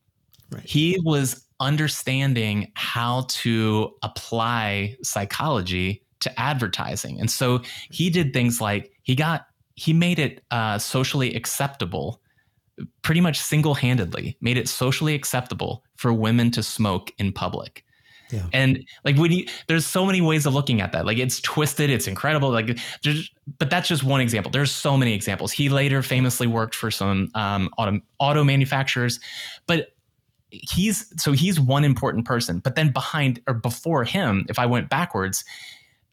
right. 0.50 0.62
he 0.64 0.98
was 1.04 1.41
understanding 1.62 2.70
how 2.74 3.26
to 3.28 3.94
apply 4.02 4.96
psychology 5.02 6.02
to 6.20 6.40
advertising. 6.40 7.18
And 7.20 7.30
so 7.30 7.62
he 7.90 8.10
did 8.10 8.32
things 8.32 8.60
like 8.60 8.92
he 9.02 9.14
got 9.14 9.46
he 9.74 9.92
made 9.92 10.18
it 10.18 10.44
uh, 10.50 10.78
socially 10.78 11.34
acceptable 11.34 12.20
pretty 13.02 13.20
much 13.20 13.38
single-handedly 13.38 14.36
made 14.40 14.56
it 14.56 14.68
socially 14.68 15.14
acceptable 15.14 15.84
for 15.96 16.12
women 16.12 16.50
to 16.50 16.62
smoke 16.62 17.12
in 17.18 17.32
public 17.32 17.84
yeah. 18.32 18.46
And 18.52 18.86
like 19.04 19.16
when 19.16 19.30
you, 19.30 19.46
there's 19.68 19.84
so 19.84 20.06
many 20.06 20.20
ways 20.20 20.46
of 20.46 20.54
looking 20.54 20.80
at 20.80 20.92
that. 20.92 21.04
Like 21.04 21.18
it's 21.18 21.40
twisted, 21.40 21.90
it's 21.90 22.08
incredible. 22.08 22.50
Like 22.50 22.78
there's, 23.04 23.30
but 23.58 23.68
that's 23.68 23.88
just 23.88 24.02
one 24.02 24.20
example. 24.20 24.50
There's 24.50 24.72
so 24.72 24.96
many 24.96 25.12
examples. 25.12 25.52
He 25.52 25.68
later 25.68 26.02
famously 26.02 26.46
worked 26.46 26.74
for 26.74 26.90
some 26.90 27.30
um, 27.34 27.68
auto 27.76 28.00
auto 28.18 28.42
manufacturers, 28.42 29.20
but 29.66 29.88
he's 30.52 31.12
so 31.20 31.32
he's 31.32 31.58
one 31.58 31.84
important 31.84 32.26
person. 32.26 32.58
But 32.58 32.76
then 32.76 32.92
behind 32.92 33.40
or 33.46 33.54
before 33.54 34.04
him, 34.04 34.44
if 34.48 34.58
I 34.58 34.66
went 34.66 34.88
backwards, 34.88 35.44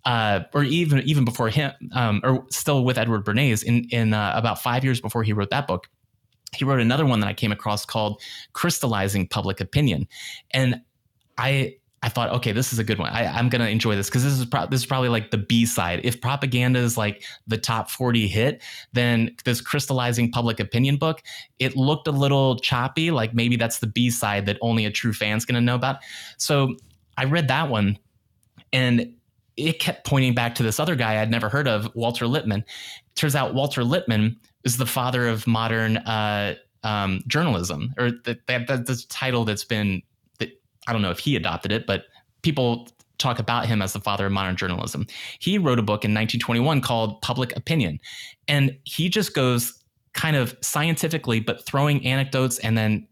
uh, 0.06 0.42
or 0.54 0.64
even 0.64 1.00
even 1.00 1.26
before 1.26 1.50
him, 1.50 1.72
um, 1.94 2.22
or 2.24 2.46
still 2.50 2.84
with 2.84 2.98
Edward 2.98 3.26
Bernays, 3.26 3.64
in 3.64 3.86
in 3.92 4.14
uh, 4.14 4.34
about 4.36 4.62
five 4.62 4.84
years 4.84 5.02
before 5.02 5.24
he 5.24 5.34
wrote 5.34 5.50
that 5.50 5.68
book, 5.68 5.90
he 6.56 6.66
wrote 6.66 6.80
another 6.80 7.06
one 7.06 7.20
that 7.20 7.28
I 7.28 7.34
came 7.34 7.52
across 7.52 7.86
called 7.86 8.22
"Crystallizing 8.54 9.28
Public 9.28 9.60
Opinion," 9.60 10.08
and 10.52 10.82
I 11.38 11.76
I 12.02 12.10
thought, 12.10 12.30
okay, 12.30 12.52
this 12.52 12.72
is 12.72 12.80
a 12.80 12.84
good 12.84 12.97
one. 12.97 13.10
I, 13.12 13.39
am 13.39 13.50
gonna 13.50 13.68
enjoy 13.68 13.95
this 13.95 14.08
because 14.08 14.24
this 14.24 14.34
is 14.34 14.45
pro- 14.45 14.68
this 14.68 14.82
is 14.82 14.86
probably 14.86 15.10
like 15.10 15.32
the 15.32 15.38
B 15.38 15.66
side. 15.66 16.02
If 16.04 16.22
propaganda 16.22 16.80
is 16.80 16.97
like 16.97 17.24
the 17.47 17.58
top 17.58 17.89
40 17.89 18.28
hit, 18.28 18.62
then 18.93 19.36
this 19.43 19.60
crystallizing 19.60 20.32
public 20.32 20.60
opinion 20.60 20.97
book, 20.97 21.22
it 21.60 21.76
looked 21.76 22.08
a 22.08 22.12
little 22.12 22.58
choppy. 22.60 23.12
Like 23.12 23.34
maybe 23.34 23.58
that's 23.58 23.80
the 23.80 23.88
B 23.88 24.10
side 24.10 24.45
that 24.45 24.58
only 24.62 24.86
a 24.86 24.91
true 24.91 25.14
fan's 25.14 25.45
gonna 25.45 25.62
know 25.62 25.76
about. 25.76 25.97
So 26.38 26.76
I 27.18 27.26
read 27.26 27.50
that 27.50 27.70
one, 27.70 27.97
and 28.72 29.14
it 29.58 29.80
kept 29.80 30.06
pointing 30.06 30.34
back 30.34 30.56
to 30.56 30.64
this 30.64 30.80
other 30.80 30.95
guy 30.95 31.22
I'd 31.22 31.32
never 31.32 31.50
heard 31.50 31.68
of, 31.68 31.93
Walter 31.95 32.28
Lippmann. 32.28 32.64
Turns 33.16 33.36
out 33.36 33.54
Walter 33.54 33.84
Lippmann 33.84 34.38
is 34.64 34.78
the 34.78 34.86
father 34.86 35.28
of 35.28 35.45
modern 35.47 35.97
uh, 35.97 36.56
um, 36.84 37.22
journalism, 37.28 37.93
or 37.97 38.12
the 38.12 39.06
title 39.10 39.43
that's 39.43 39.66
been 39.66 40.02
I 40.90 40.94
don't 40.94 41.04
know 41.04 41.12
if 41.12 41.20
he 41.20 41.36
adopted 41.36 41.72
it, 41.72 41.86
but 41.86 42.06
people 42.42 42.90
talk 43.20 43.38
about 43.38 43.68
him 43.68 43.82
as 43.82 43.94
the 43.94 44.00
father 44.00 44.26
of 44.26 44.32
modern 44.32 44.56
journalism. 44.56 45.06
He 45.38 45.60
wrote 45.60 45.78
a 45.78 45.84
book 45.84 46.04
in 46.04 46.12
1921 46.12 46.82
called 46.82 47.22
Public 47.22 47.56
Opinion. 47.56 48.00
And 48.48 48.76
he 48.86 49.08
just 49.08 49.36
goes 49.36 49.84
kind 50.14 50.36
of 50.36 50.58
scientifically, 50.62 51.40
but 51.40 51.64
throwing 51.66 52.04
anecdotes 52.06 52.58
and 52.60 52.76
then 52.76 53.08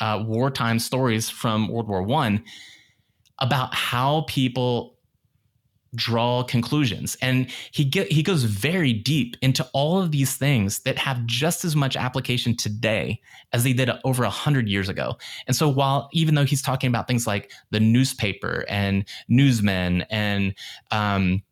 uh, 0.00 0.22
wartime 0.24 0.78
stories 0.78 1.28
from 1.28 1.68
World 1.68 1.88
War 1.88 2.02
One 2.02 2.44
about 3.40 3.74
how 3.74 4.24
people 4.28 4.95
draw 5.96 6.42
conclusions. 6.42 7.16
And 7.20 7.50
he 7.72 7.84
get 7.84 8.10
he 8.12 8.22
goes 8.22 8.44
very 8.44 8.92
deep 8.92 9.36
into 9.42 9.68
all 9.72 10.00
of 10.00 10.12
these 10.12 10.36
things 10.36 10.80
that 10.80 10.98
have 10.98 11.24
just 11.26 11.64
as 11.64 11.74
much 11.74 11.96
application 11.96 12.56
today 12.56 13.20
as 13.52 13.64
they 13.64 13.72
did 13.72 13.90
over 14.04 14.24
a 14.24 14.30
hundred 14.30 14.68
years 14.68 14.88
ago. 14.88 15.16
And 15.46 15.56
so 15.56 15.68
while 15.68 16.08
even 16.12 16.34
though 16.34 16.44
he's 16.44 16.62
talking 16.62 16.88
about 16.88 17.08
things 17.08 17.26
like 17.26 17.50
the 17.70 17.80
newspaper 17.80 18.64
and 18.68 19.04
newsmen 19.28 20.02
and 20.10 20.54
um, 20.90 21.42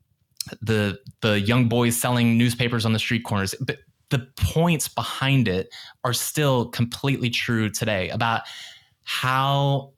the 0.60 0.98
the 1.22 1.40
young 1.40 1.68
boys 1.68 1.98
selling 1.98 2.36
newspapers 2.36 2.84
on 2.84 2.92
the 2.92 2.98
street 2.98 3.24
corners 3.24 3.54
but 3.60 3.78
the 4.10 4.18
points 4.36 4.86
behind 4.88 5.48
it 5.48 5.74
are 6.04 6.12
still 6.12 6.66
completely 6.68 7.30
true 7.30 7.70
today 7.70 8.10
about 8.10 8.42
how 9.04 9.93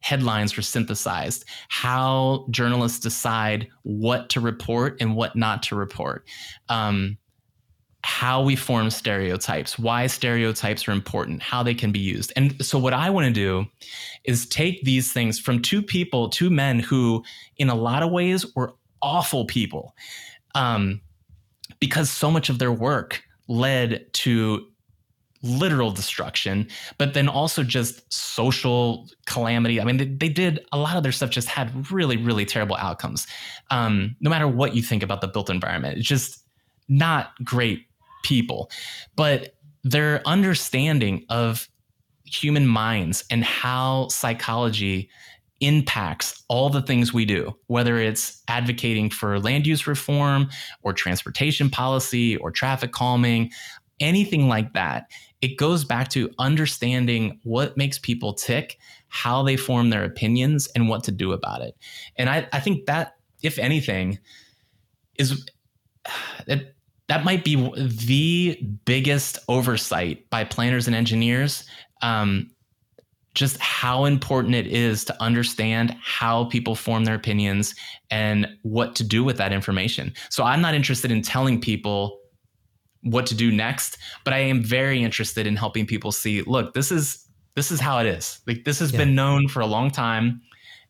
headlines 0.00 0.56
were 0.56 0.62
synthesized, 0.62 1.44
how 1.68 2.46
journalists 2.50 2.98
decide 2.98 3.68
what 3.82 4.28
to 4.30 4.40
report 4.40 4.96
and 5.00 5.14
what 5.14 5.36
not 5.36 5.62
to 5.64 5.76
report, 5.76 6.26
um, 6.68 7.16
how 8.02 8.42
we 8.42 8.56
form 8.56 8.88
stereotypes, 8.90 9.78
why 9.78 10.06
stereotypes 10.06 10.88
are 10.88 10.92
important, 10.92 11.42
how 11.42 11.62
they 11.62 11.74
can 11.74 11.92
be 11.92 11.98
used. 11.98 12.32
And 12.34 12.64
so, 12.64 12.78
what 12.78 12.94
I 12.94 13.10
want 13.10 13.26
to 13.26 13.32
do 13.32 13.66
is 14.24 14.46
take 14.46 14.82
these 14.84 15.12
things 15.12 15.38
from 15.38 15.60
two 15.60 15.82
people, 15.82 16.30
two 16.30 16.48
men 16.48 16.80
who, 16.80 17.22
in 17.58 17.68
a 17.68 17.74
lot 17.74 18.02
of 18.02 18.10
ways, 18.10 18.46
were 18.56 18.74
awful 19.02 19.44
people. 19.44 19.94
Um, 20.54 21.02
because 21.78 22.10
so 22.10 22.30
much 22.30 22.48
of 22.48 22.58
their 22.58 22.72
work 22.72 23.22
led 23.48 24.12
to 24.12 24.66
literal 25.42 25.90
destruction, 25.90 26.68
but 26.98 27.14
then 27.14 27.28
also 27.28 27.62
just 27.62 28.12
social 28.12 29.08
calamity. 29.26 29.80
I 29.80 29.84
mean, 29.84 29.96
they, 29.96 30.04
they, 30.04 30.28
did 30.28 30.60
a 30.72 30.78
lot 30.78 30.96
of 30.96 31.02
their 31.02 31.12
stuff 31.12 31.30
just 31.30 31.48
had 31.48 31.90
really, 31.90 32.16
really 32.16 32.44
terrible 32.44 32.76
outcomes. 32.76 33.26
Um, 33.70 34.16
no 34.20 34.28
matter 34.28 34.46
what 34.46 34.74
you 34.74 34.82
think 34.82 35.02
about 35.02 35.22
the 35.22 35.28
built 35.28 35.48
environment, 35.48 35.98
it's 35.98 36.06
just 36.06 36.44
not 36.88 37.32
great 37.42 37.86
people. 38.22 38.70
But 39.16 39.54
their 39.82 40.20
understanding 40.26 41.24
of 41.30 41.68
human 42.26 42.66
minds 42.66 43.24
and 43.30 43.42
how 43.42 44.08
psychology 44.08 45.08
impacts 45.60 46.42
all 46.48 46.70
the 46.70 46.82
things 46.82 47.12
we 47.12 47.24
do, 47.24 47.54
whether 47.66 47.98
it's 47.98 48.42
advocating 48.48 49.10
for 49.10 49.38
land 49.40 49.66
use 49.66 49.86
reform 49.86 50.48
or 50.82 50.92
transportation 50.92 51.68
policy 51.68 52.36
or 52.36 52.50
traffic 52.50 52.92
calming, 52.92 53.50
anything 54.00 54.48
like 54.48 54.72
that 54.72 55.06
it 55.42 55.56
goes 55.56 55.84
back 55.84 56.08
to 56.10 56.30
understanding 56.38 57.40
what 57.44 57.76
makes 57.76 57.98
people 57.98 58.34
tick, 58.34 58.78
how 59.08 59.42
they 59.42 59.56
form 59.56 59.90
their 59.90 60.04
opinions, 60.04 60.68
and 60.74 60.88
what 60.88 61.04
to 61.04 61.12
do 61.12 61.32
about 61.32 61.62
it. 61.62 61.76
And 62.16 62.28
I, 62.28 62.46
I 62.52 62.60
think 62.60 62.86
that, 62.86 63.16
if 63.42 63.58
anything, 63.58 64.18
is 65.18 65.48
that 66.46 66.74
that 67.08 67.24
might 67.24 67.44
be 67.44 67.56
the 67.76 68.56
biggest 68.84 69.38
oversight 69.48 70.30
by 70.30 70.44
planners 70.44 70.86
and 70.86 70.94
engineers. 70.94 71.64
Um, 72.02 72.50
just 73.34 73.58
how 73.58 74.04
important 74.04 74.54
it 74.54 74.66
is 74.66 75.04
to 75.04 75.22
understand 75.22 75.96
how 76.02 76.44
people 76.46 76.74
form 76.74 77.04
their 77.04 77.14
opinions 77.14 77.74
and 78.10 78.46
what 78.62 78.94
to 78.96 79.04
do 79.04 79.22
with 79.22 79.36
that 79.36 79.52
information. 79.52 80.12
So 80.30 80.44
I'm 80.44 80.60
not 80.60 80.74
interested 80.74 81.10
in 81.10 81.22
telling 81.22 81.60
people 81.60 82.19
what 83.02 83.26
to 83.26 83.34
do 83.34 83.50
next, 83.50 83.98
but 84.24 84.34
I 84.34 84.38
am 84.38 84.62
very 84.62 85.02
interested 85.02 85.46
in 85.46 85.56
helping 85.56 85.86
people 85.86 86.12
see. 86.12 86.42
Look, 86.42 86.74
this 86.74 86.92
is 86.92 87.26
this 87.54 87.70
is 87.70 87.80
how 87.80 87.98
it 87.98 88.06
is. 88.06 88.40
Like 88.46 88.64
this 88.64 88.78
has 88.78 88.92
yeah. 88.92 88.98
been 88.98 89.14
known 89.14 89.48
for 89.48 89.60
a 89.60 89.66
long 89.66 89.90
time, 89.90 90.42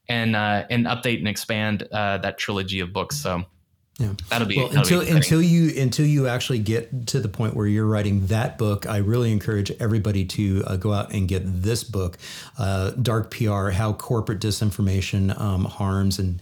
and 0.08 0.36
uh, 0.36 0.66
and 0.70 0.86
update 0.86 1.18
and 1.18 1.28
expand 1.28 1.84
uh, 1.92 2.18
that 2.18 2.38
trilogy 2.38 2.80
of 2.80 2.92
books. 2.92 3.16
So 3.16 3.44
yeah, 4.00 4.12
that'll 4.30 4.48
be 4.48 4.56
well, 4.56 4.68
that'll 4.68 4.80
until 4.80 5.00
be 5.02 5.10
until 5.10 5.42
you 5.42 5.78
until 5.82 6.06
you 6.06 6.26
actually 6.26 6.58
get 6.58 7.06
to 7.08 7.20
the 7.20 7.28
point 7.28 7.54
where 7.54 7.66
you're 7.66 7.84
writing 7.84 8.28
that 8.28 8.56
book. 8.56 8.86
I 8.86 8.96
really 8.96 9.30
encourage 9.30 9.70
everybody 9.72 10.24
to 10.24 10.64
uh, 10.66 10.76
go 10.76 10.94
out 10.94 11.12
and 11.12 11.28
get 11.28 11.42
this 11.44 11.84
book, 11.84 12.16
uh, 12.58 12.92
Dark 12.92 13.30
PR: 13.30 13.68
How 13.68 13.92
Corporate 13.92 14.40
Disinformation 14.40 15.38
um, 15.38 15.66
Harms 15.66 16.18
and 16.18 16.40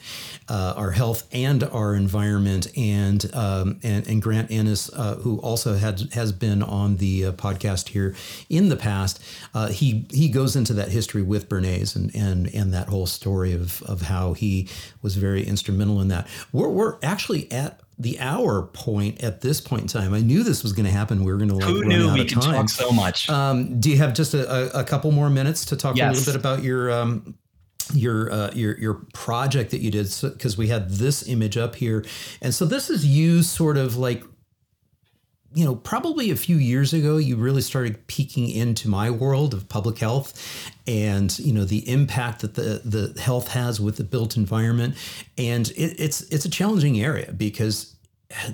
uh, 0.48 0.74
Our 0.76 0.92
Health 0.92 1.26
and 1.32 1.64
Our 1.64 1.96
Environment. 1.96 2.68
And 2.76 3.28
um, 3.34 3.80
and, 3.82 4.06
and 4.06 4.22
Grant 4.22 4.52
Ennis, 4.52 4.88
uh, 4.92 5.16
who 5.16 5.38
also 5.40 5.74
had 5.74 6.12
has 6.12 6.30
been 6.30 6.62
on 6.62 6.98
the 6.98 7.26
uh, 7.26 7.32
podcast 7.32 7.88
here 7.88 8.14
in 8.48 8.68
the 8.68 8.76
past, 8.76 9.20
uh, 9.52 9.66
he 9.66 10.06
he 10.10 10.28
goes 10.28 10.54
into 10.54 10.74
that 10.74 10.90
history 10.90 11.22
with 11.22 11.48
Bernays 11.48 11.96
and 11.96 12.14
and 12.14 12.54
and 12.54 12.72
that 12.72 12.88
whole 12.88 13.06
story 13.06 13.52
of 13.52 13.82
of 13.82 14.02
how 14.02 14.34
he 14.34 14.68
was 15.02 15.16
very 15.16 15.44
instrumental 15.44 16.00
in 16.00 16.06
that. 16.06 16.28
We're 16.52 16.68
we're 16.68 16.98
actually 17.02 17.47
at 17.52 17.80
the 17.98 18.18
hour 18.20 18.62
point 18.62 19.22
at 19.22 19.40
this 19.40 19.60
point 19.60 19.82
in 19.82 19.88
time. 19.88 20.14
I 20.14 20.20
knew 20.20 20.42
this 20.42 20.62
was 20.62 20.72
going 20.72 20.86
to 20.86 20.92
happen. 20.92 21.24
We 21.24 21.32
were 21.32 21.38
going 21.38 21.50
to 21.50 21.56
like 21.56 21.64
Who 21.64 21.80
run 21.80 21.88
knew 21.88 22.08
out 22.08 22.14
we 22.14 22.20
of 22.20 22.28
could 22.28 22.42
time. 22.42 22.54
talk 22.54 22.68
so 22.68 22.92
much? 22.92 23.28
Um, 23.28 23.80
do 23.80 23.90
you 23.90 23.98
have 23.98 24.14
just 24.14 24.34
a, 24.34 24.76
a, 24.76 24.80
a, 24.80 24.84
couple 24.84 25.10
more 25.10 25.28
minutes 25.28 25.64
to 25.66 25.76
talk 25.76 25.96
yes. 25.96 26.14
a 26.14 26.18
little 26.18 26.32
bit 26.32 26.40
about 26.40 26.62
your 26.62 26.90
um, 26.92 27.34
your 27.92 28.30
uh, 28.30 28.50
your 28.54 28.78
your 28.78 28.94
project 29.14 29.72
that 29.72 29.80
you 29.80 29.90
did? 29.90 30.06
Because 30.22 30.54
so, 30.54 30.58
we 30.58 30.68
had 30.68 30.90
this 30.90 31.26
image 31.28 31.56
up 31.56 31.74
here, 31.74 32.04
and 32.40 32.54
so 32.54 32.64
this 32.64 32.88
is 32.88 33.04
you 33.04 33.42
sort 33.42 33.76
of 33.76 33.96
like 33.96 34.22
you 35.54 35.64
know, 35.64 35.74
probably 35.74 36.30
a 36.30 36.36
few 36.36 36.56
years 36.56 36.92
ago, 36.92 37.16
you 37.16 37.36
really 37.36 37.62
started 37.62 38.06
peeking 38.06 38.50
into 38.50 38.88
my 38.88 39.10
world 39.10 39.54
of 39.54 39.68
public 39.68 39.98
health 39.98 40.70
and, 40.86 41.36
you 41.38 41.52
know, 41.52 41.64
the 41.64 41.88
impact 41.90 42.42
that 42.42 42.54
the, 42.54 42.82
the 42.84 43.18
health 43.20 43.48
has 43.48 43.80
with 43.80 43.96
the 43.96 44.04
built 44.04 44.36
environment. 44.36 44.94
And 45.38 45.70
it, 45.70 45.98
it's, 45.98 46.20
it's 46.22 46.44
a 46.44 46.50
challenging 46.50 47.00
area 47.00 47.32
because 47.32 47.94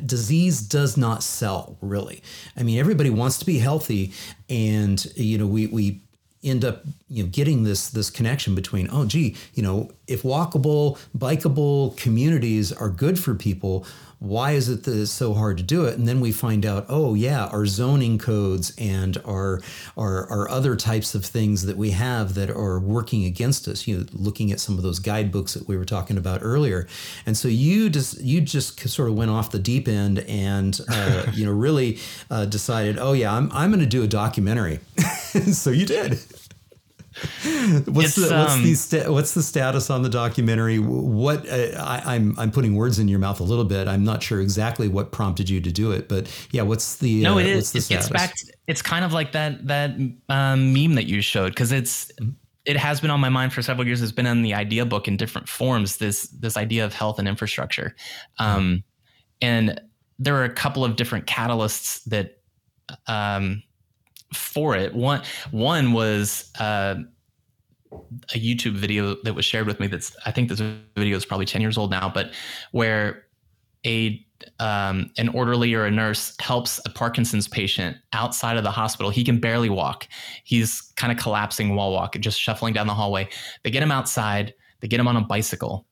disease 0.07 0.61
does 0.61 0.97
not 0.97 1.25
sell 1.25 1.77
really. 1.81 2.23
I 2.57 2.63
mean, 2.63 2.79
everybody 2.79 3.11
wants 3.11 3.39
to 3.39 3.45
be 3.45 3.59
healthy 3.59 4.13
and, 4.49 5.05
you 5.17 5.37
know, 5.37 5.47
we, 5.47 5.67
we, 5.67 6.01
end 6.45 6.63
up 6.63 6.83
you 7.09 7.25
know 7.25 7.31
getting 7.31 7.65
this 7.65 7.89
this 7.89 8.11
connection 8.11 8.55
between 8.55 8.87
oh 8.93 9.07
gee 9.07 9.35
you 9.55 9.63
know 9.63 9.91
if 10.07 10.23
walkable 10.23 10.99
bikeable 11.17 11.97
communities 11.97 12.71
are 12.71 12.91
good 12.91 13.19
for 13.19 13.35
people 13.35 13.87
why 14.25 14.53
is 14.53 14.69
it 14.69 14.85
that 14.85 14.99
it's 14.99 15.11
so 15.11 15.35
hard 15.35 15.59
to 15.59 15.63
do 15.63 15.85
it? 15.85 15.99
And 15.99 16.09
then 16.09 16.21
we 16.21 16.33
find 16.33 16.65
out, 16.65 16.87
oh 16.89 17.15
yeah, 17.15 17.47
our 17.47 17.67
zoning 17.67 18.19
codes 18.19 18.73
and 18.79 19.21
our, 19.25 19.61
our 19.97 20.27
our 20.31 20.49
other 20.49 20.77
types 20.77 21.15
of 21.15 21.25
things 21.25 21.67
that 21.67 21.77
we 21.77 21.91
have 21.91 22.35
that 22.35 22.51
are 22.51 22.81
working 22.81 23.25
against 23.25 23.69
us. 23.69 23.87
You 23.87 23.99
know, 23.99 24.07
looking 24.13 24.51
at 24.51 24.61
some 24.61 24.77
of 24.77 24.83
those 24.83 24.99
guidebooks 24.99 25.55
that 25.55 25.69
we 25.69 25.77
were 25.77 25.85
talking 25.85 26.17
about 26.17 26.41
earlier, 26.43 26.89
and 27.27 27.37
so 27.37 27.49
you 27.49 27.91
just 27.91 28.21
you 28.21 28.41
just 28.41 28.81
sort 28.89 29.11
of 29.11 29.15
went 29.15 29.31
off 29.31 29.51
the 29.51 29.59
deep 29.59 29.87
end 29.89 30.21
and 30.21 30.81
uh, 30.89 31.27
you 31.35 31.45
know 31.45 31.53
really 31.53 31.99
uh, 32.31 32.47
decided, 32.47 32.99
oh 32.99 33.13
yeah, 33.13 33.35
I'm 33.35 33.51
I'm 33.53 33.71
going 33.71 33.81
to 33.81 33.87
do 33.87 34.03
a 34.03 34.09
documentary. 34.09 34.81
so 35.53 35.71
you 35.71 35.85
did 35.85 36.19
what's 37.87 38.17
the 38.17 38.29
what's 38.35 38.55
um, 38.55 38.63
the 38.63 38.75
sta- 38.75 39.13
what's 39.13 39.35
the 39.35 39.43
status 39.43 39.91
on 39.91 40.03
the 40.03 40.09
documentary? 40.09 40.79
What 40.79 41.49
uh, 41.49 41.79
I, 41.79 42.15
am 42.15 42.31
I'm, 42.33 42.39
I'm 42.39 42.51
putting 42.51 42.75
words 42.75 42.99
in 42.99 43.09
your 43.09 43.19
mouth 43.19 43.41
a 43.41 43.45
little 43.45 43.65
bit. 43.65 43.87
I'm 43.87 44.05
not 44.05 44.23
sure 44.23 44.41
exactly 44.41 44.89
what 44.89 45.13
prompted 45.13 45.49
you 45.49 45.61
to 45.61 45.71
do 45.71 45.93
it, 45.93 46.09
but 46.09 46.29
yeah, 46.51 46.63
what's 46.63 46.97
the 46.97 47.23
no? 47.23 47.35
Uh, 47.35 47.39
it 47.39 47.47
is. 47.47 47.75
It's, 47.75 47.91
it's 47.91 48.09
back. 48.09 48.35
It's 48.67 48.83
kind 48.83 49.05
of 49.05 49.13
like 49.13 49.33
that 49.33 49.67
that 49.69 49.93
um, 50.29 50.73
meme 50.73 50.95
that 50.95 51.07
you 51.07 51.21
showed 51.21 51.51
because 51.51 51.71
it's 51.71 52.11
it 52.65 52.77
has 52.77 53.01
been 53.01 53.11
on 53.11 53.21
my 53.21 53.29
mind 53.29 53.53
for 53.53 53.63
several 53.63 53.87
years. 53.87 54.03
It's 54.03 54.13
been 54.13 54.27
in 54.27 54.43
the 54.43 54.55
idea 54.55 54.85
book 54.85 55.07
in 55.07 55.17
different 55.17 55.49
forms. 55.49 55.99
This 55.99 56.29
this 56.29 56.57
idea 56.57 56.85
of 56.85 56.95
health 56.95 57.19
and 57.19 57.29
infrastructure, 57.29 57.95
um, 58.39 58.83
and 59.41 59.81
there 60.19 60.37
are 60.37 60.45
a 60.45 60.53
couple 60.53 60.85
of 60.85 60.97
different 60.97 61.27
catalysts 61.27 62.03
that 62.05 62.39
um, 63.07 63.63
for 64.35 64.77
it. 64.77 64.95
One 64.95 65.23
one 65.51 65.93
was 65.93 66.51
uh, 66.59 66.97
a 68.35 68.39
YouTube 68.39 68.75
video 68.75 69.17
that 69.23 69.35
was 69.35 69.45
shared 69.45 69.67
with 69.67 69.81
me. 69.81 69.87
That's 69.87 70.17
I 70.27 70.31
think 70.31 70.49
this 70.49 70.61
video 70.97 71.17
is 71.17 71.25
probably 71.25 71.47
ten 71.47 71.61
years 71.61 71.79
old 71.79 71.91
now, 71.91 72.09
but 72.09 72.33
where 72.73 73.25
a 73.87 74.25
um, 74.59 75.11
an 75.17 75.29
orderly 75.29 75.75
or 75.75 75.87
a 75.87 75.91
nurse 75.91 76.35
helps 76.39 76.81
a 76.85 76.91
Parkinson's 76.91 77.49
patient 77.49 77.97
outside 78.13 78.57
of 78.57 78.65
the 78.65 78.71
hospital. 78.71 79.11
He 79.11 79.25
can 79.25 79.41
barely 79.41 79.71
walk. 79.71 80.07
He's 80.45 80.81
kind 80.97 81.13
of 81.13 81.19
collapsing 81.19 81.75
while 81.75 81.93
walking, 81.93 82.21
just 82.21 82.41
shuffling 82.41 82.75
down 82.75 82.87
the 82.87 82.95
hallway. 82.95 83.29
They 83.63 83.71
get 83.71 83.83
him 83.83 83.93
outside. 83.93 84.55
They 84.81 84.89
get 84.89 85.01
him 85.01 85.09
on 85.09 85.17
a 85.17 85.23
bicycle, 85.23 85.87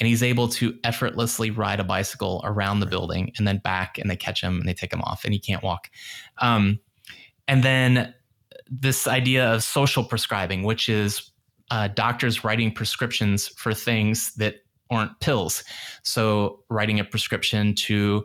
and 0.00 0.08
he's 0.08 0.22
able 0.22 0.48
to 0.48 0.76
effortlessly 0.82 1.50
ride 1.50 1.78
a 1.78 1.84
bicycle 1.84 2.40
around 2.44 2.80
the 2.80 2.86
building 2.86 3.32
and 3.38 3.46
then 3.46 3.58
back. 3.58 3.98
And 3.98 4.10
they 4.10 4.16
catch 4.16 4.42
him 4.42 4.58
and 4.58 4.68
they 4.68 4.74
take 4.74 4.92
him 4.92 5.02
off, 5.02 5.24
and 5.24 5.32
he 5.32 5.38
can't 5.38 5.62
walk. 5.62 5.90
Um, 6.38 6.80
and 7.48 7.62
then 7.62 8.14
this 8.70 9.06
idea 9.06 9.52
of 9.52 9.62
social 9.62 10.04
prescribing, 10.04 10.62
which 10.62 10.88
is 10.88 11.30
uh, 11.70 11.88
doctors 11.88 12.44
writing 12.44 12.72
prescriptions 12.72 13.48
for 13.48 13.74
things 13.74 14.34
that 14.34 14.56
aren't 14.90 15.18
pills. 15.20 15.64
So, 16.02 16.64
writing 16.68 17.00
a 17.00 17.04
prescription 17.04 17.74
to 17.76 18.24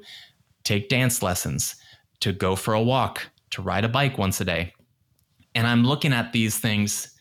take 0.64 0.90
dance 0.90 1.22
lessons, 1.22 1.76
to 2.20 2.34
go 2.34 2.56
for 2.56 2.74
a 2.74 2.82
walk, 2.82 3.30
to 3.52 3.62
ride 3.62 3.86
a 3.86 3.90
bike 3.90 4.18
once 4.18 4.42
a 4.42 4.46
day. 4.46 4.74
And 5.56 5.66
I'm 5.66 5.84
looking 5.86 6.14
at 6.14 6.34
these 6.34 6.58
things, 6.58 7.12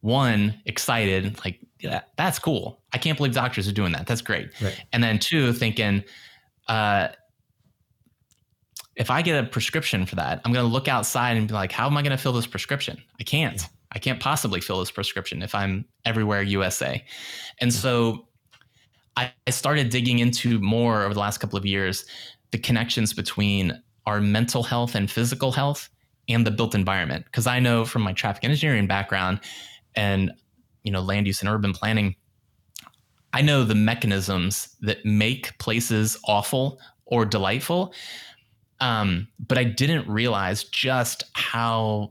one, 0.00 0.54
excited, 0.66 1.44
like, 1.44 1.58
yeah, 1.80 2.02
that's 2.16 2.38
cool. 2.38 2.80
I 2.92 2.98
can't 2.98 3.16
believe 3.16 3.34
doctors 3.34 3.68
are 3.68 3.72
doing 3.72 3.92
that. 3.92 4.06
That's 4.06 4.22
great. 4.22 4.50
Right. 4.60 4.80
And 4.92 5.02
then 5.02 5.18
two, 5.18 5.52
thinking, 5.52 6.04
uh, 6.68 7.08
if 8.96 9.10
I 9.10 9.22
get 9.22 9.42
a 9.42 9.46
prescription 9.46 10.06
for 10.06 10.16
that, 10.16 10.40
I'm 10.44 10.52
going 10.52 10.64
to 10.64 10.72
look 10.72 10.88
outside 10.88 11.36
and 11.36 11.48
be 11.48 11.54
like, 11.54 11.72
how 11.72 11.86
am 11.86 11.96
I 11.96 12.02
going 12.02 12.16
to 12.16 12.18
fill 12.18 12.32
this 12.32 12.46
prescription? 12.46 13.02
I 13.18 13.24
can't. 13.24 13.60
Yeah. 13.60 13.66
I 13.94 13.98
can't 13.98 14.20
possibly 14.20 14.60
fill 14.60 14.80
this 14.80 14.90
prescription 14.90 15.42
if 15.42 15.54
I'm 15.54 15.84
everywhere 16.04 16.42
USA. 16.42 17.04
And 17.60 17.72
so 17.72 18.26
I 19.16 19.32
started 19.50 19.90
digging 19.90 20.18
into 20.18 20.58
more 20.60 21.02
over 21.02 21.12
the 21.12 21.20
last 21.20 21.38
couple 21.38 21.58
of 21.58 21.66
years 21.66 22.06
the 22.50 22.58
connections 22.58 23.12
between 23.12 23.82
our 24.06 24.20
mental 24.20 24.62
health 24.62 24.94
and 24.94 25.10
physical 25.10 25.52
health 25.52 25.90
and 26.28 26.46
the 26.46 26.50
built 26.50 26.74
environment. 26.74 27.26
Because 27.26 27.46
I 27.46 27.60
know 27.60 27.84
from 27.84 28.02
my 28.02 28.12
traffic 28.12 28.44
engineering 28.44 28.86
background 28.86 29.40
and 29.94 30.32
you 30.84 30.90
know 30.90 31.00
land 31.00 31.26
use 31.26 31.40
and 31.40 31.48
urban 31.50 31.72
planning, 31.72 32.16
I 33.34 33.42
know 33.42 33.64
the 33.64 33.74
mechanisms 33.74 34.74
that 34.80 35.04
make 35.04 35.56
places 35.58 36.18
awful 36.26 36.80
or 37.04 37.26
delightful 37.26 37.92
um, 38.82 39.28
but 39.38 39.58
I 39.58 39.64
didn't 39.64 40.08
realize 40.08 40.64
just 40.64 41.22
how 41.34 42.10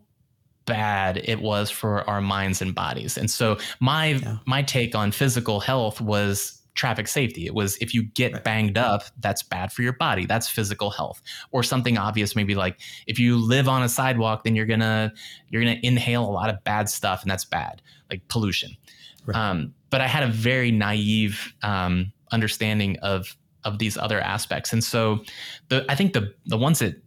bad 0.65 1.17
it 1.17 1.41
was 1.41 1.69
for 1.69 2.09
our 2.09 2.21
minds 2.21 2.61
and 2.61 2.73
bodies. 2.73 3.17
And 3.17 3.29
so 3.29 3.57
my 3.81 4.07
yeah. 4.13 4.37
my 4.45 4.61
take 4.63 4.95
on 4.95 5.11
physical 5.11 5.59
health 5.59 5.99
was 5.99 6.61
traffic 6.73 7.09
safety. 7.09 7.45
It 7.45 7.53
was 7.53 7.75
if 7.77 7.93
you 7.93 8.03
get 8.03 8.31
right. 8.31 8.43
banged 8.43 8.77
up, 8.77 9.03
that's 9.19 9.43
bad 9.43 9.73
for 9.73 9.81
your 9.81 9.91
body. 9.93 10.25
That's 10.25 10.47
physical 10.47 10.89
health. 10.89 11.21
Or 11.51 11.61
something 11.61 11.97
obvious 11.97 12.37
maybe 12.37 12.55
like 12.55 12.79
if 13.05 13.19
you 13.19 13.35
live 13.35 13.67
on 13.67 13.83
a 13.83 13.89
sidewalk 13.89 14.45
then 14.45 14.55
you're 14.55 14.65
going 14.65 14.79
to 14.79 15.11
you're 15.49 15.61
going 15.61 15.77
to 15.77 15.85
inhale 15.85 16.23
a 16.23 16.31
lot 16.31 16.49
of 16.49 16.63
bad 16.63 16.87
stuff 16.87 17.21
and 17.21 17.29
that's 17.29 17.43
bad, 17.45 17.81
like 18.09 18.25
pollution. 18.29 18.77
Right. 19.25 19.35
Um, 19.35 19.73
but 19.89 19.99
I 19.99 20.07
had 20.07 20.23
a 20.23 20.27
very 20.31 20.71
naive 20.71 21.53
um, 21.63 22.13
understanding 22.31 22.97
of 22.99 23.35
of 23.63 23.79
these 23.79 23.97
other 23.97 24.19
aspects. 24.19 24.73
And 24.73 24.83
so 24.83 25.23
the 25.69 25.85
I 25.89 25.95
think 25.95 26.13
the 26.13 26.33
the 26.45 26.57
ones 26.57 26.79
that 26.79 27.01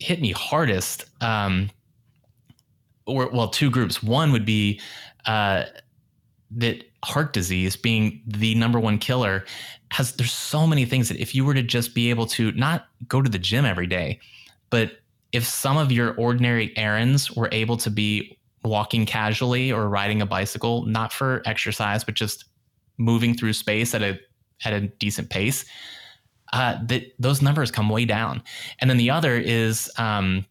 hit 0.00 0.20
me 0.20 0.32
hardest 0.32 1.04
um, 1.20 1.70
or 3.06 3.28
well 3.30 3.48
two 3.48 3.70
groups. 3.70 4.02
One 4.02 4.32
would 4.32 4.46
be 4.46 4.80
uh, 5.26 5.64
that 6.52 6.84
heart 7.04 7.32
disease 7.32 7.76
being 7.76 8.22
the 8.26 8.54
number 8.54 8.78
one 8.78 8.98
killer 8.98 9.44
has 9.90 10.12
there's 10.16 10.32
so 10.32 10.66
many 10.66 10.84
things 10.84 11.08
that 11.08 11.18
if 11.18 11.34
you 11.34 11.44
were 11.44 11.54
to 11.54 11.62
just 11.62 11.94
be 11.94 12.10
able 12.10 12.26
to 12.26 12.52
not 12.52 12.86
go 13.08 13.22
to 13.22 13.30
the 13.30 13.38
gym 13.38 13.64
every 13.64 13.86
day, 13.86 14.20
but 14.70 14.92
if 15.32 15.44
some 15.44 15.76
of 15.76 15.92
your 15.92 16.14
ordinary 16.14 16.76
errands 16.76 17.30
were 17.30 17.48
able 17.52 17.76
to 17.76 17.90
be 17.90 18.36
walking 18.64 19.06
casually 19.06 19.72
or 19.72 19.88
riding 19.88 20.20
a 20.20 20.26
bicycle, 20.26 20.84
not 20.86 21.12
for 21.12 21.42
exercise, 21.46 22.04
but 22.04 22.14
just 22.14 22.44
moving 22.98 23.34
through 23.34 23.52
space 23.52 23.94
at 23.94 24.02
a 24.02 24.18
at 24.64 24.72
a 24.72 24.80
decent 24.80 25.30
pace, 25.30 25.64
uh, 26.52 26.78
that 26.86 27.12
those 27.18 27.42
numbers 27.42 27.70
come 27.70 27.88
way 27.88 28.04
down. 28.04 28.42
And 28.80 28.90
then 28.90 28.96
the 28.96 29.10
other 29.10 29.36
is 29.36 29.90
um, 29.96 30.44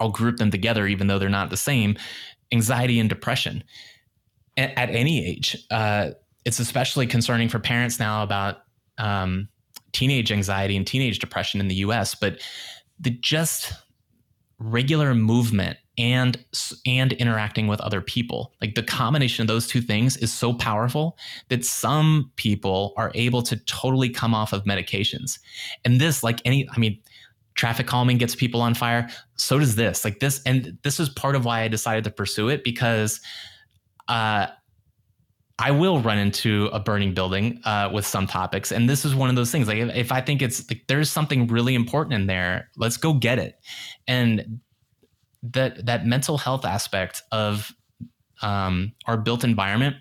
I'll 0.00 0.10
group 0.10 0.38
them 0.38 0.50
together, 0.50 0.86
even 0.86 1.06
though 1.06 1.18
they're 1.18 1.28
not 1.28 1.50
the 1.50 1.56
same. 1.56 1.96
Anxiety 2.52 2.98
and 2.98 3.08
depression 3.08 3.62
at, 4.56 4.76
at 4.76 4.90
any 4.90 5.26
age. 5.26 5.56
Uh, 5.70 6.10
it's 6.44 6.58
especially 6.58 7.06
concerning 7.06 7.48
for 7.48 7.58
parents 7.58 7.98
now 7.98 8.22
about 8.22 8.62
um, 8.98 9.48
teenage 9.92 10.32
anxiety 10.32 10.76
and 10.76 10.86
teenage 10.86 11.18
depression 11.18 11.60
in 11.60 11.68
the 11.68 11.76
U.S. 11.76 12.14
But 12.14 12.40
the 12.98 13.10
just 13.10 13.72
regular 14.58 15.14
movement 15.14 15.78
and 16.00 16.42
and 16.86 17.12
interacting 17.12 17.68
with 17.68 17.80
other 17.80 18.00
people. 18.00 18.54
Like 18.60 18.74
the 18.74 18.82
combination 18.82 19.42
of 19.42 19.48
those 19.48 19.68
two 19.68 19.82
things 19.82 20.16
is 20.16 20.32
so 20.32 20.54
powerful 20.54 21.18
that 21.48 21.64
some 21.64 22.32
people 22.36 22.94
are 22.96 23.12
able 23.14 23.42
to 23.42 23.56
totally 23.66 24.08
come 24.08 24.34
off 24.34 24.52
of 24.52 24.64
medications. 24.64 25.38
And 25.84 26.00
this 26.00 26.22
like 26.22 26.40
any 26.44 26.68
i 26.74 26.78
mean 26.78 26.98
traffic 27.54 27.86
calming 27.86 28.16
gets 28.16 28.34
people 28.34 28.62
on 28.62 28.74
fire. 28.74 29.08
So 29.36 29.58
does 29.58 29.76
this. 29.76 30.04
Like 30.04 30.20
this 30.20 30.40
and 30.46 30.78
this 30.82 30.98
is 30.98 31.10
part 31.10 31.36
of 31.36 31.44
why 31.44 31.60
i 31.60 31.68
decided 31.68 32.04
to 32.04 32.10
pursue 32.10 32.48
it 32.48 32.64
because 32.64 33.20
uh 34.08 34.46
I 35.62 35.72
will 35.72 36.00
run 36.00 36.16
into 36.16 36.70
a 36.72 36.80
burning 36.80 37.12
building 37.12 37.60
uh, 37.66 37.90
with 37.92 38.06
some 38.06 38.26
topics, 38.26 38.72
and 38.72 38.88
this 38.88 39.04
is 39.04 39.14
one 39.14 39.28
of 39.28 39.36
those 39.36 39.50
things. 39.50 39.68
Like 39.68 39.76
if, 39.76 39.94
if 39.94 40.10
I 40.10 40.22
think 40.22 40.40
it's 40.40 40.66
like 40.70 40.84
there's 40.86 41.10
something 41.10 41.48
really 41.48 41.74
important 41.74 42.14
in 42.14 42.26
there, 42.26 42.70
let's 42.78 42.96
go 42.96 43.12
get 43.12 43.38
it. 43.38 43.60
And 44.08 44.60
that 45.42 45.86
that 45.86 46.06
mental 46.06 46.38
health 46.38 46.64
aspect 46.64 47.22
of 47.32 47.72
um, 48.42 48.92
our 49.06 49.16
built 49.16 49.44
environment 49.44 49.96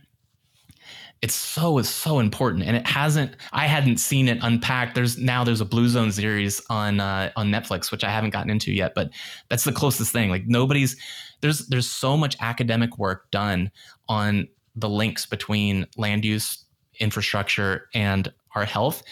it's 1.22 1.36
so 1.36 1.78
it's 1.80 1.90
so 1.90 2.20
important. 2.20 2.64
And 2.64 2.78
it 2.78 2.88
hasn't 2.88 3.36
i 3.52 3.68
hadn't 3.68 3.98
seen 3.98 4.28
it 4.28 4.40
unpacked. 4.42 4.96
There's 4.96 5.18
now 5.18 5.44
there's 5.44 5.62
a 5.62 5.66
blue 5.66 5.90
zone 5.90 6.12
series 6.12 6.62
on 6.70 7.00
uh, 7.00 7.32
on 7.36 7.50
netflix 7.50 7.92
which 7.92 8.04
i 8.04 8.10
haven't 8.10 8.30
gotten 8.32 8.50
into 8.50 8.72
yet 8.74 8.94
but 8.96 9.10
that's 9.50 9.64
the 9.64 9.72
closest 9.72 10.12
thing. 10.12 10.30
Like 10.30 10.48
nobody's 10.48 10.96
there's 11.42 11.68
there's 11.68 11.90
so 11.90 12.16
much 12.16 12.38
academic 12.40 12.98
work 12.98 13.30
done 13.32 13.72
on 14.08 14.48
the 14.76 14.90
links 14.90 15.26
between 15.26 15.86
land 15.98 16.24
use 16.24 16.64
infrastructure 17.00 17.90
and 17.94 18.32
our 18.56 18.66
health 18.66 19.04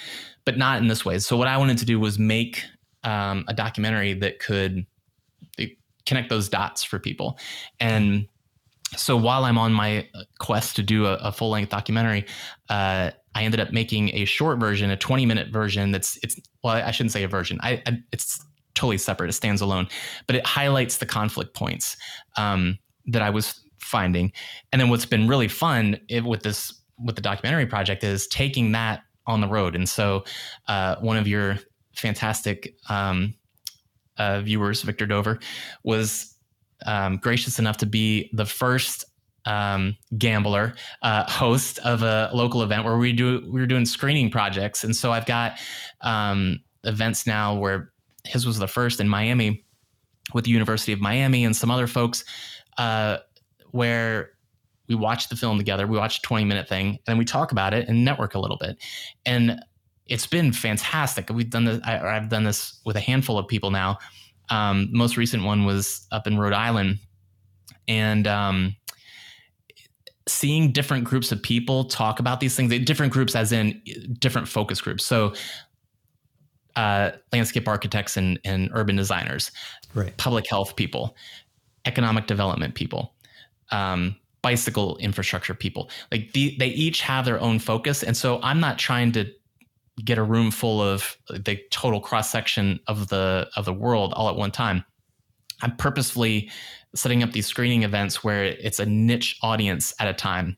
but 0.46 0.58
not 0.58 0.82
in 0.82 0.88
this 0.88 1.04
way. 1.04 1.20
So 1.20 1.36
what 1.36 1.48
i 1.48 1.58
wanted 1.58 1.78
to 1.80 1.86
do 1.86 2.00
was 2.00 2.18
make 2.18 2.64
um, 3.04 3.46
a 3.48 3.54
documentary 3.54 4.14
that 4.14 4.40
could 4.40 4.86
connect 6.08 6.30
those 6.30 6.50
dots 6.50 6.84
for 6.84 6.98
people. 6.98 7.38
And 7.80 8.28
so 8.96 9.18
while 9.18 9.44
I'm 9.44 9.58
on 9.58 9.74
my 9.74 10.08
quest 10.40 10.78
to 10.78 10.84
do 10.84 11.06
a, 11.06 11.16
a 11.16 11.32
full 11.32 11.50
length 11.50 11.70
documentary, 11.70 12.26
uh, 12.70 13.12
I 13.36 13.44
ended 13.44 13.60
up 13.60 13.72
making 13.72 14.16
a 14.16 14.26
short 14.26 14.60
version, 14.60 14.90
a 14.90 14.98
20 14.98 15.26
minute 15.26 15.50
version. 15.50 15.92
That's 15.92 16.18
it's 16.24 16.40
well, 16.64 16.76
I 16.76 16.92
shouldn't 16.92 17.12
say 17.12 17.24
a 17.24 17.28
version. 17.28 17.60
I, 17.62 17.84
I 17.86 18.00
it's 18.12 18.44
totally 18.74 18.98
separate. 18.98 19.30
It 19.30 19.34
stands 19.34 19.62
alone, 19.62 19.88
but 20.26 20.36
it 20.36 20.46
highlights 20.46 20.98
the 20.98 21.06
conflict 21.06 21.54
points 21.54 21.98
um, 22.38 22.80
that 23.08 23.22
I 23.22 23.30
was 23.30 23.62
finding. 23.80 24.32
And 24.72 24.82
then 24.82 24.90
what's 24.90 25.06
been 25.06 25.28
really 25.28 25.48
fun 25.48 26.00
it, 26.08 26.24
with 26.24 26.44
this 26.44 26.82
with 27.04 27.16
the 27.16 27.22
documentary 27.22 27.68
project 27.68 28.04
is 28.04 28.26
taking 28.28 28.72
that 28.72 29.04
on 29.28 29.42
the 29.42 29.48
road. 29.48 29.76
And 29.76 29.88
so 29.88 30.24
uh, 30.68 30.96
one 30.96 31.18
of 31.18 31.28
your 31.28 31.60
fantastic 31.94 32.76
um, 32.90 33.36
uh, 34.18 34.42
viewers, 34.42 34.82
Victor 34.82 35.06
Dover, 35.06 35.40
was 35.84 36.36
um, 36.86 37.18
gracious 37.18 37.60
enough 37.60 37.78
to 37.78 37.86
be 37.86 38.30
the 38.34 38.46
first 38.46 39.06
um, 39.46 39.96
gambler 40.18 40.76
uh, 41.02 41.30
host 41.30 41.80
of 41.80 42.04
a 42.04 42.30
local 42.34 42.62
event 42.64 42.84
where 42.84 42.98
we 42.98 43.14
do 43.14 43.48
we 43.52 43.60
were 43.62 43.68
doing 43.68 43.86
screening 43.86 44.30
projects, 44.30 44.84
and 44.84 44.96
so 44.96 45.12
I've 45.12 45.26
got 45.26 45.60
um, 46.02 46.60
events 46.84 47.26
now 47.26 47.56
where 47.56 47.92
his 48.26 48.46
was 48.46 48.60
the 48.60 48.68
first 48.68 49.00
in 49.00 49.08
Miami 49.08 49.64
with 50.34 50.46
the 50.46 50.52
University 50.52 50.92
of 50.92 51.00
Miami 51.00 51.46
and 51.46 51.56
some 51.56 51.72
other 51.72 51.88
folks 51.88 52.24
uh, 52.78 53.18
where 53.72 54.32
we 54.88 54.96
watch 54.96 55.30
the 55.30 55.36
film 55.36 55.58
together. 55.58 55.88
We 55.88 55.98
watch 55.98 56.20
a 56.20 56.22
20 56.22 56.46
minute 56.46 56.68
thing 56.68 56.88
and 56.88 57.00
then 57.06 57.18
we 57.18 57.26
talk 57.26 57.52
about 57.52 57.74
it 57.74 57.88
and 57.88 58.04
network 58.06 58.36
a 58.36 58.40
little 58.40 58.58
bit. 58.58 58.78
And 59.26 59.60
it's 60.10 60.28
been 60.28 60.52
fantastic. 60.52 61.30
We've 61.30 61.50
done 61.50 61.66
this. 61.66 61.80
I, 61.84 61.98
have 61.98 62.30
done 62.30 62.44
this 62.44 62.80
with 62.86 62.96
a 62.96 63.00
handful 63.00 63.38
of 63.38 63.48
people 63.48 63.72
now. 63.72 63.98
Um, 64.50 64.90
most 64.92 65.18
recent 65.18 65.44
one 65.44 65.66
was 65.66 66.08
up 66.12 66.28
in 66.28 66.38
Rhode 66.38 66.54
Island, 66.54 67.00
and 67.88 68.28
um, 68.28 68.76
seeing 70.28 70.72
different 70.72 71.04
groups 71.04 71.32
of 71.32 71.42
people 71.42 71.86
talk 71.86 72.20
about 72.20 72.40
these 72.40 72.56
things. 72.56 72.70
Different 72.86 73.12
groups, 73.12 73.36
as 73.36 73.52
in 73.52 73.82
different 74.20 74.48
focus 74.48 74.80
groups. 74.80 75.06
So, 75.06 75.34
uh, 76.76 77.12
landscape 77.34 77.68
architects 77.68 78.18
and, 78.18 78.40
and 78.46 78.70
urban 78.74 78.96
designers, 78.96 79.52
right. 79.94 80.16
public 80.18 80.48
health 80.50 80.76
people, 80.76 81.16
economic 81.86 82.28
development 82.28 82.76
people. 82.76 83.14
Um, 83.72 84.16
bicycle 84.44 84.96
infrastructure 84.98 85.54
people 85.54 85.90
like 86.12 86.32
the, 86.32 86.56
they 86.60 86.68
each 86.68 87.02
have 87.02 87.26
their 87.26 87.42
own 87.42 87.58
focus 87.60 88.04
and 88.04 88.16
so 88.16 88.40
i'm 88.44 88.60
not 88.60 88.78
trying 88.78 89.12
to 89.12 89.26
get 90.04 90.18
a 90.18 90.24
room 90.24 90.52
full 90.52 90.82
of 90.82 91.18
the 91.30 91.60
total 91.72 92.00
cross 92.00 92.32
section 92.32 92.80
of 92.88 93.08
the 93.08 93.50
of 93.56 93.66
the 93.66 93.74
world 93.74 94.14
all 94.14 94.30
at 94.30 94.36
one 94.36 94.52
time. 94.52 94.84
I'm 95.62 95.76
purposefully 95.76 96.52
setting 96.96 97.24
up 97.24 97.32
these 97.32 97.48
screening 97.48 97.84
events 97.84 98.24
where 98.24 98.46
it's 98.46 98.80
a 98.80 98.86
niche 98.86 99.38
audience 99.42 99.94
at 100.00 100.08
a 100.08 100.14
time 100.14 100.58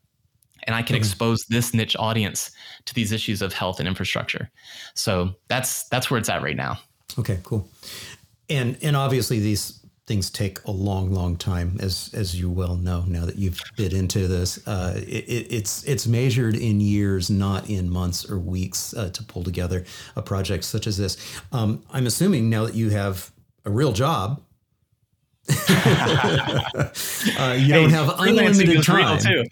and 0.63 0.75
I 0.75 0.81
can 0.81 0.95
mm-hmm. 0.95 1.01
expose 1.01 1.45
this 1.49 1.73
niche 1.73 1.95
audience 1.97 2.51
to 2.85 2.93
these 2.93 3.11
issues 3.11 3.41
of 3.41 3.53
health 3.53 3.79
and 3.79 3.87
infrastructure. 3.87 4.51
So 4.93 5.35
that's 5.47 5.87
that's 5.89 6.11
where 6.11 6.17
it's 6.17 6.29
at 6.29 6.41
right 6.41 6.55
now. 6.55 6.79
Okay, 7.17 7.39
cool. 7.43 7.67
And 8.49 8.77
and 8.81 8.95
obviously 8.95 9.39
these 9.39 9.78
things 10.09 10.31
take 10.31 10.57
a 10.65 10.71
long, 10.71 11.11
long 11.13 11.37
time, 11.37 11.77
as 11.79 12.09
as 12.15 12.37
you 12.37 12.49
well 12.49 12.75
know 12.75 13.03
now 13.07 13.27
that 13.27 13.35
you've 13.35 13.61
bit 13.77 13.93
into 13.93 14.27
this. 14.27 14.59
Uh, 14.67 14.95
it, 14.97 15.45
it's 15.51 15.83
it's 15.83 16.07
measured 16.07 16.55
in 16.55 16.81
years, 16.81 17.29
not 17.29 17.69
in 17.69 17.87
months 17.87 18.27
or 18.27 18.39
weeks, 18.39 18.95
uh, 18.95 19.11
to 19.11 19.23
pull 19.23 19.43
together 19.43 19.85
a 20.15 20.21
project 20.23 20.63
such 20.63 20.87
as 20.87 20.97
this. 20.97 21.39
Um, 21.51 21.83
I'm 21.91 22.07
assuming 22.07 22.49
now 22.49 22.65
that 22.65 22.73
you 22.73 22.89
have 22.89 23.31
a 23.65 23.69
real 23.69 23.93
job. 23.93 24.41
uh, 25.69 27.55
you 27.57 27.73
don't 27.73 27.91
have 27.91 28.19
unlimited 28.19 28.83
time. 28.83 29.19
Too. 29.19 29.45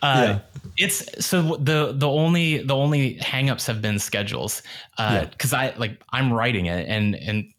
Uh, 0.00 0.24
yeah. 0.24 0.38
It's 0.78 1.26
so 1.26 1.56
the 1.56 1.92
the 1.92 2.08
only 2.08 2.62
the 2.62 2.74
only 2.74 3.16
hangups 3.16 3.66
have 3.66 3.82
been 3.82 3.98
schedules 3.98 4.62
because 4.96 5.52
uh, 5.52 5.56
yeah. 5.56 5.72
I 5.74 5.74
like 5.76 6.00
I'm 6.12 6.32
writing 6.32 6.64
it 6.66 6.88
and 6.88 7.14
and 7.14 7.52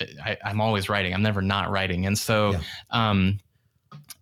I, 0.00 0.36
am 0.44 0.60
always 0.60 0.88
writing. 0.88 1.14
I'm 1.14 1.22
never 1.22 1.42
not 1.42 1.70
writing, 1.70 2.06
and 2.06 2.18
so 2.18 2.52
yeah. 2.52 2.60
um, 2.90 3.38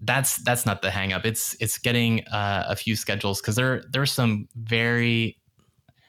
that's 0.00 0.38
that's 0.38 0.66
not 0.66 0.82
the 0.82 0.88
hangup. 0.88 1.24
It's 1.24 1.56
it's 1.60 1.78
getting 1.78 2.26
uh, 2.28 2.64
a 2.68 2.76
few 2.76 2.96
schedules 2.96 3.40
because 3.40 3.56
there 3.56 3.84
there's 3.90 4.12
some 4.12 4.48
very 4.56 5.38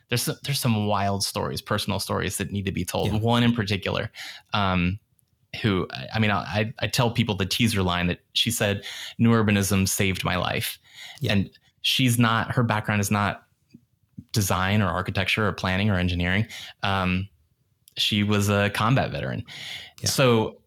there's 0.09 0.23
some, 0.23 0.35
there's 0.43 0.59
some 0.59 0.87
wild 0.87 1.23
stories, 1.23 1.61
personal 1.61 1.99
stories 1.99 2.37
that 2.37 2.51
need 2.51 2.65
to 2.65 2.71
be 2.71 2.83
told. 2.83 3.11
Yeah. 3.11 3.19
One 3.19 3.43
in 3.43 3.53
particular, 3.53 4.11
um, 4.53 4.99
who 5.61 5.87
I 6.13 6.19
mean, 6.19 6.31
I 6.31 6.73
I 6.79 6.87
tell 6.87 7.11
people 7.11 7.35
the 7.35 7.45
teaser 7.45 7.83
line 7.83 8.07
that 8.07 8.19
she 8.33 8.51
said, 8.51 8.83
"New 9.17 9.31
urbanism 9.31 9.87
saved 9.87 10.23
my 10.23 10.35
life," 10.35 10.79
yeah. 11.19 11.33
and 11.33 11.49
she's 11.81 12.17
not 12.17 12.53
her 12.53 12.63
background 12.63 13.01
is 13.01 13.11
not 13.11 13.43
design 14.33 14.81
or 14.81 14.87
architecture 14.87 15.47
or 15.47 15.51
planning 15.53 15.89
or 15.89 15.95
engineering. 15.95 16.47
Um, 16.83 17.27
she 17.97 18.23
was 18.23 18.49
a 18.49 18.69
combat 18.71 19.11
veteran. 19.11 19.43
Yeah. 20.01 20.09
So 20.09 20.57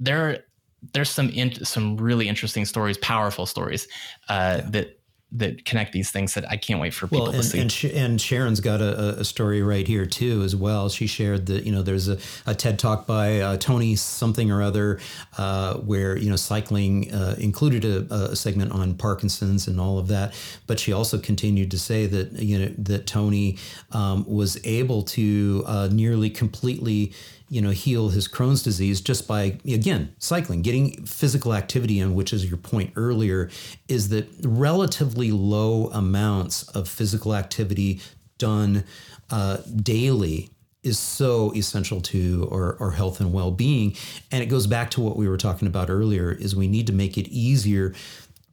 there 0.00 0.44
there's 0.92 1.10
some 1.10 1.28
in, 1.30 1.64
some 1.64 1.96
really 1.96 2.28
interesting 2.28 2.64
stories, 2.64 2.96
powerful 2.98 3.46
stories 3.46 3.88
uh, 4.28 4.60
yeah. 4.60 4.70
that 4.70 4.97
that 5.30 5.66
connect 5.66 5.92
these 5.92 6.10
things 6.10 6.34
that 6.34 6.50
I 6.50 6.56
can't 6.56 6.80
wait 6.80 6.94
for 6.94 7.06
people 7.06 7.26
well, 7.26 7.34
and, 7.34 7.42
to 7.42 7.48
see. 7.48 7.60
And, 7.60 7.70
Sh- 7.70 7.84
and 7.84 8.20
Sharon's 8.20 8.60
got 8.60 8.80
a, 8.80 9.20
a, 9.20 9.24
story 9.24 9.60
right 9.60 9.86
here 9.86 10.06
too, 10.06 10.42
as 10.42 10.56
well. 10.56 10.88
She 10.88 11.06
shared 11.06 11.46
that 11.46 11.64
you 11.64 11.72
know 11.72 11.82
there's 11.82 12.08
a, 12.08 12.18
a 12.46 12.54
TED 12.54 12.78
talk 12.78 13.06
by 13.06 13.40
uh, 13.40 13.56
Tony 13.58 13.94
something 13.94 14.50
or 14.50 14.62
other 14.62 15.00
uh, 15.36 15.74
where 15.74 16.16
you 16.16 16.30
know 16.30 16.36
cycling 16.36 17.12
uh, 17.12 17.36
included 17.38 17.84
a, 17.84 18.14
a, 18.14 18.36
segment 18.36 18.72
on 18.72 18.94
Parkinson's 18.94 19.68
and 19.68 19.78
all 19.78 19.98
of 19.98 20.08
that, 20.08 20.34
but 20.66 20.80
she 20.80 20.92
also 20.92 21.18
continued 21.18 21.70
to 21.72 21.78
say 21.78 22.06
that 22.06 22.32
you 22.32 22.58
know 22.58 22.74
that 22.78 23.06
Tony 23.06 23.58
um, 23.92 24.24
was 24.26 24.58
able 24.64 25.02
to 25.02 25.62
uh, 25.66 25.88
nearly 25.92 26.30
completely 26.30 27.12
you 27.48 27.60
know 27.60 27.70
heal 27.70 28.10
his 28.10 28.28
Crohn's 28.28 28.62
disease 28.62 29.00
just 29.00 29.26
by 29.26 29.58
again 29.66 30.14
cycling, 30.18 30.62
getting 30.62 31.04
physical 31.06 31.54
activity 31.54 31.98
in, 32.00 32.14
which 32.14 32.32
is 32.32 32.46
your 32.46 32.58
point 32.58 32.92
earlier, 32.96 33.50
is 33.88 34.08
that 34.10 34.28
relatively 34.42 35.30
low 35.30 35.88
amounts 35.88 36.62
of 36.68 36.88
physical 36.88 37.34
activity 37.34 38.00
done 38.38 38.84
uh, 39.30 39.58
daily 39.82 40.50
is 40.82 40.98
so 40.98 41.52
essential 41.54 42.00
to 42.00 42.48
our, 42.52 42.76
our 42.80 42.92
health 42.92 43.20
and 43.20 43.32
well-being. 43.32 43.96
And 44.30 44.42
it 44.42 44.46
goes 44.46 44.66
back 44.66 44.90
to 44.92 45.00
what 45.00 45.16
we 45.16 45.28
were 45.28 45.36
talking 45.36 45.68
about 45.68 45.90
earlier 45.90 46.30
is 46.30 46.54
we 46.54 46.68
need 46.68 46.86
to 46.86 46.92
make 46.92 47.18
it 47.18 47.28
easier. 47.28 47.94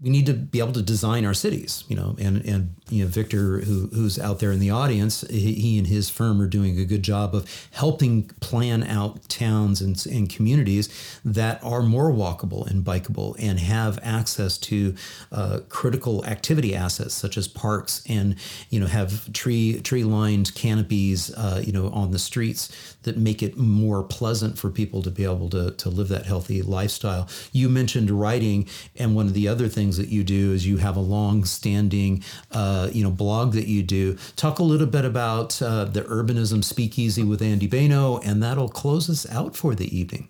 We 0.02 0.10
need 0.10 0.26
to 0.26 0.34
be 0.34 0.60
able 0.60 0.74
to 0.74 0.82
design 0.82 1.26
our 1.26 1.34
cities, 1.34 1.84
you 1.88 1.96
know, 1.96 2.16
and 2.20 2.44
and 2.46 2.76
you 2.90 3.04
know 3.04 3.10
Victor, 3.10 3.60
who 3.60 3.88
who's 3.88 4.20
out 4.20 4.40
there 4.40 4.52
in 4.52 4.60
the 4.60 4.70
audience, 4.70 5.22
he, 5.30 5.78
and 5.78 5.88
his 5.88 6.10
firm 6.10 6.42
are 6.42 6.48
doing 6.48 6.80
a 6.80 6.86
good 6.86 7.04
job 7.04 7.34
of 7.36 7.46
helping 7.72 8.24
plan 8.40 8.84
out 8.84 9.28
towns 9.30 9.82
and, 9.82 10.06
and 10.06 10.30
communities 10.30 10.90
that 11.24 11.64
are 11.64 11.82
more 11.82 12.12
walkable 12.12 12.66
and 12.68 12.84
bikeable 12.86 13.36
and 13.40 13.60
have 13.60 14.00
access 14.04 14.58
to 14.58 14.96
uh, 15.32 15.60
critical 15.70 16.24
activity 16.26 16.76
assets 16.76 17.14
such 17.14 17.38
as 17.38 17.48
parks 17.48 18.04
and 18.08 18.36
you 18.70 18.80
know 18.80 18.88
have 18.88 19.32
tree 19.34 19.80
tree 19.82 20.04
lined 20.04 20.54
canopies, 20.56 21.34
uh, 21.36 21.62
you 21.64 21.72
know, 21.72 21.90
on 21.90 22.12
the 22.12 22.20
streets 22.20 22.96
that 23.04 23.18
make 23.18 23.44
it 23.44 23.58
more 23.58 24.04
pleasant 24.04 24.58
for 24.58 24.70
people 24.70 25.02
to 25.02 25.12
be 25.12 25.24
able 25.24 25.50
to 25.50 25.72
to 25.72 25.90
live 25.90 26.08
that 26.10 26.26
healthy 26.26 26.62
lifestyle. 26.62 27.28
You 27.52 27.70
mentioned 27.70 28.10
writing, 28.10 28.68
and 28.96 29.16
one 29.16 29.28
of 29.28 29.34
the 29.34 29.48
other 29.48 29.68
things 29.68 29.98
that 29.98 30.10
you 30.10 30.24
do 30.24 30.54
is 30.54 30.66
you 30.66 30.78
have 30.78 30.96
a 30.96 31.02
long-standing, 31.02 32.24
uh, 32.52 32.75
you 32.92 33.04
know, 33.04 33.12
blog 33.12 33.54
that 33.54 33.68
you 33.68 33.84
do. 33.84 34.18
Talk 34.36 34.60
a 34.60 34.64
little 34.64 34.88
bit 34.88 35.06
about 35.06 35.62
uh, 35.62 35.86
the 35.86 36.02
urbanism 36.02 36.64
speakeasy 36.64 37.24
with 37.24 37.42
Andy 37.42 37.68
Boenau, 37.68 38.26
and 38.26 38.42
that'll 38.42 38.70
close 38.70 39.10
us 39.10 39.30
out 39.30 39.56
for 39.56 39.76
the 39.76 39.96
evening. 39.96 40.30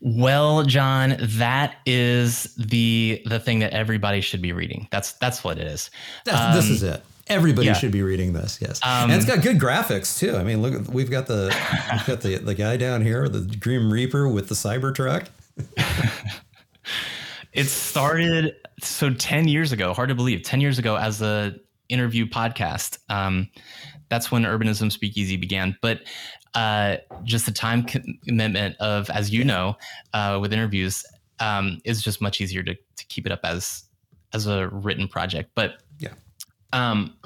Well, 0.00 0.64
John, 0.64 1.16
that 1.18 1.76
is 1.86 2.54
the 2.56 3.22
the 3.24 3.40
thing 3.40 3.60
that 3.60 3.72
everybody 3.72 4.20
should 4.20 4.42
be 4.42 4.52
reading. 4.52 4.86
That's 4.90 5.12
that's 5.12 5.42
what 5.42 5.58
it 5.58 5.66
is. 5.66 5.90
Um, 6.30 6.54
this 6.54 6.68
is 6.68 6.82
it. 6.82 7.02
Everybody 7.26 7.68
yeah. 7.68 7.72
should 7.72 7.92
be 7.92 8.02
reading 8.02 8.34
this. 8.34 8.58
Yes, 8.60 8.80
um, 8.84 9.10
and 9.10 9.12
it's 9.12 9.24
got 9.24 9.42
good 9.42 9.58
graphics 9.58 10.18
too. 10.18 10.36
I 10.36 10.44
mean, 10.44 10.60
look, 10.60 10.88
we've 10.92 11.10
got 11.10 11.26
the 11.26 11.56
we've 11.92 12.06
got 12.06 12.20
the 12.20 12.36
the 12.36 12.54
guy 12.54 12.76
down 12.76 13.00
here, 13.00 13.30
the 13.30 13.40
Grim 13.56 13.90
Reaper 13.90 14.28
with 14.28 14.48
the 14.48 14.54
Cybertruck. 14.54 15.28
it 17.54 17.66
started 17.66 18.54
so 18.82 19.10
10 19.10 19.48
years 19.48 19.72
ago, 19.72 19.94
hard 19.94 20.08
to 20.08 20.14
believe, 20.14 20.42
10 20.42 20.60
years 20.60 20.78
ago 20.78 20.96
as 20.96 21.22
a 21.22 21.54
interview 21.88 22.26
podcast. 22.26 22.98
Um, 23.08 23.48
that's 24.08 24.30
when 24.30 24.42
Urbanism 24.42 24.90
Speakeasy 24.90 25.36
began. 25.36 25.76
But 25.80 26.00
uh, 26.54 26.98
just 27.22 27.46
the 27.46 27.52
time 27.52 27.84
commitment 27.84 28.76
of, 28.78 29.08
as 29.10 29.30
you 29.30 29.44
know, 29.44 29.76
uh, 30.12 30.38
with 30.40 30.52
interviews 30.52 31.04
um, 31.40 31.80
is 31.84 32.02
just 32.02 32.20
much 32.20 32.40
easier 32.40 32.62
to, 32.62 32.74
to 32.74 33.06
keep 33.06 33.26
it 33.26 33.32
up 33.32 33.40
as 33.44 33.84
as 34.32 34.46
a 34.46 34.68
written 34.68 35.06
project. 35.06 35.50
But 35.54 35.82
yeah, 35.98 36.12
um, 36.72 37.16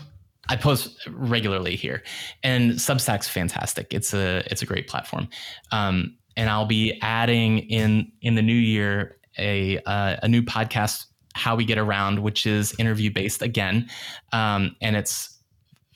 I 0.48 0.56
post 0.56 1.06
regularly 1.08 1.76
here, 1.76 2.02
and 2.42 2.72
Substack's 2.72 3.28
fantastic. 3.28 3.92
It's 3.92 4.14
a 4.14 4.42
it's 4.50 4.62
a 4.62 4.66
great 4.66 4.88
platform, 4.88 5.28
um, 5.72 6.16
and 6.36 6.48
I'll 6.48 6.66
be 6.66 6.98
adding 7.02 7.58
in 7.58 8.10
in 8.22 8.34
the 8.34 8.42
new 8.42 8.54
year 8.54 9.17
a 9.38 9.78
uh, 9.86 10.16
a 10.22 10.28
new 10.28 10.42
podcast, 10.42 11.06
How 11.34 11.56
We 11.56 11.64
Get 11.64 11.78
Around, 11.78 12.20
which 12.20 12.46
is 12.46 12.74
interview 12.78 13.10
based 13.10 13.42
again, 13.42 13.88
um, 14.32 14.76
and 14.80 14.96
it's 14.96 15.38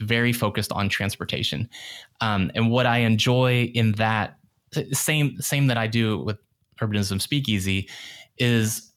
very 0.01 0.33
focused 0.33 0.73
on 0.73 0.89
transportation. 0.89 1.69
Um, 2.21 2.51
and 2.55 2.71
what 2.71 2.87
I 2.87 2.99
enjoy 2.99 3.71
in 3.75 3.93
that 3.93 4.39
same 4.93 5.41
same 5.41 5.67
that 5.69 5.77
I 5.77 5.87
do 5.87 6.19
with 6.19 6.39
Urbanism 6.81 7.21
Speakeasy 7.21 7.89
is 8.39 8.93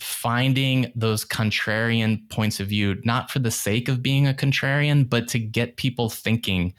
finding 0.00 0.92
those 0.94 1.24
contrarian 1.24 2.28
points 2.30 2.60
of 2.60 2.68
view, 2.68 3.00
not 3.04 3.30
for 3.30 3.38
the 3.38 3.50
sake 3.50 3.88
of 3.88 4.02
being 4.02 4.26
a 4.26 4.34
contrarian, 4.34 5.08
but 5.08 5.28
to 5.28 5.38
get 5.38 5.76
people 5.76 6.10
thinking 6.10 6.74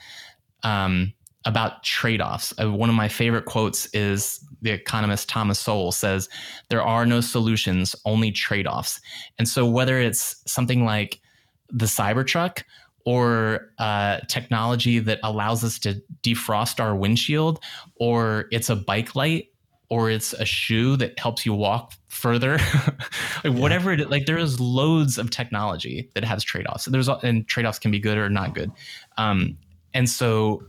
um, 0.63 1.13
about 1.45 1.83
trade 1.83 2.21
offs. 2.21 2.53
Uh, 2.61 2.71
one 2.71 2.89
of 2.89 2.95
my 2.95 3.07
favorite 3.07 3.45
quotes 3.45 3.87
is 3.93 4.45
the 4.65 4.71
economist 4.71 5.29
Thomas 5.29 5.59
Sowell 5.59 5.91
says, 5.91 6.27
There 6.69 6.81
are 6.81 7.05
no 7.05 7.21
solutions, 7.21 7.95
only 8.03 8.31
trade 8.31 8.67
offs. 8.67 8.99
And 9.37 9.47
so, 9.47 9.65
whether 9.65 9.99
it's 9.99 10.41
something 10.45 10.83
like 10.83 11.21
the 11.69 11.85
Cybertruck 11.85 12.63
or 13.05 13.71
uh, 13.77 14.19
technology 14.27 14.99
that 14.99 15.19
allows 15.23 15.63
us 15.63 15.77
to 15.79 16.01
defrost 16.23 16.79
our 16.79 16.95
windshield, 16.95 17.63
or 17.95 18.45
it's 18.51 18.69
a 18.69 18.75
bike 18.75 19.15
light, 19.15 19.49
or 19.89 20.09
it's 20.09 20.33
a 20.33 20.45
shoe 20.45 20.97
that 20.97 21.17
helps 21.19 21.45
you 21.45 21.53
walk 21.53 21.93
further, 22.07 22.57
like 23.43 23.53
whatever 23.53 23.93
it 23.93 24.01
is, 24.01 24.07
like 24.07 24.25
there 24.25 24.39
is 24.39 24.59
loads 24.59 25.19
of 25.19 25.29
technology 25.29 26.09
that 26.15 26.23
has 26.23 26.43
trade 26.43 26.65
offs. 26.67 26.85
There's 26.85 27.07
and 27.07 27.47
trade 27.47 27.67
offs 27.67 27.77
can 27.77 27.91
be 27.91 27.99
good 27.99 28.17
or 28.17 28.29
not 28.29 28.55
good. 28.55 28.71
Um, 29.17 29.57
and 29.93 30.09
so, 30.09 30.63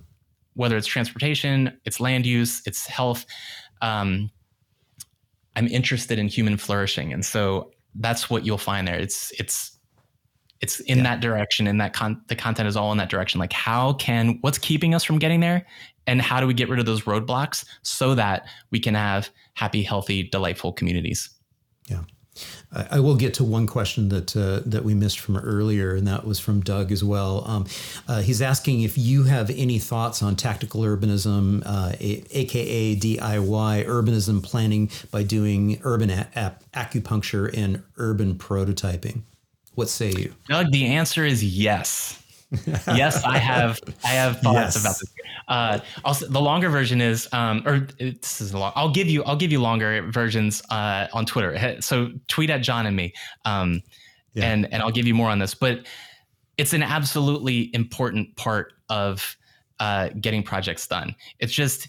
whether 0.54 0.76
it's 0.76 0.86
transportation, 0.86 1.78
it's 1.84 2.00
land 2.00 2.24
use, 2.24 2.62
it's 2.66 2.86
health, 2.86 3.26
um, 3.82 4.30
I'm 5.54 5.68
interested 5.68 6.18
in 6.18 6.28
human 6.28 6.56
flourishing, 6.56 7.12
and 7.12 7.24
so 7.24 7.72
that's 7.94 8.28
what 8.28 8.44
you'll 8.44 8.58
find 8.58 8.86
there. 8.86 8.98
It's 8.98 9.32
it's 9.38 9.72
it's 10.60 10.80
in 10.80 10.98
yeah. 10.98 11.04
that 11.04 11.20
direction 11.20 11.66
and 11.66 11.80
that 11.80 11.92
con- 11.92 12.22
the 12.28 12.36
content 12.36 12.66
is 12.66 12.76
all 12.76 12.92
in 12.92 12.98
that 12.98 13.10
direction. 13.10 13.38
Like 13.38 13.52
how 13.52 13.92
can 13.94 14.38
what's 14.40 14.58
keeping 14.58 14.94
us 14.94 15.04
from 15.04 15.18
getting 15.18 15.40
there? 15.40 15.66
And 16.06 16.22
how 16.22 16.40
do 16.40 16.46
we 16.46 16.54
get 16.54 16.68
rid 16.68 16.78
of 16.78 16.86
those 16.86 17.02
roadblocks 17.02 17.64
so 17.82 18.14
that 18.14 18.46
we 18.70 18.78
can 18.78 18.94
have 18.94 19.28
happy 19.54 19.82
healthy 19.82 20.22
delightful 20.22 20.72
communities? 20.72 21.28
Yeah 21.88 22.02
I 22.72 23.00
will 23.00 23.16
get 23.16 23.34
to 23.34 23.44
one 23.44 23.66
question 23.66 24.08
that 24.10 24.36
uh, 24.36 24.60
that 24.66 24.84
we 24.84 24.94
missed 24.94 25.20
from 25.20 25.36
earlier, 25.36 25.94
and 25.94 26.06
that 26.06 26.24
was 26.26 26.38
from 26.38 26.60
Doug 26.60 26.92
as 26.92 27.02
well. 27.02 27.44
Um, 27.46 27.66
uh, 28.08 28.20
he's 28.20 28.42
asking 28.42 28.82
if 28.82 28.98
you 28.98 29.24
have 29.24 29.50
any 29.50 29.78
thoughts 29.78 30.22
on 30.22 30.36
tactical 30.36 30.82
urbanism, 30.82 31.62
uh, 31.64 31.92
aka 32.00 32.96
DIY 32.96 33.86
urbanism 33.86 34.42
planning 34.42 34.90
by 35.10 35.22
doing 35.22 35.80
urban 35.82 36.10
a- 36.10 36.56
acupuncture 36.74 37.50
and 37.56 37.82
urban 37.96 38.34
prototyping. 38.34 39.22
What 39.74 39.88
say 39.88 40.10
you? 40.10 40.34
Doug, 40.48 40.72
the 40.72 40.86
answer 40.86 41.24
is 41.24 41.44
yes. 41.44 42.22
yes, 42.86 43.24
I 43.24 43.38
have. 43.38 43.80
I 44.04 44.08
have 44.08 44.40
thoughts 44.40 44.76
yes. 44.76 44.80
about 44.80 44.98
this. 44.98 45.12
Uh, 45.48 45.78
also, 46.04 46.28
the 46.28 46.40
longer 46.40 46.68
version 46.68 47.00
is, 47.00 47.28
um, 47.32 47.62
or 47.66 47.80
this 47.98 48.40
is 48.40 48.54
long. 48.54 48.72
I'll 48.76 48.92
give 48.92 49.08
you. 49.08 49.24
I'll 49.24 49.36
give 49.36 49.50
you 49.50 49.60
longer 49.60 50.08
versions 50.10 50.62
uh, 50.70 51.08
on 51.12 51.26
Twitter. 51.26 51.76
So 51.80 52.10
tweet 52.28 52.50
at 52.50 52.58
John 52.58 52.86
and 52.86 52.96
me, 52.96 53.12
um, 53.44 53.82
yeah. 54.34 54.50
and 54.50 54.72
and 54.72 54.82
I'll 54.82 54.92
give 54.92 55.06
you 55.06 55.14
more 55.14 55.28
on 55.28 55.38
this. 55.38 55.54
But 55.54 55.86
it's 56.56 56.72
an 56.72 56.82
absolutely 56.82 57.74
important 57.74 58.34
part 58.36 58.74
of 58.88 59.36
uh, 59.80 60.10
getting 60.20 60.42
projects 60.42 60.86
done. 60.86 61.14
It's 61.40 61.52
just 61.52 61.88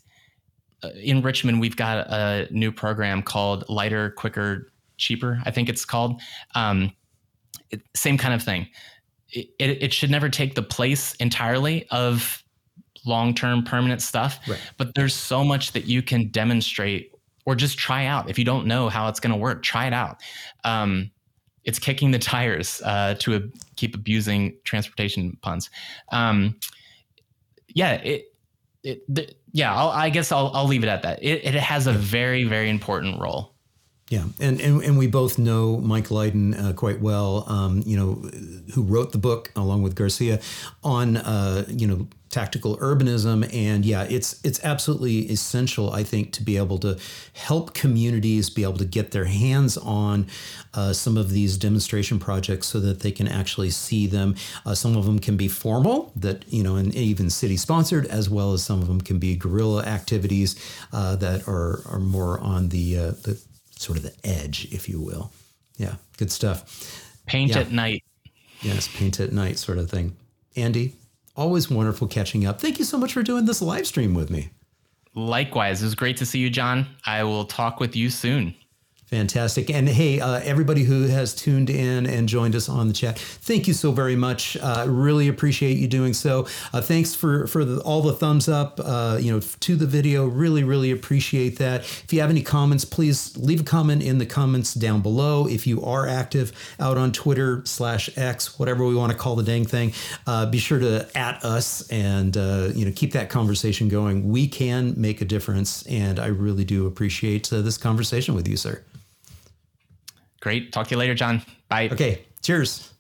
uh, 0.84 0.90
in 1.02 1.22
Richmond, 1.22 1.60
we've 1.60 1.76
got 1.76 2.08
a 2.10 2.48
new 2.52 2.72
program 2.72 3.22
called 3.24 3.66
Lighter, 3.70 4.12
Quicker, 4.12 4.72
Cheaper. 4.98 5.40
I 5.46 5.52
think 5.52 5.70
it's 5.70 5.86
called. 5.86 6.22
Um, 6.56 6.92
it, 7.70 7.82
same 7.96 8.18
kind 8.18 8.34
of 8.34 8.44
thing. 8.44 8.68
It, 9.32 9.50
it, 9.60 9.94
should 9.94 10.10
never 10.10 10.30
take 10.30 10.56
the 10.56 10.62
place 10.62 11.14
entirely 11.16 11.86
of 11.92 12.44
long-term 13.06 13.64
permanent 13.64 14.02
stuff 14.02 14.40
right. 14.48 14.60
but 14.78 14.96
there's 14.96 15.14
so 15.14 15.44
much 15.44 15.74
that 15.74 15.86
you 15.86 16.02
can 16.02 16.30
demonstrate 16.30 17.12
or 17.46 17.56
just 17.56 17.78
try 17.78 18.06
out. 18.06 18.30
If 18.30 18.38
you 18.38 18.46
don't 18.46 18.68
know 18.68 18.90
how 18.90 19.08
it's 19.08 19.20
going 19.20 19.32
to 19.32 19.38
work 19.38 19.64
try 19.64 19.88
it 19.88 19.94
out. 19.94 20.22
Um, 20.64 21.12
it's 21.64 21.80
kicking 21.80 22.12
the 22.12 22.20
tires 22.20 22.82
uh, 22.86 23.16
to 23.20 23.52
keep 23.76 23.96
abusing 23.96 24.56
transportation 24.64 25.38
puns. 25.42 25.70
Um, 26.12 26.56
yeah 27.68 27.94
it, 27.94 28.34
it 28.84 29.04
the, 29.14 29.30
yeah 29.52 29.76
I'll, 29.76 29.90
i 29.90 30.10
guess 30.10 30.32
I'll, 30.32 30.52
I'll 30.54 30.68
leave 30.68 30.84
it 30.84 30.88
at 30.88 31.02
that. 31.04 31.22
It, 31.22 31.46
it 31.46 31.54
has 31.54 31.88
a 31.88 31.94
very 31.94 32.44
very 32.44 32.70
important 32.70 33.20
role 33.20 33.57
yeah, 34.10 34.24
and, 34.40 34.62
and 34.62 34.82
and 34.82 34.98
we 34.98 35.08
both 35.08 35.38
know 35.38 35.78
Mike 35.78 36.10
Lydon 36.10 36.54
uh, 36.54 36.72
quite 36.74 37.02
well. 37.02 37.44
Um, 37.48 37.84
you 37.86 37.98
know, 37.98 38.14
who 38.74 38.84
wrote 38.84 39.12
the 39.12 39.18
book 39.18 39.52
along 39.54 39.82
with 39.82 39.96
Garcia 39.96 40.40
on 40.82 41.18
uh, 41.18 41.66
you 41.68 41.86
know 41.86 42.08
tactical 42.30 42.78
urbanism, 42.78 43.54
and 43.54 43.86
yeah, 43.86 44.04
it's 44.04 44.40
it's 44.46 44.64
absolutely 44.64 45.30
essential, 45.30 45.92
I 45.92 46.04
think, 46.04 46.32
to 46.34 46.44
be 46.44 46.56
able 46.56 46.78
to 46.80 46.98
help 47.34 47.74
communities 47.74 48.50
be 48.50 48.64
able 48.64 48.78
to 48.78 48.86
get 48.86 49.12
their 49.12 49.26
hands 49.26 49.78
on 49.78 50.28
uh, 50.74 50.94
some 50.94 51.18
of 51.18 51.30
these 51.32 51.58
demonstration 51.58 52.18
projects 52.18 52.68
so 52.68 52.80
that 52.80 53.02
they 53.02 53.12
can 53.12 53.28
actually 53.28 53.72
see 53.72 54.08
them. 54.08 54.36
Uh, 54.66 54.74
some 54.74 54.96
of 54.96 55.06
them 55.06 55.20
can 55.20 55.36
be 55.36 55.50
formal, 55.50 56.14
that 56.16 56.46
you 56.48 56.64
know, 56.64 56.78
and 56.78 56.96
even 56.96 57.30
city 57.30 57.58
sponsored, 57.58 58.06
as 58.06 58.30
well 58.30 58.54
as 58.54 58.64
some 58.64 58.82
of 58.82 58.88
them 58.88 59.02
can 59.02 59.20
be 59.20 59.36
guerrilla 59.36 59.84
activities 59.84 60.56
uh, 60.94 61.18
that 61.18 61.46
are 61.46 61.82
are 61.88 62.00
more 62.00 62.40
on 62.40 62.70
the 62.70 62.98
uh, 62.98 63.12
the 63.24 63.38
sort 63.78 63.98
of 63.98 64.04
the 64.04 64.16
edge, 64.24 64.68
if 64.72 64.90
you 64.90 65.00
will. 65.00 65.32
Yeah, 65.78 65.96
good 66.18 66.32
stuff. 66.32 67.04
Paint 67.26 67.52
yeah. 67.52 67.60
at 67.60 67.72
night. 67.72 68.04
Yes, 68.62 68.88
paint 68.88 69.20
at 69.20 69.32
night 69.32 69.60
sort 69.60 69.78
of 69.78 69.90
thing. 69.90 70.16
Andy, 70.56 70.96
always 71.36 71.70
wonderful 71.70 72.08
catching 72.08 72.46
up. 72.46 72.60
Thank 72.60 72.80
you 72.80 72.86
so 72.86 72.98
much 72.98 73.14
for 73.14 73.22
doing 73.22 73.46
this 73.46 73.62
live 73.62 73.86
stream 73.86 74.14
with 74.14 74.30
me. 74.30 74.50
Likewise. 75.14 75.82
It 75.82 75.86
was 75.86 75.96
great 75.96 76.18
to 76.18 76.26
see 76.26 76.40
you, 76.40 76.50
John. 76.50 76.88
I 77.06 77.24
will 77.24 77.46
talk 77.46 77.80
with 77.80 77.96
you 77.96 78.10
soon. 78.10 78.56
Fantastic. 79.08 79.70
And 79.70 79.88
hey, 79.88 80.20
uh, 80.20 80.42
everybody 80.44 80.84
who 80.84 81.08
has 81.08 81.34
tuned 81.34 81.70
in 81.70 82.06
and 82.06 82.28
joined 82.28 82.58
us 82.58 82.68
on 82.68 82.90
the 82.90 82.94
chat, 82.94 83.18
thank 83.18 83.66
you 83.66 83.74
so 83.74 83.94
very 83.94 84.18
much. 84.18 84.58
Uh, 84.58 84.86
really 84.86 85.30
appreciate 85.30 85.78
you 85.78 85.88
doing 85.88 86.14
so. 86.14 86.46
Uh, 86.74 86.82
thanks 86.82 87.16
for, 87.16 87.48
for 87.48 87.64
the, 87.64 87.80
all 87.84 88.02
the 88.02 88.12
thumbs 88.12 88.50
up, 88.50 88.82
uh, 88.84 89.18
you 89.22 89.32
know, 89.32 89.40
to 89.40 89.78
the 89.78 89.86
video. 89.86 90.28
Really, 90.28 90.66
really 90.66 90.92
appreciate 90.92 91.58
that. 91.60 91.84
If 91.84 92.12
you 92.12 92.20
have 92.20 92.30
any 92.30 92.42
comments, 92.42 92.84
please 92.84 93.38
leave 93.38 93.62
a 93.62 93.64
comment 93.64 94.04
in 94.04 94.18
the 94.18 94.26
comments 94.26 94.74
down 94.74 95.02
below. 95.02 95.48
If 95.48 95.66
you 95.66 95.86
are 95.86 96.06
active 96.06 96.52
out 96.78 96.98
on 96.98 97.14
Twitter 97.14 97.62
slash 97.64 98.10
X, 98.18 98.60
whatever 98.60 98.86
we 98.86 98.94
want 98.94 99.14
to 99.14 99.18
call 99.18 99.38
the 99.38 99.44
dang 99.44 99.64
thing, 99.64 99.94
uh, 100.26 100.48
be 100.48 100.58
sure 100.58 100.80
to 100.80 101.08
at 101.16 101.46
us 101.46 101.88
and, 101.92 102.36
uh, 102.36 102.72
you 102.76 102.84
know, 102.84 102.92
keep 102.94 103.14
that 103.14 103.30
conversation 103.30 103.88
going. 103.88 104.28
We 104.28 104.50
can 104.50 104.96
make 104.98 105.22
a 105.22 105.26
difference. 105.26 105.88
And 105.88 106.20
I 106.20 106.28
really 106.28 106.66
do 106.66 106.88
appreciate 106.88 107.48
this 107.52 107.78
conversation 107.78 108.36
with 108.36 108.50
you, 108.50 108.58
sir. 108.58 108.84
Great. 110.40 110.72
Talk 110.72 110.88
to 110.88 110.92
you 110.92 110.98
later, 110.98 111.16
John. 111.16 111.42
Bye. 111.70 111.90
Okay. 111.92 112.26
Cheers. 112.42 112.94